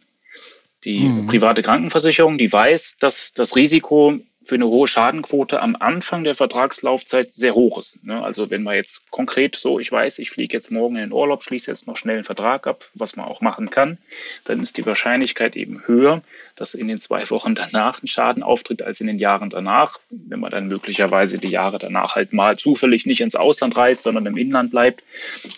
Die 0.88 1.00
mhm. 1.00 1.28
private 1.28 1.64
Krankenversicherung, 1.64 2.38
die 2.38 2.52
weiß, 2.52 2.96
dass 3.02 3.34
das 3.34 3.58
Risiko 3.58 4.22
für 4.42 4.56
eine 4.56 4.68
hohe 4.68 4.88
Schadenquote 4.88 5.62
am 5.62 5.76
Anfang 5.76 6.24
der 6.24 6.34
Vertragslaufzeit 6.34 7.34
sehr 7.34 7.56
hoch 7.56 7.78
ist. 7.78 8.02
Ne? 8.06 8.24
Also 8.24 8.50
wenn 8.50 8.64
man 8.64 8.76
jetzt 8.76 9.12
konkret 9.12 9.58
so, 9.58 9.82
ich 9.82 9.92
weiß, 9.92 10.20
ich 10.20 10.30
fliege 10.30 10.56
jetzt 10.56 10.72
morgen 10.72 10.96
in 10.96 11.02
den 11.02 11.12
Urlaub, 11.12 11.44
schließe 11.44 11.70
jetzt 11.70 11.88
noch 11.88 11.98
schnell 11.98 12.16
einen 12.16 12.24
Vertrag 12.24 12.68
ab, 12.68 12.88
was 12.94 13.18
man 13.18 13.26
auch 13.26 13.42
machen 13.42 13.70
kann, 13.70 13.98
dann 14.46 14.64
ist 14.64 14.78
die 14.78 14.86
Wahrscheinlichkeit 14.86 15.58
eben 15.58 15.82
höher, 15.86 16.24
dass 16.56 16.74
in 16.74 16.88
den 16.88 17.00
zwei 17.00 17.30
Wochen 17.32 17.54
danach 17.54 18.02
ein 18.02 18.08
Schaden 18.08 18.42
auftritt 18.42 18.82
als 18.82 19.02
in 19.02 19.08
den 19.08 19.20
Jahren 19.20 19.50
danach. 19.50 20.00
Wenn 20.10 20.40
man 20.40 20.52
dann 20.52 20.70
möglicherweise 20.70 21.38
die 21.38 21.50
Jahre 21.50 21.80
danach 21.80 22.16
halt 22.16 22.32
mal 22.32 22.58
zufällig 22.58 23.06
nicht 23.06 23.20
ins 23.20 23.36
Ausland 23.36 23.76
reist, 23.76 24.04
sondern 24.04 24.26
im 24.26 24.38
Inland 24.38 24.72
bleibt. 24.72 25.04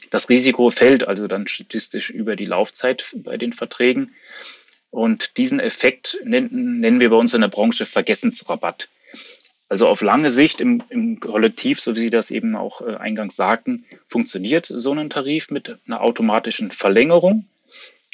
Das 0.10 0.30
Risiko 0.30 0.72
fällt 0.72 1.08
also 1.08 1.28
dann 1.28 1.48
statistisch 1.48 2.10
über 2.10 2.36
die 2.36 2.46
Laufzeit 2.46 3.06
bei 3.14 3.38
den 3.38 3.54
Verträgen. 3.54 4.16
Und 4.92 5.38
diesen 5.38 5.60
Effekt 5.60 6.18
nennen, 6.24 6.80
nennen 6.80 7.00
wir 7.00 7.10
bei 7.10 7.16
uns 7.16 7.34
in 7.34 7.42
der 7.42 7.48
Branche 7.48 7.86
Vergessensrabatt. 7.86 8.88
Also 9.70 9.88
auf 9.88 10.02
lange 10.02 10.32
Sicht 10.32 10.62
im, 10.62 10.82
im 10.90 11.20
Kollektiv, 11.20 11.80
so 11.80 11.96
wie 11.96 12.00
Sie 12.00 12.10
das 12.10 12.32
eben 12.32 12.56
auch 12.56 12.82
äh, 12.82 12.96
eingangs 12.96 13.36
sagten, 13.36 13.86
funktioniert 14.08 14.66
so 14.66 14.92
ein 14.94 15.12
Tarif 15.12 15.52
mit 15.52 15.78
einer 15.86 16.02
automatischen 16.02 16.72
Verlängerung, 16.72 17.46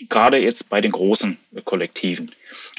gerade 0.09 0.38
jetzt 0.38 0.69
bei 0.69 0.82
den 0.82 0.91
großen 0.91 1.38
äh, 1.55 1.61
Kollektiven. 1.61 2.32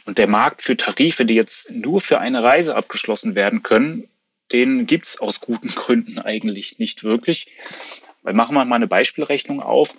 Und 0.05 0.19
der 0.19 0.27
Markt 0.27 0.61
für 0.61 0.77
Tarife, 0.77 1.25
die 1.25 1.35
jetzt 1.35 1.71
nur 1.71 2.03
für 2.03 2.21
eine 2.21 2.43
Reise 2.43 2.77
abgeschlossen 2.77 3.35
werden 3.35 3.63
können, 3.63 4.09
den 4.53 4.87
gibt's 4.87 5.19
aus 5.19 5.41
guten 5.41 5.69
Gründen 5.75 6.19
eigentlich 6.19 6.79
nicht 6.79 7.03
wirklich. 7.03 7.47
Weil 8.23 8.35
machen 8.35 8.55
wir 8.55 8.65
mal 8.67 8.77
eine 8.77 8.89
Beispielrechnung 8.89 9.63
auf. 9.63 9.95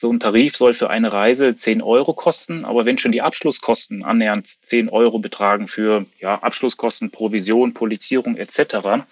So 0.00 0.12
ein 0.12 0.20
Tarif 0.20 0.56
soll 0.56 0.74
für 0.74 0.90
eine 0.90 1.12
Reise 1.12 1.56
10 1.56 1.82
Euro 1.82 2.14
kosten, 2.14 2.64
aber 2.64 2.86
wenn 2.86 2.98
schon 2.98 3.10
die 3.10 3.20
Abschlusskosten 3.20 4.04
annähernd 4.04 4.46
10 4.46 4.90
Euro 4.90 5.18
betragen 5.18 5.66
für 5.66 6.06
ja, 6.20 6.36
Abschlusskosten, 6.36 7.10
Provision, 7.10 7.74
Polizierung 7.74 8.36
etc., 8.36 9.02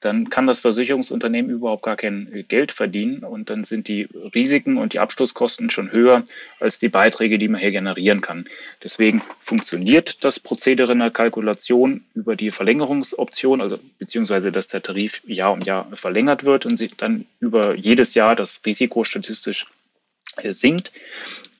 dann 0.00 0.28
kann 0.28 0.46
das 0.46 0.60
Versicherungsunternehmen 0.60 1.50
überhaupt 1.50 1.82
gar 1.82 1.96
kein 1.96 2.44
Geld 2.46 2.72
verdienen 2.72 3.24
und 3.24 3.48
dann 3.48 3.64
sind 3.64 3.88
die 3.88 4.02
Risiken 4.34 4.76
und 4.76 4.92
die 4.92 4.98
Abschlusskosten 4.98 5.70
schon 5.70 5.92
höher 5.92 6.24
als 6.60 6.78
die 6.78 6.90
Beiträge, 6.90 7.38
die 7.38 7.48
man 7.48 7.62
hier 7.62 7.70
generieren 7.70 8.20
kann. 8.20 8.44
Deswegen 8.84 9.22
funktioniert 9.40 10.22
das 10.26 10.40
Prozedere 10.40 10.92
in 10.92 10.98
der 10.98 11.10
Kalkulation 11.10 12.04
über 12.14 12.36
die 12.36 12.50
Verlängerungsoption, 12.50 13.62
also 13.62 13.78
beziehungsweise 13.98 14.52
dass 14.52 14.68
der 14.68 14.82
Tarif 14.82 15.22
Jahr 15.26 15.54
um 15.54 15.62
Jahr 15.62 15.88
verlängert 15.94 16.44
wird 16.44 16.66
und 16.66 16.76
sich 16.76 16.94
dann 16.98 17.24
über 17.40 17.74
jedes 17.74 18.12
Jahr 18.12 18.36
das 18.36 18.60
Risiko 18.66 19.04
statistisch 19.04 19.64
äh, 19.64 19.87
sinkt. 20.42 20.92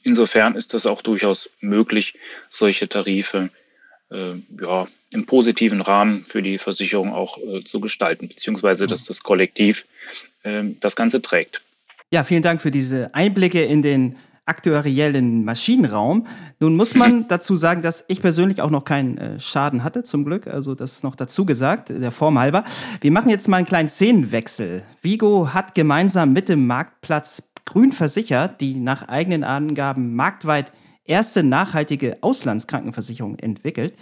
Insofern 0.03 0.55
ist 0.55 0.75
das 0.75 0.87
auch 0.87 1.03
durchaus 1.03 1.51
möglich, 1.61 2.15
solche 2.51 2.89
Tarife 2.89 3.51
äh, 4.11 4.35
ja, 4.61 4.89
im 5.11 5.27
positiven 5.27 5.81
Rahmen 5.81 6.25
für 6.25 6.43
die 6.43 6.59
Versicherung 6.59 7.13
auch 7.13 7.39
äh, 7.39 7.65
zu 7.65 7.81
gestalten, 7.81 8.29
beziehungsweise 8.29 8.87
dass 8.87 9.05
das 9.05 9.23
Kollektiv 9.23 9.87
äh, 10.43 10.65
das 10.81 10.97
Ganze 10.97 11.21
trägt. 11.23 11.61
Ja, 12.11 12.25
vielen 12.25 12.43
Dank 12.43 12.63
für 12.63 12.71
diese 12.71 13.15
Einblicke 13.15 13.63
in 13.65 13.83
den 13.83 14.17
aktuariellen 14.49 15.45
Maschinenraum. 15.45 16.27
Nun 16.59 16.75
muss 16.75 16.95
man 16.95 17.29
dazu 17.29 17.57
sagen, 17.57 17.83
dass 17.83 18.05
ich 18.09 18.23
persönlich 18.23 18.63
auch 18.63 18.71
noch 18.71 18.85
keinen 18.85 19.19
äh, 19.19 19.41
Schaden 19.41 19.85
hatte, 19.85 20.03
zum 20.03 20.25
Glück. 20.25 20.47
Also 20.47 20.75
das 20.75 20.95
ist 20.95 21.05
noch 21.05 21.15
dazu 21.15 21.45
gesagt, 21.45 21.91
der 21.91 22.11
Form 22.11 22.39
halber. 22.39 22.65
Wir 23.01 23.13
machen 23.13 23.29
jetzt 23.29 23.47
mal 23.47 23.59
einen 23.59 23.67
kleinen 23.67 23.89
Szenenwechsel. 23.91 24.83
Vigo 25.03 25.53
hat 25.53 25.75
gemeinsam 25.75 26.33
mit 26.33 26.49
dem 26.49 26.67
Marktplatz 26.67 27.48
Grün 27.69 27.93
versichert, 27.93 28.63
die 28.63 28.75
nach 28.77 29.09
eigenen 29.09 29.45
Angaben 29.45 30.17
marktweit 30.17 30.73
erste 31.05 31.43
nachhaltige 31.43 32.17
Auslandskrankenversicherung 32.23 33.39
entwickelt. 33.39 33.93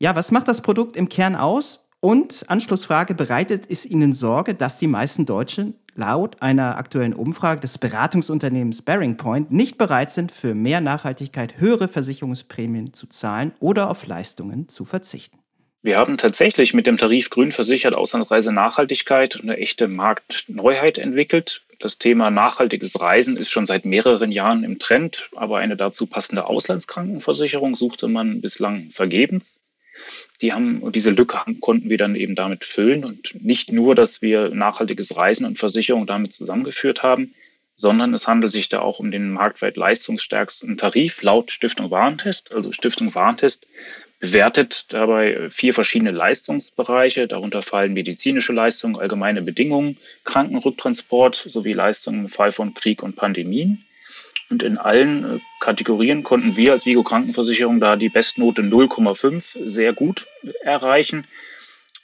Ja, 0.00 0.16
was 0.16 0.32
macht 0.32 0.48
das 0.48 0.62
Produkt 0.62 0.96
im 0.96 1.08
Kern 1.08 1.36
aus? 1.36 1.88
Und 2.00 2.44
Anschlussfrage, 2.48 3.14
bereitet 3.14 3.66
es 3.68 3.86
Ihnen 3.86 4.12
Sorge, 4.12 4.54
dass 4.54 4.78
die 4.78 4.88
meisten 4.88 5.26
Deutschen 5.26 5.74
laut 5.94 6.42
einer 6.42 6.76
aktuellen 6.76 7.12
Umfrage 7.12 7.60
des 7.60 7.78
Beratungsunternehmens 7.78 8.82
Bearing 8.82 9.16
Point 9.16 9.52
nicht 9.52 9.78
bereit 9.78 10.10
sind, 10.10 10.32
für 10.32 10.56
mehr 10.56 10.80
Nachhaltigkeit 10.80 11.60
höhere 11.60 11.86
Versicherungsprämien 11.86 12.92
zu 12.94 13.06
zahlen 13.06 13.52
oder 13.60 13.90
auf 13.90 14.06
Leistungen 14.08 14.68
zu 14.68 14.84
verzichten? 14.84 15.38
Wir 15.82 15.98
haben 15.98 16.18
tatsächlich 16.18 16.74
mit 16.74 16.88
dem 16.88 16.96
Tarif 16.96 17.30
Grün 17.30 17.52
versichert 17.52 17.94
Auslandsreise 17.94 18.50
Nachhaltigkeit 18.52 19.38
eine 19.40 19.56
echte 19.58 19.86
Marktneuheit 19.86 20.98
entwickelt. 20.98 21.62
Das 21.78 21.98
Thema 21.98 22.30
nachhaltiges 22.30 23.00
Reisen 23.00 23.36
ist 23.36 23.50
schon 23.50 23.66
seit 23.66 23.84
mehreren 23.84 24.32
Jahren 24.32 24.64
im 24.64 24.78
Trend, 24.78 25.28
aber 25.36 25.58
eine 25.58 25.76
dazu 25.76 26.06
passende 26.06 26.46
Auslandskrankenversicherung 26.46 27.76
suchte 27.76 28.08
man 28.08 28.40
bislang 28.40 28.90
vergebens 28.90 29.60
die 30.42 30.52
haben, 30.52 30.92
diese 30.92 31.10
Lücke 31.10 31.38
konnten 31.60 31.90
wir 31.90 31.98
dann 31.98 32.14
eben 32.14 32.34
damit 32.34 32.64
füllen 32.64 33.04
und 33.04 33.42
nicht 33.42 33.72
nur, 33.72 33.94
dass 33.94 34.22
wir 34.22 34.50
nachhaltiges 34.50 35.16
Reisen 35.16 35.44
und 35.46 35.58
Versicherung 35.58 36.06
damit 36.06 36.32
zusammengeführt 36.32 37.02
haben, 37.02 37.34
sondern 37.74 38.14
es 38.14 38.26
handelt 38.26 38.52
sich 38.52 38.68
da 38.68 38.80
auch 38.80 38.98
um 38.98 39.10
den 39.10 39.30
marktweit 39.30 39.76
leistungsstärksten 39.76 40.76
Tarif 40.76 41.22
laut 41.22 41.50
Stiftung 41.50 41.90
Warentest. 41.90 42.54
Also 42.54 42.72
Stiftung 42.72 43.14
Warentest 43.14 43.66
bewertet 44.20 44.86
dabei 44.88 45.48
vier 45.50 45.74
verschiedene 45.74 46.10
Leistungsbereiche. 46.10 47.28
Darunter 47.28 47.62
fallen 47.62 47.92
medizinische 47.92 48.52
Leistungen, 48.52 48.96
allgemeine 48.96 49.42
Bedingungen, 49.42 49.96
Krankenrücktransport 50.24 51.36
sowie 51.36 51.72
Leistungen 51.72 52.22
im 52.22 52.28
Fall 52.28 52.52
von 52.52 52.74
Krieg 52.74 53.02
und 53.02 53.16
Pandemien. 53.16 53.84
Und 54.50 54.62
in 54.62 54.78
allen 54.78 55.36
äh, 55.36 55.40
Kategorien 55.60 56.22
konnten 56.22 56.56
wir 56.56 56.72
als 56.72 56.86
Vigo 56.86 57.02
Krankenversicherung 57.02 57.80
da 57.80 57.96
die 57.96 58.08
Bestnote 58.08 58.62
0,5 58.62 59.68
sehr 59.68 59.92
gut 59.92 60.26
erreichen. 60.62 61.26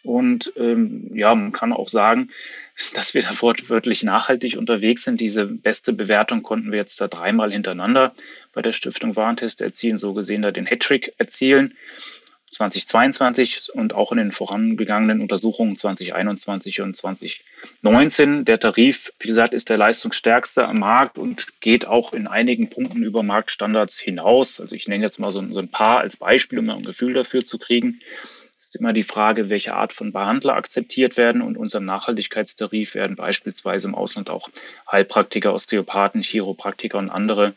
Und 0.03 0.53
ähm, 0.57 1.11
ja, 1.15 1.35
man 1.35 1.53
kann 1.53 1.73
auch 1.73 1.89
sagen, 1.89 2.29
dass 2.95 3.15
wir 3.15 3.23
da 3.23 3.31
wortwörtlich 3.41 4.03
nachhaltig 4.03 4.57
unterwegs 4.59 5.05
sind. 5.05 5.21
Diese 5.21 5.47
beste 5.47 5.93
Bewertung 5.93 6.43
konnten 6.43 6.71
wir 6.71 6.79
jetzt 6.79 7.01
da 7.01 7.09
dreimal 7.09 7.51
hintereinander 7.51 8.15
bei 8.55 8.63
der 8.63 8.73
Stiftung 8.73 9.17
Warentest 9.17 9.61
erzielen, 9.61 9.99
so 9.99 10.15
gesehen 10.15 10.43
da 10.43 10.51
den 10.51 10.67
Hattrick 10.67 11.15
erzielen. 11.19 11.75
2022 12.55 13.75
und 13.75 13.95
auch 13.95 14.13
in 14.13 14.19
den 14.19 14.33
vorangegangenen 14.33 15.21
Untersuchungen 15.21 15.77
2021 15.77 16.81
und 16.81 16.97
2019. 16.97 18.45
Der 18.45 18.59
Tarif, 18.59 19.13
wie 19.19 19.29
gesagt, 19.29 19.55
ist 19.55 19.69
der 19.69 19.77
leistungsstärkste 19.77 20.67
am 20.67 20.79
Markt 20.79 21.19
und 21.19 21.61
geht 21.61 21.87
auch 21.87 22.13
in 22.13 22.27
einigen 22.27 22.71
Punkten 22.71 23.03
über 23.03 23.23
Marktstandards 23.23 23.99
hinaus. 23.99 24.61
Also 24.61 24.75
ich 24.75 24.89
nenne 24.89 25.05
jetzt 25.05 25.19
mal 25.19 25.33
so, 25.33 25.45
so 25.53 25.59
ein 25.59 25.71
paar 25.71 25.99
als 25.99 26.17
Beispiel, 26.17 26.61
um 26.61 26.71
ein 26.71 26.83
Gefühl 26.83 27.15
dafür 27.15 27.45
zu 27.45 27.59
kriegen. 27.59 27.99
Es 28.59 28.67
ist 28.67 28.77
immer 28.77 28.93
die 28.93 29.03
Frage, 29.03 29.51
welche 29.51 29.75
Art 29.75 29.93
von 29.93 30.13
Behandler 30.13 30.55
akzeptiert 30.55 31.17
werden. 31.17 31.43
Und 31.43 31.57
unserem 31.57 31.85
Nachhaltigkeitstarif 31.85 32.95
werden 32.95 33.17
beispielsweise 33.17 33.89
im 33.89 33.95
Ausland 33.95 34.31
auch 34.31 34.49
Heilpraktiker, 34.91 35.53
Osteopathen, 35.53 36.23
Chiropraktiker 36.23 36.99
und 36.99 37.11
andere 37.11 37.55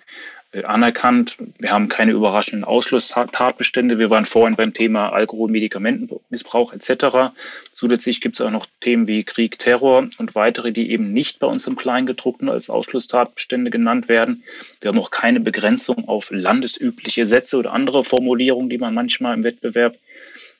anerkannt. 0.54 1.38
Wir 1.60 1.72
haben 1.72 1.90
keine 1.90 2.14
überraschenden 2.14 2.64
Ausschlusstatbestände. 2.64 4.00
Wir 4.00 4.10
waren 4.10 4.26
vorhin 4.26 4.56
beim 4.56 4.74
Thema 4.74 5.10
Alkohol, 5.10 5.50
Medikamentenmissbrauch 5.50 6.74
etc. 6.74 7.34
Zusätzlich 7.72 8.22
gibt 8.22 8.40
es 8.40 8.46
auch 8.46 8.52
noch 8.52 8.66
Themen 8.80 9.08
wie 9.08 9.24
Krieg, 9.24 9.60
Terror 9.60 10.08
und 10.18 10.36
weitere, 10.36 10.72
die 10.72 10.92
eben 10.92 11.12
nicht 11.12 11.40
bei 11.40 11.48
uns 11.48 11.68
im 11.68 11.76
Kleingedruckten 11.76 12.50
als 12.50 12.70
Ausschlusstatbestände 12.70 13.72
genannt 13.72 14.08
werden. 14.08 14.44
Wir 14.82 14.90
haben 14.90 15.00
auch 15.00 15.12
keine 15.12 15.40
Begrenzung 15.40 16.08
auf 16.08 16.30
landesübliche 16.32 17.26
Sätze 17.26 17.58
oder 17.58 17.74
andere 17.74 18.04
Formulierungen, 18.04 18.70
die 18.70 18.78
man 18.78 18.94
manchmal 18.94 19.36
im 19.36 19.44
Wettbewerb 19.44 19.98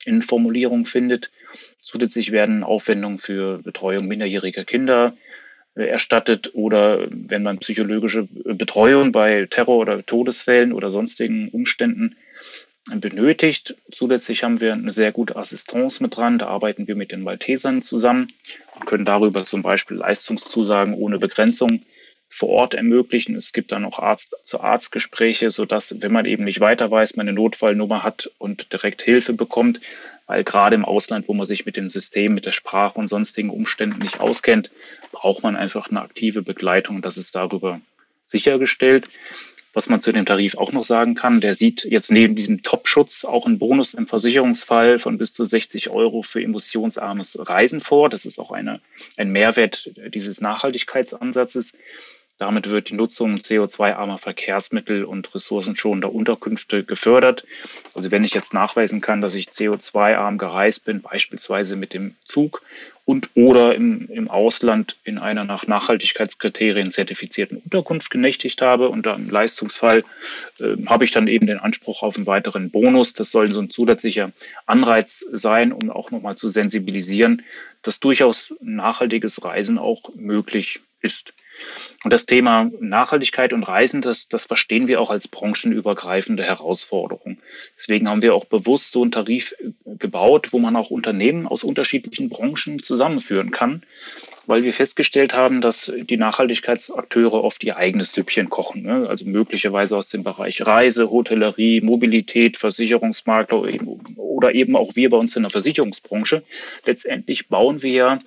in 0.04 0.22
Formulierungen 0.22 0.84
findet. 0.84 1.30
Zusätzlich 1.80 2.32
werden 2.32 2.64
Aufwendungen 2.64 3.18
für 3.18 3.58
Betreuung 3.58 4.06
minderjähriger 4.06 4.64
Kinder, 4.64 5.14
äh, 5.14 5.27
erstattet 5.86 6.50
oder 6.54 7.06
wenn 7.10 7.42
man 7.42 7.58
psychologische 7.58 8.26
Betreuung 8.32 9.12
bei 9.12 9.46
Terror- 9.48 9.78
oder 9.78 10.04
Todesfällen 10.04 10.72
oder 10.72 10.90
sonstigen 10.90 11.48
Umständen 11.48 12.16
benötigt. 12.96 13.74
Zusätzlich 13.92 14.44
haben 14.44 14.60
wir 14.60 14.72
eine 14.72 14.92
sehr 14.92 15.12
gute 15.12 15.36
Assistance 15.36 16.02
mit 16.02 16.16
dran. 16.16 16.38
Da 16.38 16.46
arbeiten 16.46 16.88
wir 16.88 16.96
mit 16.96 17.12
den 17.12 17.22
Maltesern 17.22 17.82
zusammen 17.82 18.32
und 18.74 18.86
können 18.86 19.04
darüber 19.04 19.44
zum 19.44 19.62
Beispiel 19.62 19.98
Leistungszusagen 19.98 20.94
ohne 20.94 21.18
Begrenzung 21.18 21.82
vor 22.30 22.50
Ort 22.50 22.74
ermöglichen. 22.74 23.36
Es 23.36 23.52
gibt 23.52 23.72
dann 23.72 23.84
auch 23.84 23.98
Arzt-zu-Arzt-Gespräche, 23.98 25.50
sodass, 25.50 26.02
wenn 26.02 26.12
man 26.12 26.26
eben 26.26 26.44
nicht 26.44 26.60
weiter 26.60 26.90
weiß, 26.90 27.16
man 27.16 27.28
eine 27.28 27.34
Notfallnummer 27.34 28.02
hat 28.02 28.30
und 28.38 28.72
direkt 28.72 29.02
Hilfe 29.02 29.32
bekommt, 29.32 29.80
weil 30.28 30.44
gerade 30.44 30.76
im 30.76 30.84
Ausland, 30.84 31.26
wo 31.26 31.34
man 31.34 31.46
sich 31.46 31.66
mit 31.66 31.76
dem 31.76 31.88
System, 31.88 32.34
mit 32.34 32.46
der 32.46 32.52
Sprache 32.52 32.98
und 32.98 33.08
sonstigen 33.08 33.50
Umständen 33.50 33.98
nicht 34.00 34.20
auskennt, 34.20 34.70
braucht 35.10 35.42
man 35.42 35.56
einfach 35.56 35.90
eine 35.90 36.02
aktive 36.02 36.42
Begleitung. 36.42 37.02
Das 37.02 37.16
ist 37.16 37.34
darüber 37.34 37.80
sichergestellt. 38.24 39.08
Was 39.72 39.88
man 39.88 40.00
zu 40.00 40.12
dem 40.12 40.26
Tarif 40.26 40.56
auch 40.56 40.72
noch 40.72 40.84
sagen 40.84 41.14
kann, 41.14 41.40
der 41.40 41.54
sieht 41.54 41.84
jetzt 41.84 42.10
neben 42.10 42.34
diesem 42.34 42.62
Top-Schutz 42.62 43.24
auch 43.24 43.46
einen 43.46 43.58
Bonus 43.58 43.94
im 43.94 44.06
Versicherungsfall 44.06 44.98
von 44.98 45.18
bis 45.18 45.32
zu 45.32 45.44
60 45.44 45.90
Euro 45.90 46.22
für 46.22 46.42
emissionsarmes 46.42 47.38
Reisen 47.48 47.80
vor. 47.80 48.08
Das 48.08 48.24
ist 48.24 48.38
auch 48.38 48.50
eine, 48.50 48.80
ein 49.16 49.30
Mehrwert 49.30 49.90
dieses 50.12 50.40
Nachhaltigkeitsansatzes. 50.40 51.74
Damit 52.38 52.70
wird 52.70 52.90
die 52.90 52.94
Nutzung 52.94 53.38
CO2-armer 53.38 54.18
Verkehrsmittel 54.18 55.04
und 55.04 55.34
ressourcenschonender 55.34 56.12
Unterkünfte 56.12 56.84
gefördert. 56.84 57.44
Also 57.94 58.12
wenn 58.12 58.22
ich 58.22 58.32
jetzt 58.32 58.54
nachweisen 58.54 59.00
kann, 59.00 59.20
dass 59.20 59.34
ich 59.34 59.48
CO2-arm 59.48 60.38
gereist 60.38 60.84
bin, 60.84 61.02
beispielsweise 61.02 61.74
mit 61.74 61.94
dem 61.94 62.14
Zug 62.24 62.62
und 63.08 63.30
oder 63.34 63.74
im, 63.74 64.06
im 64.10 64.28
Ausland 64.28 64.96
in 65.02 65.18
einer 65.18 65.42
nach 65.44 65.66
Nachhaltigkeitskriterien 65.66 66.90
zertifizierten 66.90 67.56
Unterkunft 67.56 68.10
genächtigt 68.10 68.60
habe 68.60 68.90
und 68.90 69.06
da 69.06 69.14
im 69.14 69.30
Leistungsfall 69.30 70.04
äh, 70.60 70.76
habe 70.86 71.04
ich 71.04 71.10
dann 71.10 71.26
eben 71.26 71.46
den 71.46 71.58
Anspruch 71.58 72.02
auf 72.02 72.16
einen 72.16 72.26
weiteren 72.26 72.70
Bonus. 72.70 73.14
Das 73.14 73.30
soll 73.30 73.50
so 73.50 73.60
ein 73.60 73.70
zusätzlicher 73.70 74.30
Anreiz 74.66 75.24
sein, 75.32 75.72
um 75.72 75.90
auch 75.90 76.10
nochmal 76.10 76.36
zu 76.36 76.50
sensibilisieren, 76.50 77.42
dass 77.82 77.98
durchaus 77.98 78.54
nachhaltiges 78.60 79.42
Reisen 79.42 79.78
auch 79.78 80.14
möglich 80.14 80.80
ist. 81.00 81.32
Und 82.04 82.12
das 82.12 82.26
Thema 82.26 82.70
Nachhaltigkeit 82.80 83.52
und 83.52 83.64
Reisen, 83.64 84.02
das, 84.02 84.28
das 84.28 84.46
verstehen 84.46 84.86
wir 84.86 85.00
auch 85.00 85.10
als 85.10 85.26
branchenübergreifende 85.26 86.44
Herausforderung. 86.44 87.38
Deswegen 87.76 88.08
haben 88.08 88.22
wir 88.22 88.34
auch 88.34 88.44
bewusst 88.44 88.92
so 88.92 89.02
einen 89.02 89.10
Tarif 89.10 89.54
äh, 89.58 89.96
gebaut, 89.96 90.52
wo 90.52 90.60
man 90.60 90.76
auch 90.76 90.90
Unternehmen 90.90 91.48
aus 91.48 91.64
unterschiedlichen 91.64 92.28
Branchen 92.28 92.82
zusammenführen 92.84 93.50
kann, 93.50 93.82
weil 94.46 94.62
wir 94.62 94.72
festgestellt 94.72 95.34
haben, 95.34 95.60
dass 95.60 95.92
die 95.96 96.16
Nachhaltigkeitsakteure 96.16 97.42
oft 97.42 97.64
ihr 97.64 97.76
eigenes 97.76 98.12
Süppchen 98.12 98.48
kochen. 98.48 98.82
Ne? 98.82 99.08
Also 99.08 99.24
möglicherweise 99.24 99.96
aus 99.96 100.08
dem 100.08 100.22
Bereich 100.22 100.64
Reise, 100.64 101.10
Hotellerie, 101.10 101.80
Mobilität, 101.80 102.58
Versicherungsmakler 102.58 103.60
oder 104.16 104.54
eben 104.54 104.76
auch 104.76 104.94
wir 104.94 105.10
bei 105.10 105.16
uns 105.16 105.34
in 105.34 105.42
der 105.42 105.50
Versicherungsbranche. 105.50 106.44
Letztendlich 106.86 107.48
bauen 107.48 107.82
wir 107.82 107.90
ja 107.90 108.20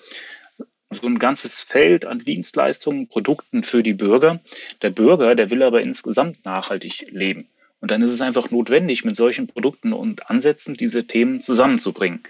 so 0.92 1.08
ein 1.08 1.20
ganzes 1.20 1.62
Feld 1.62 2.06
an 2.06 2.20
Dienstleistungen, 2.20 3.08
Produkten 3.08 3.64
für 3.64 3.84
die 3.84 3.94
Bürger. 3.94 4.40
Der 4.82 4.90
Bürger, 4.90 5.36
der 5.36 5.50
will 5.50 5.64
aber 5.64 5.82
insgesamt 5.82 6.44
nachhaltig 6.46 7.08
leben. 7.12 7.48
Und 7.80 7.90
dann 7.90 8.04
ist 8.04 8.12
es 8.12 8.22
einfach 8.22 8.52
notwendig, 8.52 9.06
mit 9.06 9.16
solchen 9.16 9.48
Produkten 9.48 9.92
und 9.94 10.30
Ansätzen 10.30 10.76
diese 10.76 11.06
Themen 11.06 11.42
zusammenzubringen. 11.42 12.22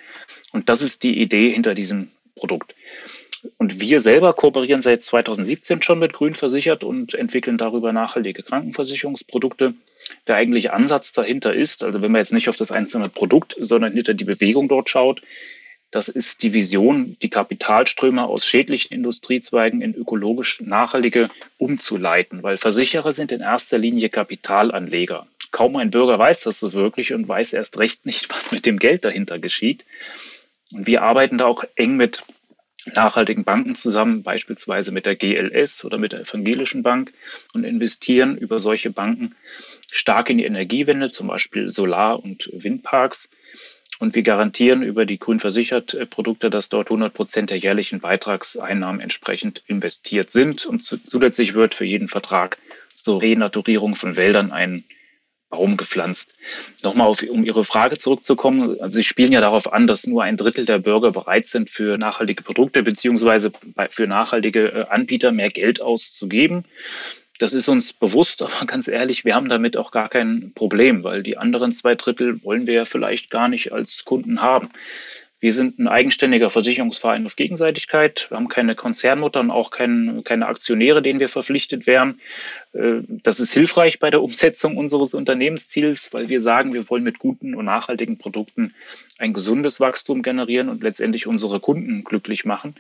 Und 0.52 0.70
das 0.70 0.82
ist 0.82 1.04
die 1.04 1.20
Idee 1.20 1.50
hinter 1.50 1.74
diesem 1.74 2.10
Produkt. 2.36 2.74
Und 3.58 3.82
wir 3.82 4.02
selber 4.02 4.34
kooperieren 4.34 4.82
seit 4.82 5.02
2017 5.02 5.82
schon 5.82 6.00
mit 6.00 6.14
Grün 6.14 6.36
versichert 6.36 6.84
und 6.84 7.16
entwickeln 7.16 7.58
darüber 7.58 7.92
nachhaltige 7.92 8.44
Krankenversicherungsprodukte. 8.44 9.74
Der 10.28 10.36
eigentliche 10.36 10.74
Ansatz 10.74 11.12
dahinter 11.12 11.54
ist, 11.54 11.84
also 11.84 12.02
wenn 12.02 12.12
man 12.12 12.20
jetzt 12.20 12.34
nicht 12.34 12.50
auf 12.50 12.56
das 12.56 12.72
einzelne 12.72 13.10
Produkt, 13.10 13.56
sondern 13.60 13.94
hinter 13.94 14.14
die 14.14 14.26
Bewegung 14.26 14.68
dort 14.68 14.90
schaut, 14.90 15.22
das 15.92 16.08
ist 16.08 16.42
die 16.42 16.54
Vision, 16.54 17.18
die 17.22 17.30
Kapitalströme 17.30 18.24
aus 18.26 18.46
schädlichen 18.46 18.94
Industriezweigen 18.94 19.82
in 19.82 19.94
ökologisch 19.94 20.62
nachhaltige 20.62 21.30
umzuleiten, 21.58 22.44
weil 22.44 22.58
Versicherer 22.58 23.12
sind 23.12 23.34
in 23.34 23.42
erster 23.42 23.78
Linie 23.78 24.10
Kapitalanleger. 24.10 25.28
Kaum 25.52 25.76
ein 25.76 25.92
Bürger 25.92 26.18
weiß 26.18 26.42
das 26.44 26.60
so 26.60 26.72
wirklich 26.72 27.14
und 27.14 27.28
weiß 27.28 27.52
erst 27.54 27.78
recht 27.78 28.06
nicht, 28.06 28.30
was 28.36 28.52
mit 28.52 28.66
dem 28.66 28.80
Geld 28.80 29.04
dahinter 29.04 29.38
geschieht. 29.38 29.86
Und 30.72 30.88
wir 30.88 31.04
arbeiten 31.04 31.38
da 31.38 31.46
auch 31.46 31.66
eng 31.76 31.98
mit 31.98 32.24
nachhaltigen 32.86 33.44
Banken 33.44 33.76
zusammen, 33.76 34.24
beispielsweise 34.24 34.92
mit 34.92 35.06
der 35.06 35.16
GLS 35.16 35.84
oder 35.86 35.98
mit 35.98 36.14
der 36.14 36.22
Evangelischen 36.22 36.84
Bank 36.84 37.14
und 37.54 37.64
investieren 37.64 38.38
über 38.38 38.60
solche 38.60 38.90
Banken 38.90 39.36
stark 39.92 40.30
in 40.30 40.38
die 40.38 40.46
Energiewende, 40.46 41.12
zum 41.12 41.28
Beispiel 41.28 41.70
Solar- 41.70 42.24
und 42.24 42.50
Windparks. 42.54 43.30
Und 44.02 44.16
wir 44.16 44.24
garantieren 44.24 44.82
über 44.82 45.06
die 45.06 45.20
grün 45.20 45.40
versichert 45.40 45.96
Produkte, 46.10 46.50
dass 46.50 46.70
dort 46.70 46.88
100 46.88 47.14
Prozent 47.14 47.52
der 47.52 47.60
jährlichen 47.60 48.00
Beitragseinnahmen 48.00 49.00
entsprechend 49.00 49.62
investiert 49.68 50.32
sind. 50.32 50.66
Und 50.66 50.82
zusätzlich 50.82 51.54
wird 51.54 51.76
für 51.76 51.86
jeden 51.86 52.08
Vertrag 52.08 52.58
zur 52.96 53.22
Renaturierung 53.22 53.96
von 53.96 54.16
Wäldern 54.16 54.52
ein 54.52 54.86
Baum 55.52 55.78
gepflanzt. 55.78 56.34
Nochmal 56.82 57.06
auf, 57.06 57.22
um 57.22 57.44
Ihre 57.46 57.64
Frage 57.64 58.00
zurückzukommen. 58.00 58.82
Also 58.82 58.96
Sie 58.96 59.04
spielen 59.04 59.34
ja 59.34 59.42
darauf 59.42 59.72
an, 59.72 59.86
dass 59.86 60.08
nur 60.08 60.24
ein 60.24 60.36
Drittel 60.36 60.66
der 60.66 60.80
Bürger 60.80 61.12
bereit 61.12 61.46
sind, 61.46 61.70
für 61.70 62.00
nachhaltige 62.00 62.42
Produkte 62.42 62.82
beziehungsweise 62.82 63.52
für 63.92 64.08
nachhaltige 64.08 64.72
äh, 64.72 64.86
Anbieter 64.88 65.32
mehr 65.32 65.50
Geld 65.50 65.80
auszugeben. 65.80 66.66
Das 67.42 67.54
ist 67.54 67.68
uns 67.70 67.92
bewusst, 67.94 68.42
aber 68.44 68.66
ganz 68.68 68.88
ehrlich, 68.88 69.26
wir 69.26 69.36
haben 69.36 69.50
damit 69.50 69.76
auch 69.76 69.92
gar 69.92 70.10
kein 70.10 70.52
Problem, 70.54 71.04
weil 71.04 71.24
die 71.24 71.38
anderen 71.38 71.74
zwei 71.74 71.96
Drittel 71.96 72.44
wollen 72.44 72.68
wir 72.68 72.74
ja 72.76 72.86
vielleicht 72.86 73.30
gar 73.32 73.48
nicht 73.48 73.74
als 73.74 74.06
Kunden 74.06 74.42
haben. 74.42 74.70
Wir 75.40 75.54
sind 75.54 75.80
ein 75.80 75.88
eigenständiger 75.88 76.52
Versicherungsverein 76.52 77.26
auf 77.26 77.36
Gegenseitigkeit. 77.36 78.28
Wir 78.30 78.38
haben 78.38 78.48
keine 78.48 78.76
Konzernmutter 78.76 79.40
und 79.40 79.50
auch 79.50 79.72
kein, 79.72 80.24
keine 80.24 80.46
Aktionäre, 80.46 81.02
denen 81.02 81.20
wir 81.20 81.30
verpflichtet 81.30 81.88
wären. 81.88 82.22
Äh, 82.74 83.00
das 83.08 83.40
ist 83.40 83.52
hilfreich 83.52 83.98
bei 83.98 84.12
der 84.12 84.22
Umsetzung 84.22 84.78
unseres 84.78 85.16
Unternehmensziels, 85.16 86.14
weil 86.14 86.30
wir 86.30 86.44
sagen, 86.44 86.76
wir 86.76 86.88
wollen 86.92 87.02
mit 87.02 87.18
guten 87.18 87.56
und 87.56 87.66
nachhaltigen 87.66 88.20
Produkten 88.20 88.76
ein 89.18 89.34
gesundes 89.34 89.80
Wachstum 89.80 90.22
generieren 90.22 90.70
und 90.70 90.84
letztendlich 90.84 91.26
unsere 91.26 91.60
Kunden 91.60 92.04
glücklich 92.04 92.46
machen. 92.46 92.76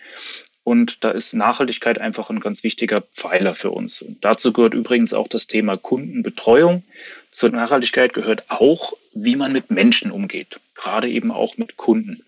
Und 0.63 1.03
da 1.03 1.11
ist 1.11 1.33
Nachhaltigkeit 1.33 1.99
einfach 1.99 2.29
ein 2.29 2.39
ganz 2.39 2.63
wichtiger 2.63 3.01
Pfeiler 3.01 3.55
für 3.55 3.71
uns. 3.71 4.01
Und 4.01 4.23
dazu 4.23 4.53
gehört 4.53 4.73
übrigens 4.73 5.13
auch 5.13 5.27
das 5.27 5.47
Thema 5.47 5.75
Kundenbetreuung. 5.75 6.83
Zur 7.31 7.49
Nachhaltigkeit 7.49 8.13
gehört 8.13 8.45
auch, 8.49 8.93
wie 9.13 9.35
man 9.35 9.53
mit 9.53 9.71
Menschen 9.71 10.11
umgeht, 10.11 10.59
gerade 10.75 11.09
eben 11.09 11.31
auch 11.31 11.57
mit 11.57 11.77
Kunden. 11.77 12.23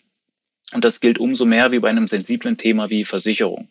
Und 0.73 0.83
das 0.83 0.99
gilt 0.99 1.19
umso 1.19 1.45
mehr 1.45 1.71
wie 1.71 1.79
bei 1.79 1.89
einem 1.89 2.07
sensiblen 2.07 2.57
Thema 2.57 2.89
wie 2.89 3.05
Versicherung. 3.05 3.67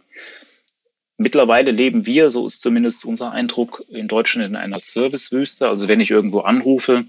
Mittlerweile 1.17 1.71
leben 1.71 2.07
wir, 2.07 2.31
so 2.31 2.47
ist 2.47 2.63
zumindest 2.63 3.05
unser 3.05 3.33
Eindruck, 3.33 3.85
in 3.89 4.09
Deutschland 4.09 4.49
in 4.49 4.57
einer 4.57 4.81
Servicewüste. 4.81 5.69
Also 5.69 5.89
wenn 5.89 6.01
ich 6.01 6.11
irgendwo 6.11 6.41
anrufe, 6.41 7.05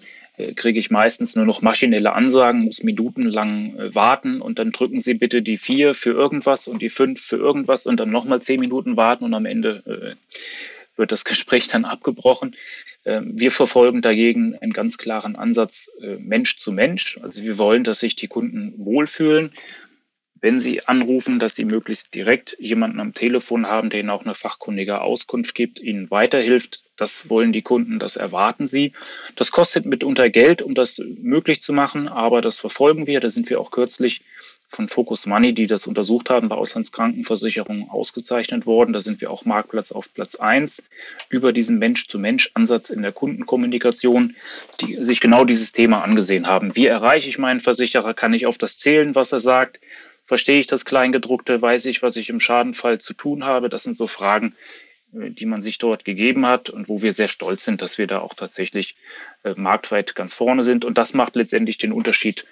kriege 0.56 0.80
ich 0.80 0.90
meistens 0.90 1.36
nur 1.36 1.46
noch 1.46 1.62
maschinelle 1.62 2.14
Ansagen, 2.14 2.64
muss 2.64 2.84
minutenlang 2.84 3.78
äh, 3.78 3.96
warten 3.96 4.42
und 4.42 4.60
dann 4.60 4.72
drücken 4.72 5.00
Sie 5.00 5.14
bitte 5.14 5.42
die 5.42 5.58
vier 5.58 5.94
für 5.94 6.12
irgendwas 6.12 6.68
und 6.68 6.82
die 6.82 6.90
fünf 6.90 7.22
für 7.22 7.38
irgendwas 7.38 7.86
und 7.86 8.00
dann 8.00 8.10
nochmal 8.10 8.42
zehn 8.42 8.60
Minuten 8.60 8.98
warten 8.98 9.26
und 9.26 9.34
am 9.34 9.46
Ende 9.46 9.84
äh, 9.86 10.16
wird 10.98 11.12
das 11.12 11.24
Gespräch 11.26 11.68
dann 11.68 11.86
abgebrochen. 11.86 12.56
Ähm, 13.06 13.34
wir 13.36 13.52
verfolgen 13.52 14.02
dagegen 14.02 14.56
einen 14.56 14.74
ganz 14.74 14.98
klaren 14.98 15.36
Ansatz 15.36 15.92
Mensch 16.20 16.60
zu 16.60 16.72
Mensch. 16.72 17.20
Also 17.22 17.44
wir 17.44 17.58
wollen, 17.58 17.84
dass 17.84 18.00
sich 18.00 18.16
die 18.16 18.28
Kunden 18.28 18.74
wohlfühlen 18.78 19.52
wenn 20.44 20.60
Sie 20.60 20.86
anrufen, 20.86 21.40
dass 21.40 21.56
Sie 21.56 21.64
möglichst 21.64 22.14
direkt 22.14 22.58
jemanden 22.60 23.00
am 23.00 23.14
Telefon 23.14 23.66
haben, 23.66 23.90
der 23.90 24.02
Ihnen 24.02 24.10
auch 24.10 24.26
eine 24.26 24.36
fachkundige 24.36 25.00
Auskunft 25.00 25.56
gibt, 25.56 25.80
Ihnen 25.80 26.12
weiterhilft. 26.12 26.84
Das 26.98 27.30
wollen 27.30 27.54
die 27.54 27.62
Kunden, 27.62 27.98
das 27.98 28.18
erwarten 28.18 28.68
sie. 28.68 28.92
Das 29.38 29.52
kostet 29.52 29.86
mitunter 29.86 30.30
Geld, 30.30 30.62
um 30.62 30.76
das 30.76 31.02
möglich 31.22 31.62
zu 31.62 31.72
machen, 31.72 32.10
aber 32.10 32.42
das 32.42 32.60
verfolgen 32.60 33.08
wir. 33.08 33.22
Da 33.22 33.30
sind 33.30 33.50
wir 33.50 33.62
auch 33.62 33.72
kürzlich 33.72 34.22
von 34.68 34.90
Focus 34.90 35.26
Money, 35.26 35.54
die 35.54 35.66
das 35.66 35.88
untersucht 35.88 36.30
haben, 36.30 36.50
bei 36.50 36.56
Auslandskrankenversicherungen 36.56 37.90
ausgezeichnet 37.90 38.66
worden. 38.66 38.92
Da 38.92 39.00
sind 39.00 39.22
wir 39.22 39.32
auch 39.32 39.46
Marktplatz 39.46 39.94
auf 39.94 40.14
Platz 40.14 40.36
eins 40.36 40.84
über 41.30 41.54
diesen 41.54 41.80
Mensch-zu-Mensch-Ansatz 41.80 42.90
in 42.90 43.02
der 43.02 43.14
Kundenkommunikation, 43.14 44.36
die 44.82 44.98
sich 45.06 45.22
genau 45.22 45.46
dieses 45.46 45.72
Thema 45.72 46.04
angesehen 46.04 46.48
haben. 46.48 46.76
Wie 46.76 46.88
erreiche 46.88 47.30
ich 47.30 47.38
meinen 47.38 47.62
Versicherer? 47.62 48.14
Kann 48.14 48.34
ich 48.34 48.46
auf 48.46 48.58
das 48.58 48.78
zählen, 48.78 49.16
was 49.16 49.32
er 49.32 49.40
sagt? 49.40 49.80
Verstehe 50.26 50.60
ich 50.60 50.68
das 50.68 50.86
Kleingedruckte? 50.86 51.62
Weiß 51.62 51.86
ich, 51.86 52.02
was 52.02 52.16
ich 52.16 52.30
im 52.30 52.40
Schadenfall 52.40 53.00
zu 53.00 53.14
tun 53.14 53.44
habe? 53.44 53.70
Das 53.70 53.84
sind 53.84 53.98
so 53.98 54.08
Fragen, 54.08 54.56
die 55.14 55.46
man 55.46 55.62
sich 55.62 55.78
dort 55.78 56.06
gegeben 56.06 56.46
hat 56.46 56.70
und 56.70 56.90
wo 56.90 57.02
wir 57.02 57.14
sehr 57.14 57.28
stolz 57.28 57.64
sind, 57.64 57.82
dass 57.82 57.98
wir 57.98 58.08
da 58.08 58.20
auch 58.20 58.34
tatsächlich 58.34 58.96
äh, 59.44 59.54
marktweit 59.56 60.16
ganz 60.16 60.34
vorne 60.34 60.64
sind. 60.64 60.86
Und 60.86 60.98
das 60.98 61.14
macht 61.14 61.36
letztendlich 61.36 61.78
den 61.78 61.92
Unterschied 61.92 62.46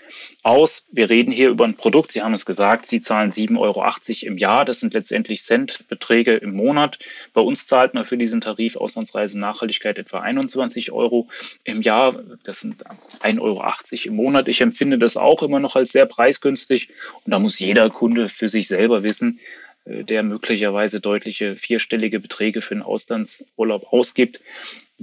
aus. 0.44 0.86
Wir 0.92 1.10
reden 1.10 1.32
hier 1.32 1.50
über 1.50 1.66
ein 1.66 1.76
Produkt. 1.76 2.12
Sie 2.12 2.22
haben 2.22 2.34
es 2.34 2.46
gesagt, 2.46 2.86
Sie 2.86 3.02
zahlen 3.02 3.32
7,80 3.32 3.58
Euro 3.60 3.84
im 4.28 4.38
Jahr. 4.38 4.66
Das 4.66 4.80
sind 4.80 4.94
letztendlich 4.94 5.42
Centbeträge 5.42 6.36
im 6.36 6.54
Monat. 6.54 7.00
Bei 7.34 7.42
uns 7.42 7.66
zahlt 7.66 7.94
man 7.96 8.06
für 8.06 8.18
diesen 8.18 8.42
Tarif 8.42 8.76
Auslandsreise 8.76 9.40
Nachhaltigkeit 9.40 9.98
etwa 9.98 10.20
21 10.20 10.92
Euro 10.92 11.28
im 11.64 11.82
Jahr. 11.82 12.22
Das 12.44 12.60
sind 12.60 12.86
1,80 13.22 13.40
Euro 13.42 13.64
im 14.06 14.16
Monat. 14.16 14.48
Ich 14.48 14.62
empfinde 14.62 15.00
das 15.00 15.18
auch 15.18 15.42
immer 15.42 15.60
noch 15.60 15.76
als 15.76 15.92
sehr 15.92 16.06
preisgünstig. 16.06 16.90
Und 17.26 17.32
da 17.32 17.40
muss 17.40 17.58
jeder 17.58 17.90
Kunde 17.90 18.30
für 18.30 18.50
sich 18.50 18.68
selber 18.68 19.02
wissen, 19.04 19.40
äh, 19.40 19.71
der 19.86 20.24
möglicherweise 20.24 21.00
deutliche 21.00 21.56
vierstellige 21.56 22.20
Beträge 22.20 22.62
für 22.62 22.76
einen 22.76 22.84
Auslandsurlaub 22.84 23.92
ausgibt, 23.92 24.42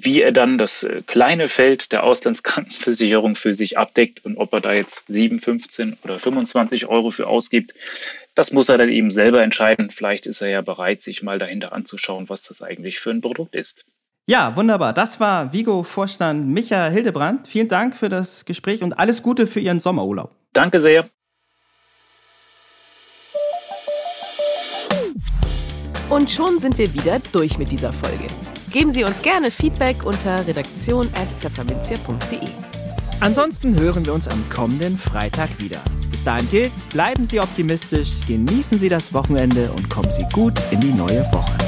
wie 0.01 0.23
er 0.23 0.31
dann 0.31 0.59
das 0.59 0.85
äh, 0.85 1.03
kleine 1.05 1.49
Feld 1.49 1.91
der 1.91 2.05
Auslandskrankenversicherung 2.05 3.35
für 3.35 3.55
sich 3.55 3.77
abdeckt 3.79 4.25
und 4.25 4.37
ob 4.37 4.53
er 4.53 4.61
da 4.61 4.73
jetzt 4.73 5.03
7, 5.09 5.41
15 5.41 5.99
oder 6.05 6.21
25 6.21 6.87
Euro 6.87 7.11
für 7.11 7.27
ausgibt, 7.27 7.75
das 8.37 8.53
muss 8.53 8.69
er 8.69 8.79
dann 8.79 8.91
eben 8.91 9.11
selber 9.11 9.43
entscheiden. 9.43 9.91
Vielleicht 9.91 10.27
ist 10.27 10.41
er 10.41 10.49
ja 10.49 10.61
bereit, 10.61 11.03
sich 11.03 11.25
mal 11.25 11.41
dahinter 11.41 11.73
anzuschauen, 11.73 12.29
was 12.29 12.45
das 12.45 12.63
eigentlich 12.63 13.01
für 13.01 13.11
ein 13.11 13.21
Produkt 13.21 13.57
ist. 13.57 13.87
Ja, 14.29 14.55
wunderbar. 14.55 14.93
Das 14.93 15.19
war 15.19 15.53
Vigo-Vorstand 15.53 16.47
Michael 16.47 16.93
Hildebrand. 16.93 17.49
Vielen 17.49 17.69
Dank 17.69 17.97
für 17.97 18.09
das 18.09 18.45
Gespräch 18.45 18.83
und 18.83 18.93
alles 18.93 19.25
Gute 19.25 19.49
für 19.49 19.59
Ihren 19.59 19.81
Sommerurlaub. 19.81 20.37
Danke 20.53 20.81
sehr. 20.81 21.09
Und 26.11 26.31
schon 26.31 26.59
sind 26.59 26.77
wir 26.79 26.93
wieder 26.95 27.21
durch 27.33 27.59
mit 27.59 27.71
dieser 27.71 27.93
Folge. 27.93 28.27
Geben 28.71 28.91
Sie 28.93 29.05
uns 29.05 29.21
gerne 29.21 29.51
Feedback 29.51 30.05
unter 30.05 30.47
redaktion.pfefferminzia.de. 30.47 32.49
Ansonsten 33.21 33.79
hören 33.79 34.07
wir 34.07 34.15
uns 34.15 34.27
am 34.29 34.43
kommenden 34.49 34.97
Freitag 34.97 35.51
wieder. 35.61 35.83
Bis 36.11 36.25
dahin 36.25 36.49
gilt, 36.51 36.73
bleiben 36.91 37.27
Sie 37.27 37.41
optimistisch, 37.41 38.27
genießen 38.27 38.79
Sie 38.79 38.89
das 38.89 39.13
Wochenende 39.13 39.71
und 39.73 39.91
kommen 39.91 40.11
Sie 40.13 40.25
gut 40.33 40.55
in 40.71 40.81
die 40.81 40.93
neue 40.93 41.21
Woche. 41.33 41.68